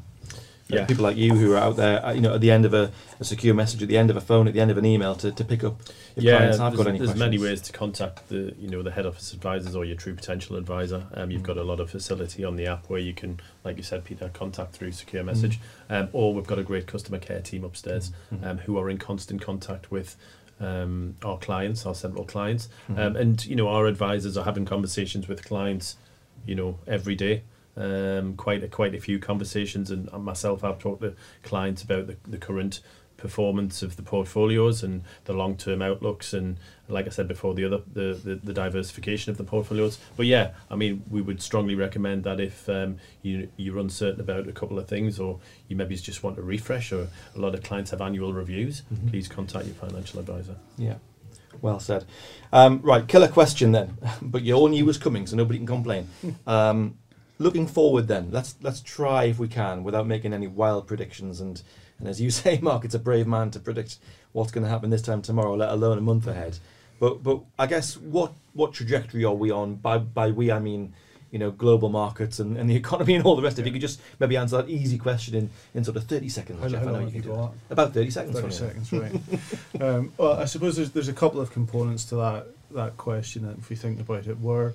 Yeah. 0.70 0.86
people 0.86 1.04
like 1.04 1.18
you 1.18 1.36
who 1.36 1.54
are 1.54 1.58
out 1.58 1.76
there, 1.76 2.04
uh, 2.06 2.14
you 2.14 2.22
know, 2.22 2.34
at 2.34 2.42
the 2.42 2.50
end 2.50 2.64
of 2.66 2.74
a, 2.74 2.92
a 3.20 3.24
secure 3.26 3.54
message, 3.54 3.82
at 3.84 3.90
the 3.90 3.98
end 3.98 4.10
of 4.10 4.16
a 4.16 4.22
phone, 4.22 4.48
at 4.48 4.54
the 4.54 4.62
end 4.62 4.72
of 4.72 4.78
an 4.78 4.86
email, 4.86 5.14
to, 5.16 5.32
to 5.32 5.44
pick 5.44 5.64
up 5.64 5.82
if 6.16 6.24
yeah, 6.24 6.38
clients 6.38 6.58
have 6.58 6.72
there's, 6.74 6.84
got 6.86 6.90
any 6.90 7.00
there's 7.00 7.16
many 7.20 7.38
ways 7.38 7.62
to 7.62 7.74
contact 7.74 8.30
the 8.30 8.54
you 8.58 8.70
know 8.70 8.82
the 8.82 8.92
head 8.92 9.06
office 9.06 9.34
advisors 9.34 9.76
or 9.76 9.84
your 9.84 9.98
true 9.98 10.14
potential 10.16 10.56
advisor. 10.56 11.06
Um, 11.16 11.32
you've 11.32 11.42
Mm. 11.42 11.48
got 11.48 11.58
a 11.58 11.64
lot 11.64 11.80
of 11.82 11.90
facility 11.90 12.44
on 12.46 12.56
the 12.56 12.66
app 12.68 12.90
where 12.90 13.00
you 13.00 13.14
can, 13.14 13.40
like 13.66 13.76
you 13.78 13.84
said, 13.84 14.06
Peter, 14.06 14.30
contact 14.34 14.74
through 14.74 14.90
Mm. 14.92 14.94
secure 14.94 15.24
message. 15.24 15.60
Um, 15.90 16.08
or 16.14 16.34
we've 16.34 16.48
got 16.48 16.60
a 16.60 16.64
great 16.64 16.88
customer 16.88 17.18
care 17.20 17.42
team 17.42 17.64
upstairs 17.66 18.12
Mhm. 18.34 18.46
um, 18.46 18.58
who 18.60 18.78
are 18.78 18.90
in 18.90 18.98
constant 18.98 19.42
contact 19.42 19.92
with 19.92 20.16
um, 20.62 21.16
our 21.26 21.38
clients, 21.40 21.86
our 21.86 21.96
central 21.96 22.24
clients, 22.24 22.70
Mhm. 22.90 23.00
um, 23.00 23.16
and 23.18 23.46
you 23.46 23.56
know 23.56 23.68
our 23.68 23.86
advisors 23.86 24.38
are 24.38 24.46
having 24.46 24.64
conversations 24.66 25.28
with 25.28 25.44
clients, 25.44 25.98
you 26.46 26.56
know, 26.56 26.80
every 26.88 27.16
day. 27.16 27.42
Um, 27.76 28.36
quite 28.36 28.64
a, 28.64 28.68
quite 28.68 28.94
a 28.94 29.00
few 29.00 29.18
conversations, 29.18 29.90
and 29.90 30.12
myself, 30.12 30.64
I've 30.64 30.78
talked 30.78 31.02
to 31.02 31.16
clients 31.42 31.82
about 31.82 32.06
the, 32.08 32.18
the 32.28 32.38
current 32.38 32.82
performance 33.18 33.82
of 33.82 33.96
the 33.96 34.02
portfolios 34.04 34.84
and 34.84 35.02
the 35.26 35.34
long 35.34 35.56
term 35.58 35.82
outlooks, 35.82 36.34
and 36.34 36.58
like 36.88 37.08
I 37.08 37.10
said 37.10 37.28
before, 37.28 37.56
the 37.56 37.66
other 37.66 37.80
the, 37.92 38.14
the, 38.24 38.36
the 38.36 38.54
diversification 38.54 39.32
of 39.32 39.38
the 39.38 39.44
portfolios. 39.44 39.98
But 40.16 40.28
yeah, 40.28 40.52
I 40.70 40.76
mean, 40.76 41.04
we 41.10 41.22
would 41.22 41.42
strongly 41.42 41.74
recommend 41.74 42.26
that 42.26 42.40
if 42.40 42.70
um, 42.70 42.98
you 43.24 43.50
you're 43.58 43.80
uncertain 43.80 44.20
about 44.22 44.48
a 44.48 44.52
couple 44.52 44.78
of 44.78 44.88
things, 44.88 45.20
or 45.20 45.40
you 45.68 45.76
maybe 45.76 45.96
just 45.96 46.22
want 46.22 46.38
a 46.38 46.44
refresh, 46.44 46.92
or 46.92 47.08
a 47.36 47.40
lot 47.40 47.56
of 47.56 47.64
clients 47.64 47.90
have 47.92 48.02
annual 48.02 48.34
reviews, 48.34 48.84
Mhm. 48.94 49.10
please 49.10 49.28
contact 49.28 49.66
your 49.66 49.76
financial 49.76 50.20
advisor. 50.20 50.58
Yeah, 50.78 50.96
well 51.62 51.80
said. 51.80 52.06
Um, 52.52 52.82
right, 52.84 53.08
killer 53.08 53.30
question 53.30 53.72
then, 53.72 53.98
but 54.22 54.44
you 54.44 54.54
all 54.54 54.68
knew 54.68 54.86
was 54.86 54.98
coming, 54.98 55.26
so 55.28 55.36
nobody 55.38 55.58
can 55.60 55.66
complain. 55.68 56.08
Um, 56.46 56.98
looking 57.40 57.68
forward 57.68 58.08
then, 58.08 58.30
let's 58.32 58.56
let's 58.62 58.82
try 58.82 59.26
if 59.26 59.40
we 59.40 59.48
can 59.48 59.84
without 59.84 60.08
making 60.08 60.34
any 60.34 60.48
wild 60.48 60.88
predictions. 60.88 61.42
And 61.42 61.62
and 62.00 62.08
as 62.08 62.22
you 62.22 62.30
say, 62.42 62.60
Mark, 62.62 62.86
it's 62.86 62.96
a 62.96 63.00
brave 63.00 63.28
man 63.28 63.52
to 63.52 63.60
predict 63.60 63.98
what's 64.32 64.52
going 64.52 64.64
to 64.64 64.70
happen 64.70 64.90
this 64.90 65.02
time 65.02 65.22
tomorrow, 65.22 65.56
let 65.56 65.70
alone 65.70 65.98
a 65.98 66.02
month 66.02 66.28
ahead. 66.28 66.58
But 67.00 67.24
but 67.24 67.42
I 67.58 67.68
guess 67.68 67.98
what 67.98 68.34
what 68.54 68.74
trajectory 68.74 69.26
are 69.26 69.34
we 69.34 69.52
on? 69.52 69.76
By 69.76 69.98
by 69.98 70.32
we 70.32 70.52
I 70.52 70.60
mean 70.60 70.94
you 71.32 71.40
know 71.40 71.50
global 71.50 71.90
markets 71.90 72.40
and, 72.40 72.56
and 72.58 72.70
the 72.70 72.76
economy 72.84 73.16
and 73.16 73.26
all 73.26 73.36
the 73.36 73.42
rest. 73.42 73.60
If 73.60 73.66
you 73.66 73.72
could 73.72 73.82
just 73.82 74.00
maybe 74.20 74.38
answer 74.38 74.58
that 74.58 74.70
easy 74.70 74.98
question 74.98 75.36
in, 75.36 75.50
in 75.74 75.84
sort 75.84 75.98
of 75.98 76.06
thirty 76.06 76.30
seconds, 76.30 76.62
How, 76.62 76.70
Jeff, 76.70 76.84
how 76.84 76.90
I 76.90 76.92
know 76.92 77.00
you 77.00 77.12
can 77.12 77.22
do 77.22 77.34
it. 77.34 77.36
got? 77.36 77.54
About 77.72 77.94
thirty 77.94 78.12
seconds. 78.12 78.40
30 78.40 78.54
seconds, 78.54 78.94
right. 78.94 79.14
um, 79.82 80.14
well, 80.18 80.34
I 80.34 80.46
suppose 80.46 80.76
there's, 80.76 80.92
there's 80.92 81.08
a 81.08 81.14
couple 81.14 81.42
of 81.42 81.52
components 81.52 82.06
to 82.06 82.16
that, 82.16 82.48
that 82.72 82.98
question, 82.98 83.46
and 83.46 83.58
if 83.58 83.70
we 83.70 83.76
think 83.76 84.00
about 84.00 84.28
it, 84.28 84.40
where 84.40 84.74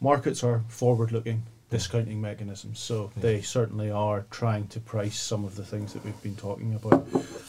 markets 0.00 0.44
are 0.44 0.62
forward 0.68 1.12
looking 1.12 1.42
discounting 1.70 2.20
mechanisms, 2.20 2.80
so 2.80 3.10
Yeah. 3.16 3.22
they 3.22 3.42
certainly 3.42 3.90
are 3.90 4.26
trying 4.30 4.66
to 4.68 4.80
price 4.80 5.18
some 5.18 5.44
of 5.44 5.54
the 5.56 5.64
things 5.64 5.92
that 5.92 6.04
we've 6.04 6.20
been 6.22 6.36
talking 6.36 6.74
about. 6.74 7.06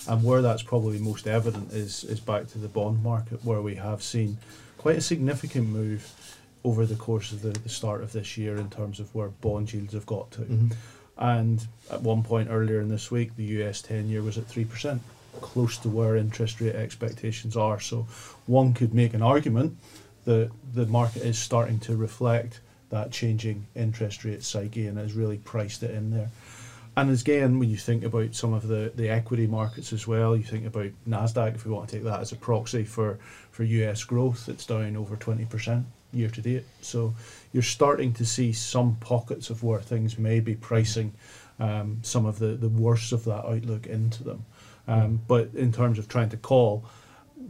And 0.08 0.24
where 0.24 0.42
that's 0.42 0.62
probably 0.64 1.00
most 1.00 1.28
evident 1.28 1.74
is, 1.74 2.04
is 2.04 2.20
back 2.20 2.48
to 2.50 2.58
the 2.60 2.68
bond 2.68 3.04
market, 3.04 3.44
where 3.44 3.62
we 3.62 3.76
have 3.76 4.02
seen 4.04 4.38
quite 4.78 4.98
a 4.98 5.02
significant 5.02 5.68
move 5.70 6.38
over 6.64 6.86
the 6.86 6.96
course 6.96 7.32
of 7.32 7.42
the, 7.42 7.50
the 7.52 7.70
start 7.70 8.04
of 8.04 8.12
this 8.12 8.38
year 8.38 8.56
in 8.58 8.70
terms 8.70 9.00
of 9.00 9.14
where 9.16 9.30
bond 9.30 9.74
yields 9.74 9.94
have 9.94 10.06
got 10.06 10.30
to. 10.32 10.42
Mhm. 10.42 10.76
And 11.18 11.68
at 11.90 12.02
one 12.02 12.24
point 12.24 12.50
earlier 12.52 12.80
in 12.80 12.90
this 12.90 13.10
week, 13.12 13.36
the 13.36 13.44
US 13.62 13.82
10 13.82 14.08
year 14.10 14.22
was 14.22 14.38
at 14.38 14.48
3%, 14.48 15.02
close 15.42 15.78
to 15.80 15.90
where 15.90 16.16
interest 16.16 16.62
rate 16.62 16.76
expectations 16.76 17.58
are. 17.58 17.80
So 17.80 18.06
one 18.46 18.74
could 18.74 18.94
make 18.94 19.14
an 19.16 19.22
argument 19.24 19.78
that 20.26 20.52
the 20.74 20.86
market 20.86 21.24
is 21.24 21.40
starting 21.40 21.80
to 21.80 21.96
reflect 21.96 22.60
that 22.92 23.12
changing 23.12 23.66
interest 23.76 24.24
rate 24.24 24.44
psyche 24.44 24.88
and 24.88 24.98
has 24.98 25.14
really 25.14 25.38
priced 25.38 25.84
it 25.84 25.92
in 25.92 26.12
there. 26.12 26.30
And 26.96 27.10
again, 27.10 27.58
when 27.58 27.70
you 27.70 27.78
think 27.78 28.04
about 28.04 28.36
some 28.36 28.54
of 28.54 28.68
the, 28.68 28.92
the 28.96 29.10
equity 29.10 29.48
markets 29.48 29.94
as 29.94 30.06
well, 30.06 30.36
you 30.36 30.44
think 30.44 30.66
about 30.66 30.92
NASDAQ, 31.08 31.56
if 31.56 31.66
we 31.66 31.72
want 31.72 31.90
to 31.90 31.96
take 31.96 32.04
that 32.04 32.20
as 32.20 32.34
a 32.34 32.36
proxy 32.36 32.84
for, 32.84 33.18
for 33.52 33.64
US 33.64 34.04
growth, 34.04 34.50
it's 34.50 34.66
down 34.66 34.98
over 34.98 35.16
20% 35.16 35.86
year 36.12 36.30
to 36.30 36.42
date. 36.42 36.66
So 36.82 37.14
you're 37.54 37.64
starting 37.64 38.14
to 38.14 38.26
see 38.26 38.52
some 38.52 38.98
pockets 38.98 39.50
of 39.50 39.64
where 39.64 39.80
things 39.80 40.18
may 40.18 40.42
be 40.42 40.56
pricing 40.56 41.14
um, 41.62 42.00
some 42.02 42.26
of 42.26 42.40
the, 42.40 42.48
the 42.48 42.70
worst 42.70 43.14
of 43.14 43.24
that 43.26 43.46
outlook 43.46 43.88
into 43.88 44.24
them. 44.24 44.46
Um, 44.88 45.22
but 45.28 45.52
in 45.54 45.72
terms 45.72 46.00
of 46.00 46.08
trying 46.08 46.30
to 46.30 46.38
call 46.38 46.86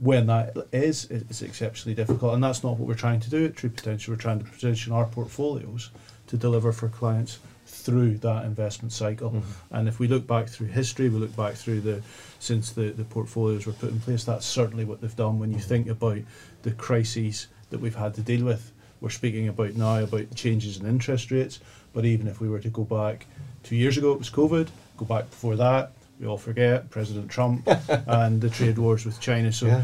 when 0.02 0.26
that 0.26 0.58
is, 0.72 1.06
it's 1.12 1.44
exceptionally 1.44 1.94
difficult. 1.94 2.34
And 2.34 2.44
that's 2.44 2.64
not 2.64 2.78
what 2.78 2.88
we're 2.88 2.96
trying 2.96 3.20
to 3.20 3.30
do 3.30 3.46
at 3.46 3.56
True 3.56 3.70
Potential. 3.70 4.14
We're 4.14 4.20
trying 4.20 4.40
to 4.40 4.46
position 4.46 4.92
our 4.92 5.06
portfolios 5.06 5.92
to 6.26 6.38
deliver 6.38 6.72
for 6.72 6.90
clients 6.90 7.38
through 7.68 8.18
that 8.18 8.46
investment 8.46 8.94
cycle. 8.94 9.30
Mhm. 9.30 9.44
And 9.70 9.88
if 9.88 10.00
we 10.00 10.08
look 10.08 10.26
back 10.26 10.50
through 10.50 10.68
history, 10.68 11.08
we 11.08 11.20
look 11.20 11.36
back 11.36 11.54
through 11.54 11.82
the 11.82 12.02
since 12.40 12.72
the, 12.72 12.90
the 12.90 13.04
portfolios 13.04 13.68
were 13.68 13.74
put 13.74 13.92
in 13.92 14.00
place, 14.00 14.24
that's 14.24 14.46
certainly 14.48 14.86
what 14.86 15.02
they've 15.02 15.16
done. 15.16 15.38
When 15.38 15.54
you 15.54 15.60
think 15.60 15.88
about 15.88 16.18
the 16.64 16.72
crises 16.72 17.48
that 17.70 17.80
we've 17.80 17.96
had 17.96 18.16
to 18.16 18.22
deal 18.22 18.44
with, 18.44 18.72
we're 19.02 19.12
speaking 19.12 19.48
about 19.48 19.76
now 19.76 20.00
about 20.00 20.34
changes 20.34 20.78
in 20.80 20.88
interest 20.88 21.30
rates. 21.30 21.60
But 21.94 22.06
even 22.06 22.28
if 22.28 22.42
we 22.42 22.50
were 22.50 22.60
to 22.60 22.70
go 22.70 22.84
back 22.86 23.28
two 23.62 23.76
years 23.76 24.00
ago, 24.00 24.14
it 24.14 24.20
was 24.20 24.32
COVID. 24.32 24.70
Go 24.98 25.06
back 25.06 25.30
before 25.30 25.56
that, 25.58 25.92
we 26.22 26.28
all 26.28 26.38
forget 26.38 26.90
President 26.92 27.30
Trump 27.32 27.68
and 28.08 28.40
the 28.40 28.50
trade 28.50 28.78
wars 28.78 29.06
with 29.06 29.20
China. 29.20 29.52
So 29.52 29.66
Yeah. 29.66 29.84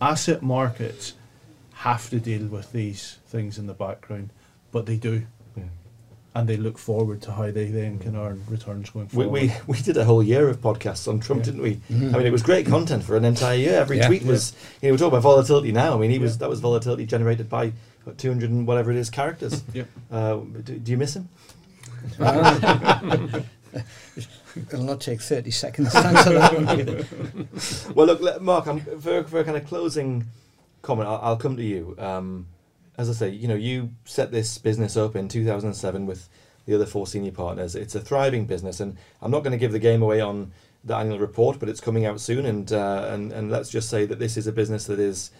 asset 0.00 0.40
markets 0.42 1.14
have 1.72 2.08
to 2.10 2.20
deal 2.20 2.46
with 2.46 2.70
these 2.72 3.18
things 3.26 3.58
in 3.58 3.66
the 3.66 3.74
background, 3.74 4.30
but 4.70 4.86
they 4.86 4.96
do 4.96 5.24
Yeah. 5.56 5.64
and 6.36 6.48
they 6.48 6.56
look 6.56 6.78
forward 6.78 7.20
to 7.22 7.32
how 7.32 7.50
they 7.50 7.66
then 7.66 7.98
can 7.98 8.14
earn 8.14 8.44
returns 8.48 8.90
going 8.90 9.08
forward. 9.08 9.32
we 9.32 9.52
we 9.66 9.78
did 9.82 9.96
a 9.96 10.04
whole 10.04 10.22
year 10.22 10.48
of 10.48 10.60
podcasts 10.60 11.08
on 11.08 11.18
Trump, 11.18 11.40
Yeah. 11.40 11.46
didn't 11.46 11.62
we? 11.62 11.80
Mhm. 11.90 12.14
I 12.14 12.18
mean, 12.18 12.26
it 12.28 12.32
was 12.32 12.44
great 12.44 12.66
content 12.66 13.02
for 13.02 13.16
an 13.16 13.24
entire 13.24 13.58
year. 13.58 13.74
Every 13.80 13.96
Yeah. 13.98 14.06
tweet 14.06 14.22
was, 14.24 14.52
you 14.80 14.88
know, 14.88 14.92
we 14.94 14.98
talk 14.98 15.08
about 15.08 15.22
volatility 15.22 15.72
now. 15.72 15.94
I 15.96 15.98
mean, 15.98 16.12
he 16.12 16.20
was 16.20 16.38
that 16.38 16.48
was 16.48 16.60
volatility 16.60 17.06
generated 17.06 17.48
by 17.50 17.72
200 18.18 18.50
and 18.50 18.68
whatever 18.68 18.92
it 18.92 18.96
is 18.98 19.10
characters. 19.10 19.64
Yep. 19.74 19.88
Uh, 20.12 20.34
do, 20.62 20.78
do 20.78 20.92
you 20.92 20.96
miss 20.98 21.16
him? 21.16 21.28
It'll 24.56 24.84
not 24.84 25.00
take 25.00 25.20
30 25.20 25.50
seconds. 25.50 25.94
Well, 27.94 28.06
look, 28.06 28.40
Mark, 28.40 28.66
I'm, 28.66 28.80
for 28.80 29.24
for 29.24 29.40
a 29.40 29.44
kind 29.44 29.56
of 29.56 29.66
closing 29.66 30.26
comment, 30.82 31.08
I'll, 31.08 31.20
I'll 31.22 31.36
come 31.36 31.56
to 31.56 31.62
you. 31.62 31.94
Um, 31.98 32.46
as 32.98 33.08
I 33.08 33.12
say, 33.12 33.28
you 33.30 33.48
know, 33.48 33.54
you 33.54 33.90
set 34.04 34.30
this 34.30 34.58
business 34.58 34.96
up 34.96 35.16
in 35.16 35.28
2007 35.28 36.06
with 36.06 36.28
the 36.66 36.74
other 36.74 36.86
four 36.86 37.06
senior 37.06 37.32
partners. 37.32 37.74
It's 37.74 37.94
a 37.94 38.00
thriving 38.00 38.46
business, 38.46 38.80
and 38.80 38.96
I'm 39.20 39.30
not 39.30 39.40
going 39.40 39.52
to 39.52 39.58
give 39.58 39.72
the 39.72 39.78
game 39.78 40.02
away 40.02 40.20
on 40.20 40.52
the 40.84 40.96
annual 40.96 41.18
report, 41.18 41.58
but 41.58 41.68
it's 41.68 41.80
coming 41.80 42.04
out 42.04 42.20
soon, 42.20 42.46
and 42.46 42.72
uh, 42.72 43.08
and 43.10 43.32
and 43.32 43.50
let's 43.50 43.70
just 43.70 43.88
say 43.88 44.04
that 44.06 44.18
this 44.18 44.36
is 44.36 44.46
a 44.46 44.52
business 44.52 44.86
that 44.86 44.98
is, 44.98 45.30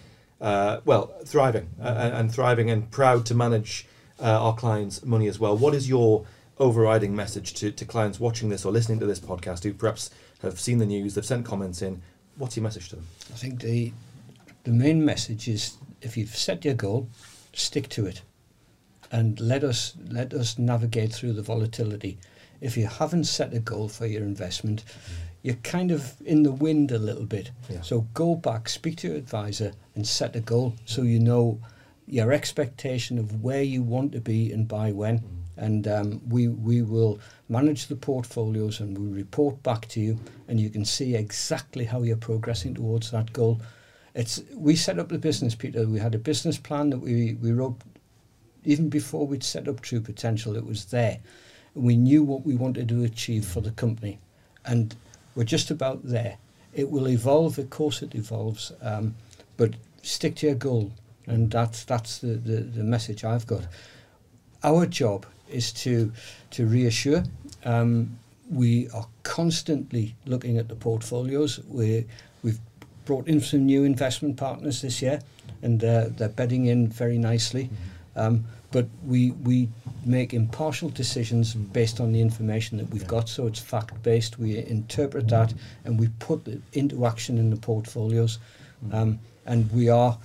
uh, 0.40 0.80
well, 0.84 1.14
thriving 1.24 1.70
uh, 1.80 1.94
and, 1.98 2.14
and 2.14 2.34
thriving 2.34 2.70
and 2.70 2.90
proud 2.90 3.26
to 3.26 3.34
manage 3.34 3.86
uh, 4.20 4.40
our 4.40 4.54
clients' 4.54 5.04
money 5.04 5.28
as 5.28 5.38
well. 5.38 5.56
What 5.56 5.74
is 5.74 5.88
your 5.88 6.24
overriding 6.62 7.14
message 7.14 7.54
to, 7.54 7.72
to 7.72 7.84
clients 7.84 8.20
watching 8.20 8.48
this 8.48 8.64
or 8.64 8.72
listening 8.72 9.00
to 9.00 9.06
this 9.06 9.18
podcast 9.18 9.64
who 9.64 9.74
perhaps 9.74 10.10
have 10.42 10.60
seen 10.60 10.78
the 10.78 10.86
news, 10.86 11.14
they've 11.14 11.26
sent 11.26 11.44
comments 11.44 11.82
in? 11.82 12.00
What's 12.36 12.56
your 12.56 12.62
message 12.62 12.88
to 12.90 12.96
them? 12.96 13.06
I 13.32 13.36
think 13.36 13.60
the 13.60 13.92
the 14.64 14.70
main 14.70 15.04
message 15.04 15.48
is 15.48 15.76
if 16.00 16.16
you've 16.16 16.36
set 16.36 16.64
your 16.64 16.74
goal, 16.74 17.08
stick 17.52 17.88
to 17.90 18.06
it, 18.06 18.22
and 19.10 19.38
let 19.40 19.64
us 19.64 19.94
let 20.08 20.32
us 20.32 20.58
navigate 20.58 21.12
through 21.12 21.32
the 21.32 21.42
volatility. 21.42 22.18
If 22.60 22.76
you 22.76 22.86
haven't 22.86 23.24
set 23.24 23.52
a 23.52 23.58
goal 23.58 23.88
for 23.88 24.06
your 24.06 24.22
investment, 24.22 24.84
you're 25.42 25.56
kind 25.56 25.90
of 25.90 26.14
in 26.24 26.44
the 26.44 26.52
wind 26.52 26.92
a 26.92 26.98
little 26.98 27.26
bit. 27.26 27.50
Yeah. 27.68 27.80
So 27.82 28.02
go 28.14 28.36
back, 28.36 28.68
speak 28.68 28.98
to 28.98 29.08
your 29.08 29.16
advisor, 29.16 29.72
and 29.96 30.06
set 30.06 30.36
a 30.36 30.40
goal 30.40 30.74
so 30.84 31.02
you 31.02 31.18
know 31.18 31.60
your 32.06 32.32
expectation 32.32 33.18
of 33.18 33.42
where 33.42 33.62
you 33.62 33.82
want 33.82 34.12
to 34.12 34.20
be 34.20 34.52
and 34.52 34.68
by 34.68 34.92
when. 34.92 35.18
Mm. 35.18 35.41
And 35.56 35.86
um, 35.86 36.20
we 36.28 36.48
we 36.48 36.82
will 36.82 37.20
manage 37.48 37.86
the 37.86 37.96
portfolios 37.96 38.80
and 38.80 38.96
we 38.96 39.08
report 39.08 39.62
back 39.62 39.86
to 39.88 40.00
you, 40.00 40.18
and 40.48 40.58
you 40.58 40.70
can 40.70 40.84
see 40.84 41.14
exactly 41.14 41.84
how 41.84 42.02
you're 42.02 42.16
progressing 42.16 42.74
towards 42.74 43.10
that 43.10 43.32
goal. 43.32 43.60
It's 44.14 44.42
we 44.54 44.76
set 44.76 44.98
up 44.98 45.08
the 45.08 45.18
business, 45.18 45.54
Peter. 45.54 45.86
We 45.86 45.98
had 45.98 46.14
a 46.14 46.18
business 46.18 46.58
plan 46.58 46.90
that 46.90 46.98
we 46.98 47.34
we 47.34 47.52
wrote 47.52 47.76
even 48.64 48.88
before 48.88 49.26
we'd 49.26 49.42
set 49.44 49.68
up 49.68 49.80
True 49.80 50.00
Potential. 50.00 50.56
It 50.56 50.66
was 50.66 50.86
there. 50.86 51.18
We 51.74 51.96
knew 51.96 52.22
what 52.22 52.44
we 52.46 52.54
wanted 52.54 52.88
to 52.88 53.04
achieve 53.04 53.44
for 53.44 53.60
the 53.60 53.70
company, 53.72 54.18
and 54.64 54.94
we're 55.34 55.44
just 55.44 55.70
about 55.70 56.00
there. 56.04 56.36
It 56.74 56.90
will 56.90 57.08
evolve, 57.08 57.58
of 57.58 57.70
course, 57.70 58.02
it 58.02 58.14
evolves, 58.14 58.72
um, 58.80 59.14
but 59.56 59.74
stick 60.02 60.36
to 60.36 60.46
your 60.46 60.54
goal, 60.54 60.92
and 61.26 61.50
that's 61.50 61.84
that's 61.84 62.18
the, 62.18 62.34
the, 62.34 62.60
the 62.60 62.84
message 62.84 63.24
I've 63.24 63.46
got. 63.46 63.66
Our 64.62 64.86
job 64.86 65.26
is 65.52 65.72
to 65.72 66.12
to 66.50 66.66
reassure. 66.66 67.24
Um, 67.64 68.18
we 68.50 68.88
are 68.90 69.06
constantly 69.22 70.14
looking 70.26 70.58
at 70.58 70.68
the 70.68 70.74
portfolios. 70.74 71.60
We 71.68 72.06
we've 72.42 72.60
brought 73.04 73.28
in 73.28 73.40
some 73.40 73.66
new 73.66 73.84
investment 73.84 74.36
partners 74.36 74.80
this 74.80 75.00
year, 75.02 75.20
and 75.62 75.82
uh, 75.82 76.08
they're 76.16 76.28
bedding 76.28 76.66
in 76.66 76.88
very 76.88 77.18
nicely. 77.18 77.70
Um, 78.16 78.44
but 78.70 78.86
we 79.06 79.30
we 79.44 79.68
make 80.04 80.34
impartial 80.34 80.88
decisions 80.88 81.54
based 81.54 82.00
on 82.00 82.12
the 82.12 82.20
information 82.20 82.78
that 82.78 82.90
we've 82.90 83.02
Yeah. 83.02 83.08
got. 83.08 83.28
So 83.28 83.46
it's 83.46 83.60
fact 83.60 84.02
based. 84.02 84.38
We 84.38 84.58
interpret 84.66 85.28
that 85.28 85.54
and 85.84 86.00
we 86.00 86.08
put 86.18 86.48
it 86.48 86.60
into 86.72 87.06
action 87.06 87.38
in 87.38 87.50
the 87.50 87.56
portfolios. 87.56 88.38
Um, 88.92 89.18
and 89.46 89.70
we 89.72 89.88
are 89.88 90.18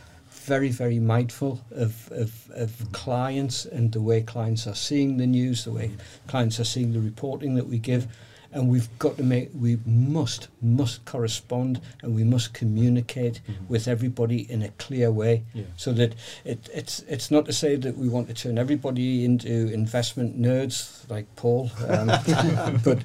very, 0.47 0.69
very 0.69 0.97
mindful 0.97 1.59
of, 1.71 2.09
of, 2.13 2.31
of 2.55 2.71
clients 2.93 3.65
and 3.65 3.91
the 3.91 3.99
way 4.01 4.21
clients 4.21 4.65
are 4.65 4.75
seeing 4.75 5.17
the 5.17 5.27
news, 5.27 5.65
the 5.65 5.71
way 5.71 5.91
clients 6.27 6.57
are 6.57 6.63
seeing 6.63 6.93
the 6.93 7.01
reporting 7.01 7.55
that 7.55 7.67
we 7.67 7.77
give. 7.77 8.07
And 8.53 8.69
we've 8.69 8.87
got 8.97 9.17
to 9.17 9.23
make, 9.23 9.49
we 9.53 9.77
must, 9.85 10.47
must 10.61 11.03
correspond 11.03 11.81
and 12.01 12.15
we 12.15 12.23
must 12.23 12.53
communicate 12.53 13.41
Mhm. 13.45 13.67
with 13.67 13.89
everybody 13.89 14.49
in 14.49 14.61
a 14.63 14.69
clear 14.85 15.11
way 15.11 15.43
Yeah. 15.53 15.65
so 15.75 15.91
that 15.93 16.15
it, 16.45 16.69
it's, 16.73 17.03
it's 17.09 17.29
not 17.29 17.45
to 17.47 17.53
say 17.53 17.75
that 17.75 17.97
we 17.97 18.07
want 18.07 18.29
to 18.29 18.33
turn 18.33 18.57
everybody 18.57 19.25
into 19.25 19.51
investment 19.73 20.41
nerds 20.41 21.07
like 21.09 21.25
Paul, 21.35 21.69
um, 21.89 22.07
but 22.85 22.99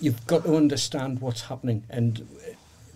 you've 0.00 0.26
got 0.26 0.42
to 0.42 0.56
understand 0.56 1.20
what's 1.20 1.42
happening. 1.42 1.84
And 1.88 2.26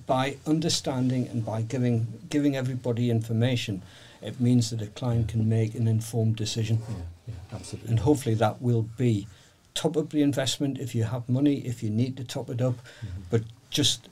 by 0.07 0.36
understanding 0.46 1.28
and 1.28 1.44
by 1.44 1.62
giving, 1.62 2.07
giving 2.30 2.57
everybody 2.57 3.11
information, 3.11 3.82
it 4.20 4.40
means 4.40 4.70
that 4.70 4.80
a 4.82 4.86
client 4.86 5.28
can 5.28 5.48
make 5.48 5.74
an 5.74 5.86
informed 5.88 6.36
decision. 6.36 6.80
Yeah, 6.88 6.94
yeah, 7.28 7.34
absolutely. 7.57 7.90
And 7.90 8.00
hopefully 8.00 8.34
that 8.36 8.62
will 8.62 8.82
be 8.96 9.26
top 9.74 9.96
up 9.96 10.11
the 10.11 10.22
investment 10.22 10.78
if 10.78 10.94
you 10.94 11.05
have 11.05 11.28
money, 11.28 11.57
if 11.61 11.82
you 11.82 11.90
need 11.90 12.16
to 12.18 12.24
top 12.24 12.50
it 12.50 12.61
up, 12.61 12.74
Mhm. 12.74 13.22
but 13.30 13.42
just 13.70 14.09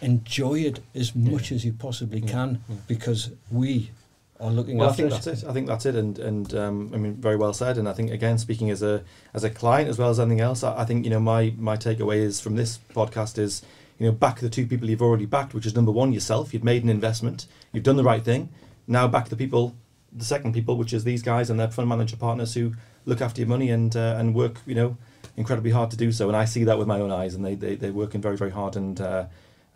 enjoy 0.00 0.60
it 0.60 0.80
as 0.94 1.14
much 1.14 1.50
Yeah. 1.50 1.56
as 1.56 1.64
you 1.64 1.72
possibly 1.72 2.20
can 2.20 2.62
because 2.86 3.30
we 3.50 3.90
are 4.40 4.50
looking 4.50 4.78
Well, 4.78 4.88
I 4.88 4.92
think 4.94 5.08
it. 5.08 5.10
that's 5.10 5.26
it. 5.42 5.44
I 5.46 5.52
think 5.52 5.66
that's 5.66 5.84
it, 5.84 5.94
and 5.94 6.18
and 6.18 6.54
um, 6.54 6.90
I 6.94 6.96
mean, 6.96 7.14
very 7.16 7.36
well 7.36 7.52
said. 7.52 7.76
And 7.76 7.86
I 7.86 7.92
think 7.92 8.10
again, 8.10 8.38
speaking 8.38 8.70
as 8.70 8.82
a 8.82 9.02
as 9.34 9.44
a 9.44 9.50
client 9.50 9.90
as 9.90 9.98
well 9.98 10.08
as 10.08 10.18
anything 10.18 10.40
else, 10.40 10.64
I, 10.64 10.80
I 10.80 10.84
think 10.86 11.04
you 11.04 11.10
know 11.10 11.20
my 11.20 11.52
my 11.58 11.76
takeaway 11.76 12.16
is 12.16 12.40
from 12.40 12.56
this 12.56 12.78
podcast 12.94 13.36
is 13.36 13.60
you 14.00 14.06
know 14.06 14.12
back 14.12 14.40
the 14.40 14.48
two 14.48 14.66
people 14.66 14.88
you've 14.88 15.02
already 15.02 15.26
backed, 15.26 15.54
which 15.54 15.66
is 15.66 15.76
number 15.76 15.92
one 15.92 16.12
yourself. 16.12 16.52
You've 16.52 16.64
made 16.64 16.82
an 16.82 16.88
investment. 16.88 17.46
You've 17.72 17.84
done 17.84 17.96
the 17.96 18.02
right 18.02 18.24
thing. 18.24 18.48
Now 18.88 19.06
back 19.06 19.28
the 19.28 19.36
people, 19.36 19.76
the 20.10 20.24
second 20.24 20.54
people, 20.54 20.76
which 20.76 20.92
is 20.92 21.04
these 21.04 21.22
guys 21.22 21.50
and 21.50 21.60
their 21.60 21.68
fund 21.68 21.88
manager 21.88 22.16
partners 22.16 22.54
who 22.54 22.72
look 23.04 23.20
after 23.20 23.42
your 23.42 23.48
money 23.48 23.70
and 23.70 23.94
uh, 23.94 24.16
and 24.18 24.34
work 24.34 24.56
you 24.66 24.74
know 24.74 24.96
incredibly 25.36 25.70
hard 25.70 25.90
to 25.90 25.96
do 25.96 26.10
so. 26.12 26.28
And 26.28 26.36
I 26.36 26.46
see 26.46 26.64
that 26.64 26.78
with 26.78 26.88
my 26.88 26.98
own 26.98 27.12
eyes, 27.12 27.34
and 27.34 27.44
they 27.44 27.54
they 27.54 27.76
they're 27.76 27.92
working 27.92 28.22
very 28.22 28.38
very 28.38 28.50
hard 28.50 28.74
and 28.74 28.98
uh, 29.00 29.26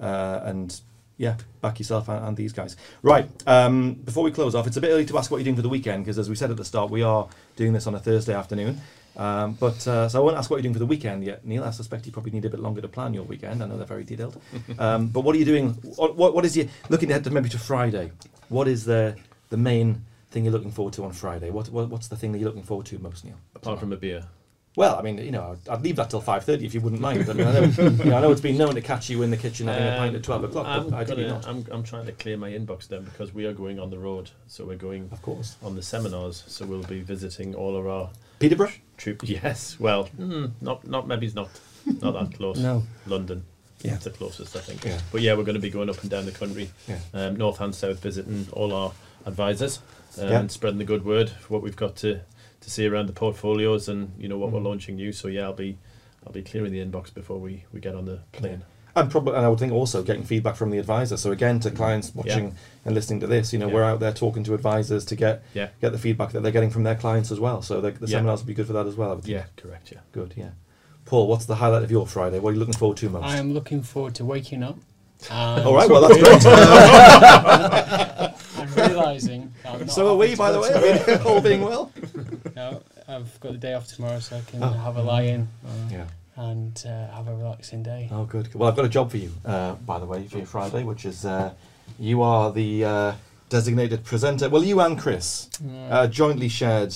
uh, 0.00 0.40
and 0.42 0.80
yeah, 1.18 1.36
back 1.60 1.78
yourself 1.78 2.08
and, 2.08 2.26
and 2.26 2.36
these 2.36 2.54
guys. 2.54 2.76
Right. 3.02 3.28
Um, 3.46 3.92
before 3.92 4.24
we 4.24 4.30
close 4.30 4.54
off, 4.54 4.66
it's 4.66 4.78
a 4.78 4.80
bit 4.80 4.88
early 4.88 5.04
to 5.06 5.18
ask 5.18 5.30
what 5.30 5.36
you're 5.36 5.44
doing 5.44 5.56
for 5.56 5.62
the 5.62 5.68
weekend 5.68 6.04
because, 6.04 6.18
as 6.18 6.30
we 6.30 6.34
said 6.34 6.50
at 6.50 6.56
the 6.56 6.64
start, 6.64 6.90
we 6.90 7.02
are 7.02 7.28
doing 7.56 7.74
this 7.74 7.86
on 7.86 7.94
a 7.94 8.00
Thursday 8.00 8.34
afternoon. 8.34 8.80
Um, 9.16 9.52
but 9.54 9.86
uh, 9.86 10.08
so 10.08 10.20
I 10.20 10.24
won't 10.24 10.36
ask 10.36 10.50
what 10.50 10.56
you're 10.56 10.62
doing 10.62 10.72
for 10.74 10.80
the 10.80 10.86
weekend 10.86 11.24
yet, 11.24 11.46
Neil. 11.46 11.62
I 11.64 11.70
suspect 11.70 12.04
you 12.06 12.12
probably 12.12 12.32
need 12.32 12.44
a 12.44 12.50
bit 12.50 12.60
longer 12.60 12.80
to 12.80 12.88
plan 12.88 13.14
your 13.14 13.22
weekend. 13.24 13.62
I 13.62 13.66
know 13.66 13.76
they're 13.76 13.86
very 13.86 14.04
detailed. 14.04 14.40
Um, 14.78 15.06
but 15.08 15.20
what 15.20 15.34
are 15.36 15.38
you 15.38 15.44
doing? 15.44 15.70
What, 15.96 16.16
what, 16.16 16.34
what 16.34 16.44
is 16.44 16.56
you 16.56 16.68
looking 16.88 17.10
ahead 17.10 17.22
to 17.24 17.30
maybe 17.30 17.48
to 17.50 17.58
Friday? 17.58 18.10
What 18.48 18.66
is 18.68 18.84
the 18.84 19.16
the 19.50 19.56
main 19.56 20.04
thing 20.30 20.44
you're 20.44 20.52
looking 20.52 20.72
forward 20.72 20.94
to 20.94 21.04
on 21.04 21.12
Friday? 21.12 21.50
What, 21.50 21.68
what 21.68 21.88
what's 21.88 22.08
the 22.08 22.16
thing 22.16 22.32
that 22.32 22.38
you're 22.38 22.48
looking 22.48 22.64
forward 22.64 22.86
to 22.86 22.98
most, 22.98 23.24
Neil? 23.24 23.36
Apart 23.54 23.78
from 23.78 23.92
a 23.92 23.96
beer. 23.96 24.24
Well, 24.76 24.96
I 24.96 25.02
mean, 25.02 25.18
you 25.18 25.30
know, 25.30 25.52
I'd, 25.52 25.68
I'd 25.68 25.82
leave 25.82 25.94
that 25.96 26.10
till 26.10 26.20
five 26.20 26.44
thirty 26.44 26.66
if 26.66 26.74
you 26.74 26.80
wouldn't 26.80 27.00
mind. 27.00 27.30
I 27.30 27.32
mean, 27.34 27.46
I 27.46 27.52
know, 27.52 27.60
you 27.78 27.90
know, 28.10 28.16
I 28.16 28.20
know 28.20 28.32
it's 28.32 28.40
been 28.40 28.56
known 28.58 28.74
to 28.74 28.80
catch 28.80 29.08
you 29.08 29.22
in 29.22 29.30
the 29.30 29.36
kitchen 29.36 29.68
having 29.68 29.86
a 29.86 29.96
pint 29.96 30.16
at 30.16 30.24
twelve 30.24 30.42
Um, 30.42 30.50
o'clock, 30.50 30.66
I'm, 30.66 30.90
but 30.90 31.06
gonna- 31.06 31.28
not. 31.28 31.46
I'm, 31.46 31.64
I'm 31.70 31.82
trying 31.84 32.06
to 32.06 32.12
clear 32.12 32.36
my 32.36 32.50
inbox 32.50 32.88
then 32.88 33.04
because 33.04 33.32
we 33.32 33.46
are 33.46 33.52
going 33.52 33.78
on 33.78 33.90
the 33.90 33.98
road. 33.98 34.30
So 34.48 34.64
we're 34.64 34.74
going 34.76 35.08
Of 35.12 35.22
course. 35.22 35.54
on 35.62 35.76
the 35.76 35.82
seminars. 35.82 36.42
So 36.48 36.66
we'll 36.66 36.82
be 36.82 37.00
visiting 37.00 37.54
all 37.54 37.76
of 37.76 37.86
our 37.86 38.10
Peterborough. 38.38 38.72
troop. 38.96 39.22
Yes, 39.24 39.78
well, 39.80 40.08
mm, 40.18 40.50
not 40.60 40.86
not 40.86 41.06
maybe 41.08 41.26
it's 41.26 41.34
not 41.34 41.50
not 42.02 42.12
that 42.12 42.34
close. 42.36 42.58
No. 42.58 42.82
London. 43.06 43.44
Yeah. 43.82 43.96
It's 43.96 44.04
the 44.04 44.10
closest, 44.10 44.56
I 44.56 44.60
think. 44.60 44.82
Yeah. 44.84 44.98
But 45.12 45.20
yeah, 45.20 45.34
we're 45.34 45.44
going 45.44 45.56
to 45.56 45.60
be 45.60 45.68
going 45.68 45.90
up 45.90 46.00
and 46.00 46.10
down 46.10 46.24
the 46.24 46.32
country, 46.32 46.70
Yeah. 46.88 47.00
um, 47.12 47.36
north 47.36 47.60
and 47.60 47.74
south, 47.74 48.00
visiting 48.00 48.46
all 48.52 48.72
our 48.72 48.92
advisors 49.26 49.80
um, 50.18 50.28
Yeah. 50.30 50.40
and 50.40 50.50
spreading 50.50 50.78
the 50.78 50.84
good 50.86 51.04
word 51.04 51.28
for 51.28 51.52
what 51.52 51.62
we've 51.62 51.76
got 51.76 51.94
to, 51.96 52.20
to 52.62 52.70
see 52.70 52.86
around 52.86 53.06
the 53.08 53.12
portfolios 53.12 53.86
and 53.90 54.12
you 54.18 54.26
know 54.26 54.38
what 54.38 54.52
we're 54.52 54.60
Mhm. 54.60 54.64
launching 54.64 54.96
new. 54.96 55.12
So 55.12 55.28
yeah, 55.28 55.42
I'll 55.42 55.52
be 55.52 55.76
I'll 56.26 56.32
be 56.32 56.40
clearing 56.42 56.72
the 56.72 56.82
inbox 56.82 57.12
before 57.12 57.38
we, 57.38 57.64
we 57.74 57.80
get 57.80 57.94
on 57.94 58.06
the 58.06 58.20
plane. 58.32 58.62
And 58.96 59.10
probably, 59.10 59.34
and 59.34 59.44
I 59.44 59.48
would 59.48 59.58
think 59.58 59.72
also 59.72 60.02
getting 60.04 60.22
feedback 60.22 60.54
from 60.56 60.70
the 60.70 60.78
advisor. 60.78 61.16
So 61.16 61.32
again, 61.32 61.58
to 61.60 61.70
mm. 61.70 61.76
clients 61.76 62.14
watching 62.14 62.54
and 62.84 62.94
listening 62.94 63.18
to 63.20 63.26
this, 63.26 63.52
you 63.52 63.58
know, 63.58 63.66
Yeah. 63.66 63.74
we're 63.74 63.82
out 63.82 63.98
there 64.00 64.12
talking 64.12 64.44
to 64.44 64.54
advisors 64.54 65.04
to 65.06 65.16
get 65.16 65.42
Yeah. 65.52 65.68
get 65.80 65.90
the 65.92 65.98
feedback 65.98 66.30
that 66.32 66.42
they're 66.44 66.52
getting 66.52 66.70
from 66.70 66.84
their 66.84 66.94
clients 66.94 67.32
as 67.32 67.40
well. 67.40 67.60
So 67.60 67.80
the, 67.80 67.90
the 67.90 68.06
Yeah. 68.06 68.18
seminars 68.18 68.40
would 68.40 68.46
be 68.46 68.54
good 68.54 68.66
for 68.68 68.72
that 68.74 68.86
as 68.86 68.94
well. 68.94 69.10
I 69.10 69.14
would 69.14 69.24
think. 69.24 69.32
Yeah, 69.34 69.44
correct. 69.56 69.90
Yeah. 69.90 69.98
Good. 70.12 70.34
Yeah. 70.36 70.50
Paul, 71.06 71.26
what's 71.26 71.44
the 71.46 71.56
highlight 71.56 71.82
of 71.82 71.90
your 71.90 72.06
Friday? 72.06 72.38
What 72.38 72.50
are 72.50 72.52
you 72.52 72.60
looking 72.60 72.74
forward 72.74 72.96
to 72.98 73.08
most? 73.10 73.24
I 73.24 73.36
am 73.36 73.52
looking 73.52 73.82
forward 73.82 74.14
to 74.16 74.24
waking 74.24 74.62
up. 74.62 74.76
And 75.30 75.60
um, 75.60 75.66
All 75.66 75.74
right. 75.74 75.88
Well, 75.90 76.00
that's 76.08 76.18
great. 76.44 76.44
and 78.58 78.76
realising 78.76 79.52
I'm 79.64 79.88
so 79.88 80.08
are 80.08 80.16
we, 80.16 80.34
by 80.34 80.52
the 80.52 80.60
way. 80.60 80.68
to 80.68 80.76
I 80.78 81.16
mean, 81.16 81.26
all 81.26 81.40
being 81.40 81.62
well. 81.62 81.92
No, 82.54 82.80
I've 83.08 83.40
got 83.40 83.50
the 83.50 83.58
day 83.58 83.74
off 83.74 83.88
tomorrow, 83.88 84.20
so 84.20 84.36
I 84.36 84.40
can 84.48 84.62
Oh. 84.62 84.68
have 84.68 84.96
a 84.96 85.02
lie 85.02 85.22
in 85.22 85.48
Yeah. 85.90 86.04
And 86.36 86.84
uh, 86.86 87.14
have 87.14 87.28
a 87.28 87.34
relaxing 87.34 87.82
day. 87.82 88.08
Oh, 88.10 88.24
good. 88.24 88.54
Well, 88.54 88.68
I've 88.68 88.76
got 88.76 88.84
a 88.84 88.88
job 88.88 89.10
for 89.10 89.18
you, 89.18 89.32
uh, 89.44 89.74
by 89.74 89.98
the 89.98 90.06
way, 90.06 90.26
for 90.26 90.38
your 90.38 90.46
Friday, 90.46 90.82
which 90.82 91.04
is 91.04 91.24
uh, 91.24 91.52
you 91.98 92.22
are 92.22 92.52
the 92.52 92.84
uh, 92.84 93.12
designated 93.48 94.04
presenter. 94.04 94.48
Well, 94.48 94.64
you 94.64 94.80
and 94.80 94.98
Chris 94.98 95.48
uh, 95.90 96.06
jointly 96.08 96.48
shared 96.48 96.94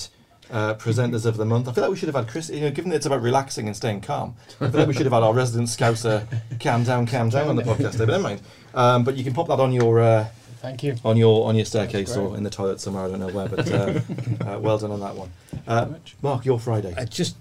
uh, 0.51 0.73
presenters 0.75 1.25
of 1.25 1.37
the 1.37 1.45
month. 1.45 1.67
I 1.67 1.71
feel 1.73 1.83
like 1.83 1.91
we 1.91 1.97
should 1.97 2.09
have 2.09 2.15
had 2.15 2.27
Chris, 2.27 2.49
you 2.49 2.61
know, 2.61 2.71
given 2.71 2.89
that 2.91 2.97
it's 2.97 3.05
about 3.05 3.21
relaxing 3.21 3.67
and 3.67 3.75
staying 3.75 4.01
calm, 4.01 4.35
I 4.59 4.69
feel 4.69 4.79
like 4.79 4.87
we 4.87 4.93
should 4.93 5.05
have 5.05 5.13
had 5.13 5.23
our 5.23 5.33
resident 5.33 5.69
scouser 5.69 6.25
calm 6.59 6.83
down, 6.83 7.05
calm 7.05 7.29
down 7.29 7.47
on 7.47 7.55
the 7.55 7.63
podcast 7.63 7.93
today, 7.93 8.05
but 8.05 8.11
never 8.11 8.23
mind. 8.23 8.41
Um, 8.73 9.03
but 9.03 9.15
you 9.15 9.23
can 9.23 9.33
pop 9.33 9.47
that 9.47 9.59
on 9.59 9.71
your 9.71 9.99
uh, 9.99 10.27
Thank 10.61 10.83
you. 10.83 10.95
on 11.05 11.15
your 11.17 11.47
on 11.47 11.55
your 11.55 11.65
staircase 11.65 12.17
or 12.17 12.35
in 12.35 12.43
the 12.43 12.49
toilet 12.49 12.81
somewhere. 12.81 13.05
I 13.05 13.07
don't 13.09 13.19
know 13.19 13.29
where, 13.29 13.47
but 13.47 13.71
uh, 13.71 13.99
uh, 14.45 14.59
well 14.59 14.77
done 14.77 14.91
on 14.91 14.99
that 14.99 15.15
one. 15.15 15.31
Uh, 15.67 15.85
very 15.85 15.91
much. 15.91 16.15
Mark, 16.21 16.45
your 16.45 16.59
Friday. 16.59 16.93
I 16.97 17.05
just 17.05 17.37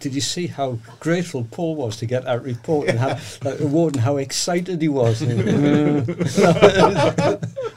did 0.00 0.14
you 0.14 0.20
see 0.20 0.46
how 0.46 0.78
grateful 1.00 1.46
Paul 1.50 1.74
was 1.76 1.96
to 1.98 2.06
get 2.06 2.24
that 2.24 2.42
report 2.42 2.88
and 2.88 2.98
how 2.98 3.14
that 3.42 3.60
award 3.60 3.94
and 3.94 4.04
how 4.04 4.16
excited 4.16 4.80
he 4.82 4.88
was? 4.88 5.22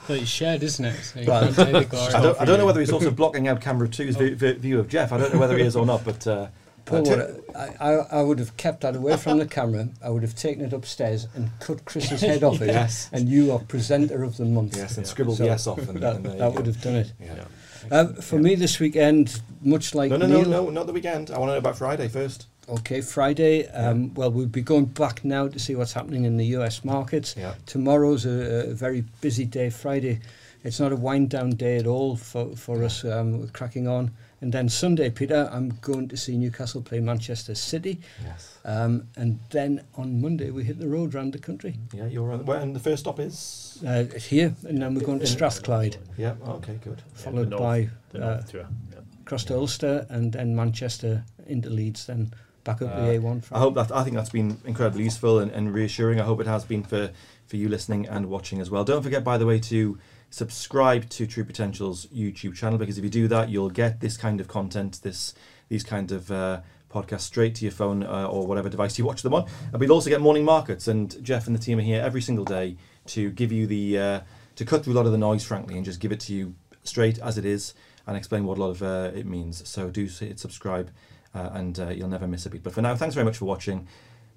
Well, 0.08 0.18
it's 0.20 0.28
shared, 0.30 0.62
isn't 0.64 0.84
it? 0.84 0.96
So 1.02 1.20
you 1.20 1.26
Well, 1.28 1.42
can't 1.52 1.56
take 1.56 1.72
the 1.72 1.84
glory. 1.96 2.12
I 2.14 2.20
don't, 2.22 2.40
I 2.40 2.44
don't 2.44 2.58
know 2.58 2.66
whether 2.66 2.80
he's 2.80 2.90
also 2.92 3.10
blocking 3.10 3.46
out 3.48 3.60
camera 3.60 3.88
two's 3.88 4.16
vi- 4.16 4.34
vi- 4.34 4.54
view 4.54 4.80
of 4.80 4.88
Jeff. 4.88 5.12
I 5.12 5.18
don't 5.18 5.32
know 5.32 5.38
whether 5.40 5.56
he 5.56 5.62
is 5.64 5.76
or 5.76 5.86
not, 5.86 6.04
but 6.04 6.26
uh, 6.26 6.48
Paul, 6.84 7.08
uh, 7.08 7.16
would, 7.16 7.44
I, 7.54 7.68
I, 7.80 7.92
I 8.18 8.22
would 8.22 8.40
have 8.40 8.56
kept 8.56 8.80
that 8.80 8.96
away 8.96 9.16
from 9.16 9.38
the 9.38 9.46
camera. 9.46 9.88
I 10.04 10.08
would 10.10 10.22
have 10.22 10.34
taken 10.34 10.64
it 10.64 10.72
upstairs 10.72 11.28
and 11.36 11.50
cut 11.60 11.84
Chris's 11.84 12.20
head 12.20 12.42
off 12.42 12.60
it. 12.60 12.66
Yes. 12.66 13.08
And 13.12 13.28
you 13.28 13.52
are 13.52 13.60
presenter 13.60 14.24
of 14.24 14.36
the 14.36 14.44
month. 14.44 14.76
yes, 14.76 14.96
and 14.96 15.06
Yeah. 15.06 15.10
scribble 15.10 15.36
So 15.36 15.44
the 15.44 15.50
S 15.50 15.66
off, 15.68 15.78
and, 15.88 16.00
That, 16.02 16.16
and 16.16 16.24
that 16.40 16.52
would 16.52 16.66
have 16.66 16.80
done 16.82 16.96
it. 16.96 17.12
Yeah. 17.20 17.44
Yeah. 17.90 17.98
Um, 18.00 18.14
for 18.14 18.38
me 18.38 18.54
this 18.54 18.78
weekend, 18.78 19.40
much 19.62 19.94
like 19.94 20.10
No, 20.10 20.16
no, 20.16 20.26
no, 20.26 20.42
Neil, 20.42 20.50
no, 20.50 20.70
not 20.70 20.86
the 20.86 20.92
weekend. 20.92 21.30
I 21.30 21.38
want 21.38 21.50
to 21.50 21.52
know 21.54 21.58
about 21.58 21.78
Friday 21.78 22.08
first. 22.08 22.46
Okay, 22.68 23.00
Friday. 23.00 23.66
Um, 23.68 24.14
Well, 24.14 24.30
we'll 24.30 24.46
be 24.46 24.62
going 24.62 24.86
back 24.86 25.24
now 25.24 25.48
to 25.48 25.58
see 25.58 25.74
what's 25.74 25.92
happening 25.92 26.24
in 26.24 26.36
the 26.36 26.46
US 26.56 26.84
markets. 26.84 27.34
Yeah. 27.36 27.54
Tomorrow's 27.66 28.24
a, 28.24 28.70
a 28.70 28.74
very 28.74 29.04
busy 29.20 29.44
day. 29.44 29.68
Friday, 29.70 30.20
it's 30.64 30.78
not 30.78 30.92
a 30.92 30.96
wind 30.96 31.30
down 31.30 31.50
day 31.50 31.76
at 31.78 31.86
all 31.86 32.16
for, 32.16 32.54
for 32.56 32.84
us 32.84 33.04
um, 33.04 33.40
with 33.40 33.52
cracking 33.52 33.88
on. 33.88 34.12
And 34.42 34.52
then 34.52 34.68
Sunday, 34.68 35.08
Peter, 35.08 35.48
I'm 35.52 35.78
going 35.82 36.08
to 36.08 36.16
see 36.16 36.36
Newcastle 36.36 36.82
play 36.82 36.98
Manchester 36.98 37.54
City. 37.54 38.00
Yes. 38.24 38.58
Um, 38.64 39.06
and 39.16 39.38
then 39.50 39.82
on 39.94 40.20
Monday, 40.20 40.50
we 40.50 40.64
hit 40.64 40.80
the 40.80 40.88
road 40.88 41.14
around 41.14 41.32
the 41.32 41.38
country. 41.38 41.76
Yeah, 41.94 42.06
you're 42.06 42.32
on. 42.32 42.44
Where, 42.44 42.58
and 42.58 42.74
the 42.74 42.80
first 42.80 43.04
stop 43.04 43.20
is. 43.20 43.80
Uh, 43.86 44.02
here, 44.18 44.52
and 44.64 44.82
then 44.82 44.94
we're 44.96 45.06
going 45.06 45.20
to 45.20 45.26
Strathclyde, 45.28 45.96
Yeah. 46.18 46.34
Okay. 46.46 46.78
Good. 46.82 47.02
followed 47.14 47.46
the 47.46 47.50
north- 47.50 47.62
by 47.62 47.88
The 48.10 48.18
uh, 48.18 48.30
North 48.34 48.50
Tour. 48.50 48.66
Yeah. 48.92 48.98
across 49.22 49.44
to 49.44 49.54
Ulster, 49.54 50.06
and 50.10 50.32
then 50.32 50.56
Manchester 50.56 51.24
into 51.46 51.70
Leeds, 51.70 52.06
then 52.06 52.32
back 52.64 52.82
up 52.82 52.90
Uh, 52.92 53.06
the 53.06 53.12
A1. 53.20 53.44
I 53.52 53.60
hope 53.60 53.74
that 53.74 53.92
I 53.92 54.02
think 54.02 54.16
that's 54.16 54.30
been 54.30 54.58
incredibly 54.64 55.04
useful 55.04 55.38
and, 55.38 55.52
and 55.52 55.72
reassuring. 55.72 56.20
I 56.20 56.24
hope 56.24 56.40
it 56.40 56.48
has 56.48 56.64
been 56.64 56.82
for 56.82 57.10
for 57.46 57.56
you 57.56 57.68
listening 57.68 58.08
and 58.08 58.26
watching 58.26 58.60
as 58.60 58.70
well. 58.70 58.82
Don't 58.82 59.02
forget, 59.02 59.22
by 59.22 59.36
the 59.38 59.44
way, 59.46 59.60
to 59.60 59.98
subscribe 60.32 61.08
to 61.10 61.26
True 61.26 61.44
Potential's 61.44 62.06
YouTube 62.06 62.54
channel 62.54 62.78
because 62.78 62.98
if 62.98 63.04
you 63.04 63.10
do 63.10 63.28
that, 63.28 63.50
you'll 63.50 63.70
get 63.70 64.00
this 64.00 64.16
kind 64.16 64.40
of 64.40 64.48
content, 64.48 65.00
this 65.02 65.34
these 65.68 65.84
kind 65.84 66.10
of 66.10 66.30
uh, 66.30 66.60
podcasts 66.92 67.20
straight 67.20 67.54
to 67.56 67.64
your 67.64 67.72
phone 67.72 68.02
uh, 68.02 68.26
or 68.26 68.46
whatever 68.46 68.68
device 68.68 68.98
you 68.98 69.04
watch 69.04 69.22
them 69.22 69.34
on. 69.34 69.46
And 69.72 69.80
we'll 69.80 69.92
also 69.92 70.10
get 70.10 70.20
morning 70.20 70.44
markets, 70.44 70.88
and 70.88 71.22
Jeff 71.22 71.46
and 71.46 71.54
the 71.54 71.60
team 71.60 71.78
are 71.78 71.82
here 71.82 72.02
every 72.02 72.22
single 72.22 72.44
day 72.44 72.76
to 73.06 73.30
give 73.30 73.52
you 73.52 73.66
the 73.66 73.98
uh, 73.98 74.20
to 74.56 74.64
cut 74.64 74.84
through 74.84 74.94
a 74.94 74.96
lot 74.96 75.06
of 75.06 75.12
the 75.12 75.18
noise, 75.18 75.44
frankly, 75.44 75.76
and 75.76 75.84
just 75.84 76.00
give 76.00 76.12
it 76.12 76.20
to 76.20 76.34
you 76.34 76.54
straight 76.82 77.18
as 77.20 77.38
it 77.38 77.44
is 77.44 77.74
and 78.06 78.16
explain 78.16 78.44
what 78.44 78.58
a 78.58 78.60
lot 78.60 78.70
of 78.70 78.82
uh, 78.82 79.10
it 79.14 79.26
means. 79.26 79.66
So 79.68 79.90
do 79.90 80.06
hit 80.06 80.40
subscribe, 80.40 80.90
uh, 81.34 81.50
and 81.52 81.78
uh, 81.78 81.88
you'll 81.90 82.08
never 82.08 82.26
miss 82.26 82.46
a 82.46 82.50
beat. 82.50 82.62
But 82.62 82.72
for 82.72 82.82
now, 82.82 82.96
thanks 82.96 83.14
very 83.14 83.24
much 83.24 83.36
for 83.36 83.44
watching. 83.44 83.86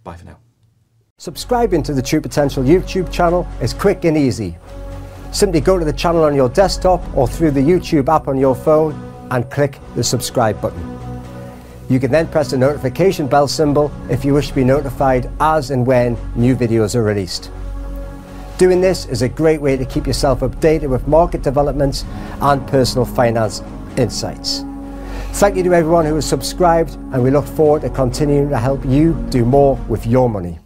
Bye 0.04 0.18
for 0.18 0.26
now. 0.26 0.40
Subscribing 1.18 1.82
to 1.84 1.94
the 1.94 2.02
True 2.02 2.20
Potential 2.20 2.64
YouTube 2.64 3.10
channel 3.12 3.48
is 3.62 3.74
quick 3.74 4.04
and 4.04 4.18
easy. 4.18 4.58
Simply 5.36 5.60
go 5.60 5.78
to 5.78 5.84
the 5.84 5.92
channel 5.92 6.24
on 6.24 6.34
your 6.34 6.48
desktop 6.48 7.04
or 7.14 7.28
through 7.28 7.52
the 7.52 7.60
YouTube 7.60 8.08
app 8.08 8.30
on 8.30 8.38
your 8.38 8.56
phone 8.56 8.94
and 9.32 9.52
click 9.52 9.82
the 9.94 10.02
subscribe 10.02 10.62
button. 10.62 10.98
You 11.90 12.00
can 12.00 12.10
then 12.10 12.30
press 12.30 12.52
the 12.52 12.58
notification 12.58 13.28
bell 13.28 13.50
symbol 13.50 13.92
if 14.10 14.24
you 14.24 14.34
wish 14.34 14.48
to 14.48 14.56
be 14.56 14.64
notified 14.64 15.30
as 15.42 15.72
and 15.72 15.86
when 15.86 16.18
new 16.38 16.56
videos 16.56 16.96
are 16.96 17.04
released. 17.04 17.52
Doing 18.58 18.80
this 18.80 19.08
is 19.08 19.24
a 19.24 19.28
great 19.28 19.60
way 19.60 19.76
to 19.76 19.84
keep 19.84 20.08
yourself 20.08 20.40
updated 20.40 20.88
with 20.88 21.06
market 21.06 21.42
developments 21.42 22.06
and 22.40 22.66
personal 22.66 23.04
finance 23.04 23.62
insights. 23.98 24.64
Thank 25.34 25.58
you 25.58 25.64
to 25.64 25.74
everyone 25.74 26.06
who 26.06 26.16
has 26.16 26.26
subscribed, 26.26 26.94
and 27.12 27.22
we 27.22 27.30
look 27.30 27.46
forward 27.46 27.82
to 27.82 27.90
continuing 27.90 28.48
to 28.52 28.58
help 28.58 28.86
you 28.86 29.14
do 29.32 29.44
more 29.44 29.76
with 29.90 30.08
your 30.08 30.30
money. 30.30 30.60